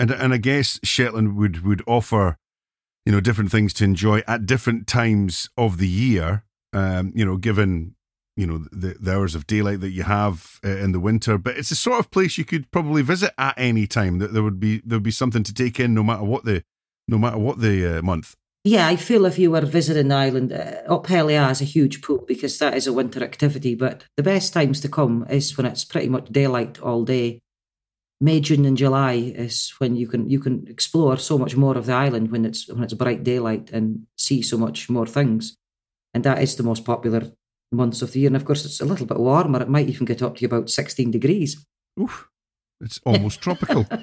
and 0.00 0.10
and 0.10 0.32
I 0.32 0.38
guess 0.38 0.80
Shetland 0.82 1.36
would 1.36 1.64
would 1.64 1.82
offer 1.86 2.36
you 3.04 3.12
know 3.12 3.20
different 3.20 3.50
things 3.50 3.72
to 3.74 3.84
enjoy 3.84 4.22
at 4.26 4.46
different 4.46 4.86
times 4.86 5.48
of 5.56 5.76
the 5.76 5.88
year. 5.88 6.44
Um, 6.72 7.12
you 7.14 7.24
know, 7.24 7.36
given 7.36 7.94
you 8.36 8.46
know 8.46 8.64
the, 8.72 8.96
the 8.98 9.14
hours 9.14 9.34
of 9.34 9.46
daylight 9.46 9.80
that 9.80 9.90
you 9.90 10.04
have 10.04 10.58
uh, 10.64 10.68
in 10.68 10.92
the 10.92 11.00
winter, 11.00 11.36
but 11.36 11.56
it's 11.58 11.70
a 11.70 11.76
sort 11.76 11.98
of 11.98 12.10
place 12.10 12.38
you 12.38 12.44
could 12.44 12.70
probably 12.70 13.02
visit 13.02 13.32
at 13.36 13.54
any 13.58 13.86
time. 13.86 14.18
That 14.18 14.32
there 14.32 14.42
would 14.42 14.58
be 14.58 14.80
there 14.84 14.96
would 14.96 15.02
be 15.02 15.10
something 15.10 15.42
to 15.42 15.54
take 15.54 15.78
in 15.78 15.94
no 15.94 16.02
matter 16.02 16.24
what 16.24 16.44
the 16.44 16.64
no 17.06 17.18
matter 17.18 17.38
what 17.38 17.60
the 17.60 17.98
uh, 17.98 18.02
month. 18.02 18.36
Yeah, 18.62 18.86
I 18.86 18.96
feel 18.96 19.24
if 19.24 19.38
you 19.38 19.50
were 19.50 19.62
visiting 19.62 20.08
the 20.08 20.14
island, 20.14 20.52
uh, 20.52 20.82
Up 20.86 21.06
Helly 21.06 21.36
Aa 21.36 21.48
is 21.48 21.62
a 21.62 21.64
huge 21.64 22.02
pool 22.02 22.24
because 22.28 22.58
that 22.58 22.74
is 22.74 22.86
a 22.86 22.92
winter 22.92 23.24
activity. 23.24 23.74
But 23.74 24.04
the 24.16 24.22
best 24.22 24.52
times 24.52 24.80
to 24.80 24.88
come 24.88 25.26
is 25.30 25.56
when 25.56 25.66
it's 25.66 25.84
pretty 25.84 26.08
much 26.08 26.26
daylight 26.26 26.78
all 26.80 27.04
day 27.04 27.40
May, 28.20 28.40
June, 28.40 28.66
and 28.66 28.76
July 28.76 29.14
is 29.14 29.72
when 29.78 29.96
you 29.96 30.06
can 30.06 30.28
you 30.28 30.38
can 30.38 30.66
explore 30.68 31.16
so 31.16 31.38
much 31.38 31.56
more 31.56 31.78
of 31.78 31.86
the 31.86 31.94
island 31.94 32.30
when 32.30 32.44
it's 32.44 32.68
when 32.68 32.82
it's 32.82 32.92
bright 32.92 33.24
daylight 33.24 33.70
and 33.72 34.06
see 34.18 34.42
so 34.42 34.58
much 34.58 34.90
more 34.90 35.06
things, 35.06 35.56
and 36.12 36.22
that 36.24 36.42
is 36.42 36.56
the 36.56 36.62
most 36.62 36.84
popular 36.84 37.22
months 37.72 38.02
of 38.02 38.12
the 38.12 38.20
year. 38.20 38.28
And 38.28 38.36
of 38.36 38.44
course, 38.44 38.66
it's 38.66 38.80
a 38.80 38.84
little 38.84 39.06
bit 39.06 39.18
warmer. 39.18 39.62
It 39.62 39.70
might 39.70 39.88
even 39.88 40.04
get 40.04 40.22
up 40.22 40.36
to 40.36 40.44
about 40.44 40.68
sixteen 40.68 41.10
degrees. 41.10 41.64
Oof, 41.98 42.28
it's 42.80 43.00
almost 43.04 43.40
tropical. 43.40 43.86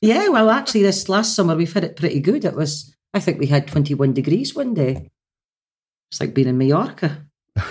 Yeah, 0.00 0.28
well, 0.28 0.48
actually, 0.48 0.84
this 0.84 1.08
last 1.08 1.34
summer 1.34 1.56
we've 1.56 1.72
had 1.72 1.82
it 1.82 1.96
pretty 1.96 2.20
good. 2.20 2.44
It 2.44 2.54
was, 2.54 2.94
I 3.12 3.18
think, 3.18 3.40
we 3.40 3.46
had 3.46 3.66
twenty 3.66 3.94
one 3.94 4.12
degrees 4.14 4.54
one 4.54 4.74
day. 4.74 5.10
It's 6.10 6.20
like 6.20 6.34
being 6.34 6.48
in 6.48 6.56
Mallorca. 6.56 7.26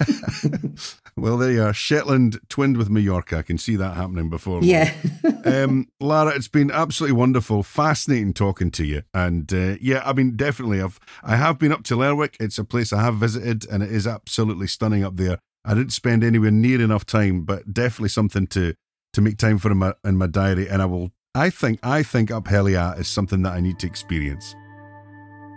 well, 1.16 1.36
there 1.36 1.52
you 1.52 1.62
are. 1.62 1.72
Shetland 1.72 2.40
twinned 2.48 2.76
with 2.76 2.90
Mallorca. 2.90 3.38
I 3.38 3.42
can 3.42 3.56
see 3.56 3.76
that 3.76 3.94
happening 3.96 4.30
before. 4.30 4.62
Yeah. 4.62 4.92
um, 5.44 5.86
Lara, 6.00 6.34
it's 6.34 6.48
been 6.48 6.70
absolutely 6.70 7.16
wonderful, 7.16 7.62
fascinating 7.62 8.32
talking 8.32 8.70
to 8.72 8.84
you. 8.84 9.02
And 9.12 9.52
uh, 9.52 9.76
yeah, 9.80 10.02
I 10.04 10.12
mean, 10.12 10.36
definitely, 10.36 10.80
I've 10.80 10.98
I 11.22 11.36
have 11.36 11.58
been 11.58 11.72
up 11.72 11.84
to 11.84 11.96
Lerwick. 11.96 12.36
It's 12.40 12.58
a 12.58 12.64
place 12.64 12.92
I 12.92 13.02
have 13.02 13.16
visited, 13.16 13.68
and 13.70 13.82
it 13.82 13.92
is 13.92 14.06
absolutely 14.06 14.66
stunning 14.66 15.04
up 15.04 15.16
there. 15.16 15.38
I 15.64 15.74
didn't 15.74 15.92
spend 15.92 16.24
anywhere 16.24 16.50
near 16.50 16.80
enough 16.82 17.06
time, 17.06 17.42
but 17.42 17.72
definitely 17.72 18.08
something 18.08 18.46
to 18.48 18.74
to 19.12 19.20
make 19.20 19.38
time 19.38 19.58
for 19.58 19.70
in 19.70 19.78
my 19.78 19.94
in 20.04 20.16
my 20.16 20.26
diary. 20.26 20.68
And 20.68 20.82
I 20.82 20.86
will. 20.86 21.12
I 21.36 21.50
think 21.50 21.78
I 21.82 22.02
think 22.02 22.30
Up 22.30 22.48
Helly 22.48 22.76
Aa 22.76 22.92
is 22.92 23.08
something 23.08 23.42
that 23.42 23.52
I 23.52 23.60
need 23.60 23.78
to 23.80 23.86
experience. 23.86 24.54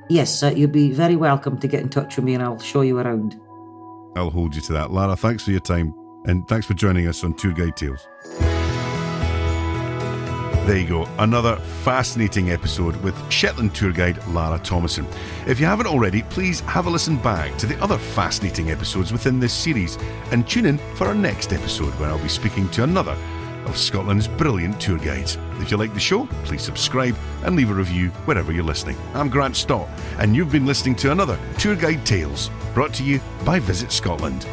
Yes, 0.10 0.41
uh, 0.41 0.53
you'll 0.55 0.70
be 0.70 0.91
very 0.91 1.16
welcome 1.16 1.60
to 1.60 1.68
get 1.68 1.82
in 1.82 1.89
touch 1.89 2.16
with 2.16 2.26
me, 2.26 2.34
and 2.34 2.43
I'll 2.43 2.60
show 2.60 2.82
you 2.82 2.97
around. 2.99 3.39
I'll 4.18 4.32
hold 4.32 4.55
you 4.55 4.61
to 4.61 4.74
that. 4.74 4.91
Lara, 4.91 5.15
thanks 5.15 5.43
for 5.43 5.51
your 5.51 5.59
time 5.59 5.93
and 6.26 6.47
thanks 6.47 6.65
for 6.65 6.74
joining 6.74 7.07
us 7.07 7.24
on 7.24 7.34
Tour 7.36 7.53
Guide 7.53 7.78
Tales. 7.78 8.07
There 10.68 10.78
you 10.78 10.86
go, 10.86 11.07
another 11.20 11.55
fascinating 11.55 12.51
episode 12.51 12.97
with 12.97 13.15
Shetland 13.32 13.74
tour 13.74 13.93
guide 13.93 14.22
Lara 14.28 14.59
Thomason. 14.59 15.07
If 15.47 15.61
you 15.61 15.65
haven't 15.65 15.88
already, 15.88 16.24
please 16.24 16.59
have 16.61 16.88
a 16.88 16.89
listen 16.89 17.15
back 17.15 17.57
to 17.59 17.65
the 17.65 17.82
other 17.82 17.97
fascinating 17.97 18.70
episodes 18.70 19.13
within 19.13 19.39
this 19.39 19.53
series 19.53 19.97
and 20.32 20.45
tune 20.45 20.65
in 20.65 20.78
for 20.95 21.07
our 21.07 21.15
next 21.15 21.53
episode 21.53 21.93
where 21.93 22.09
I'll 22.09 22.22
be 22.22 22.28
speaking 22.28 22.68
to 22.72 22.84
another 22.84 23.15
of 23.68 23.78
Scotland's 23.78 24.28
brilliant 24.28 24.80
tour 24.80 24.97
guides. 24.97 25.38
If 25.59 25.72
you 25.72 25.78
like 25.78 25.93
the 25.93 25.99
show, 25.99 26.26
please 26.43 26.61
subscribe 26.61 27.15
and 27.43 27.55
leave 27.55 27.70
a 27.70 27.74
review 27.74 28.09
wherever 28.26 28.51
you're 28.51 28.63
listening. 28.63 28.97
I'm 29.13 29.30
Grant 29.30 29.55
Stott, 29.55 29.88
and 30.20 30.36
you've 30.36 30.51
been 30.51 30.65
listening 30.65 30.95
to 30.97 31.11
another 31.11 31.38
Tour 31.57 31.76
Guide 31.76 32.05
Tales 32.05 32.49
brought 32.74 32.93
to 32.95 33.03
you 33.03 33.20
by 33.45 33.59
Visit 33.59 33.91
Scotland. 33.91 34.45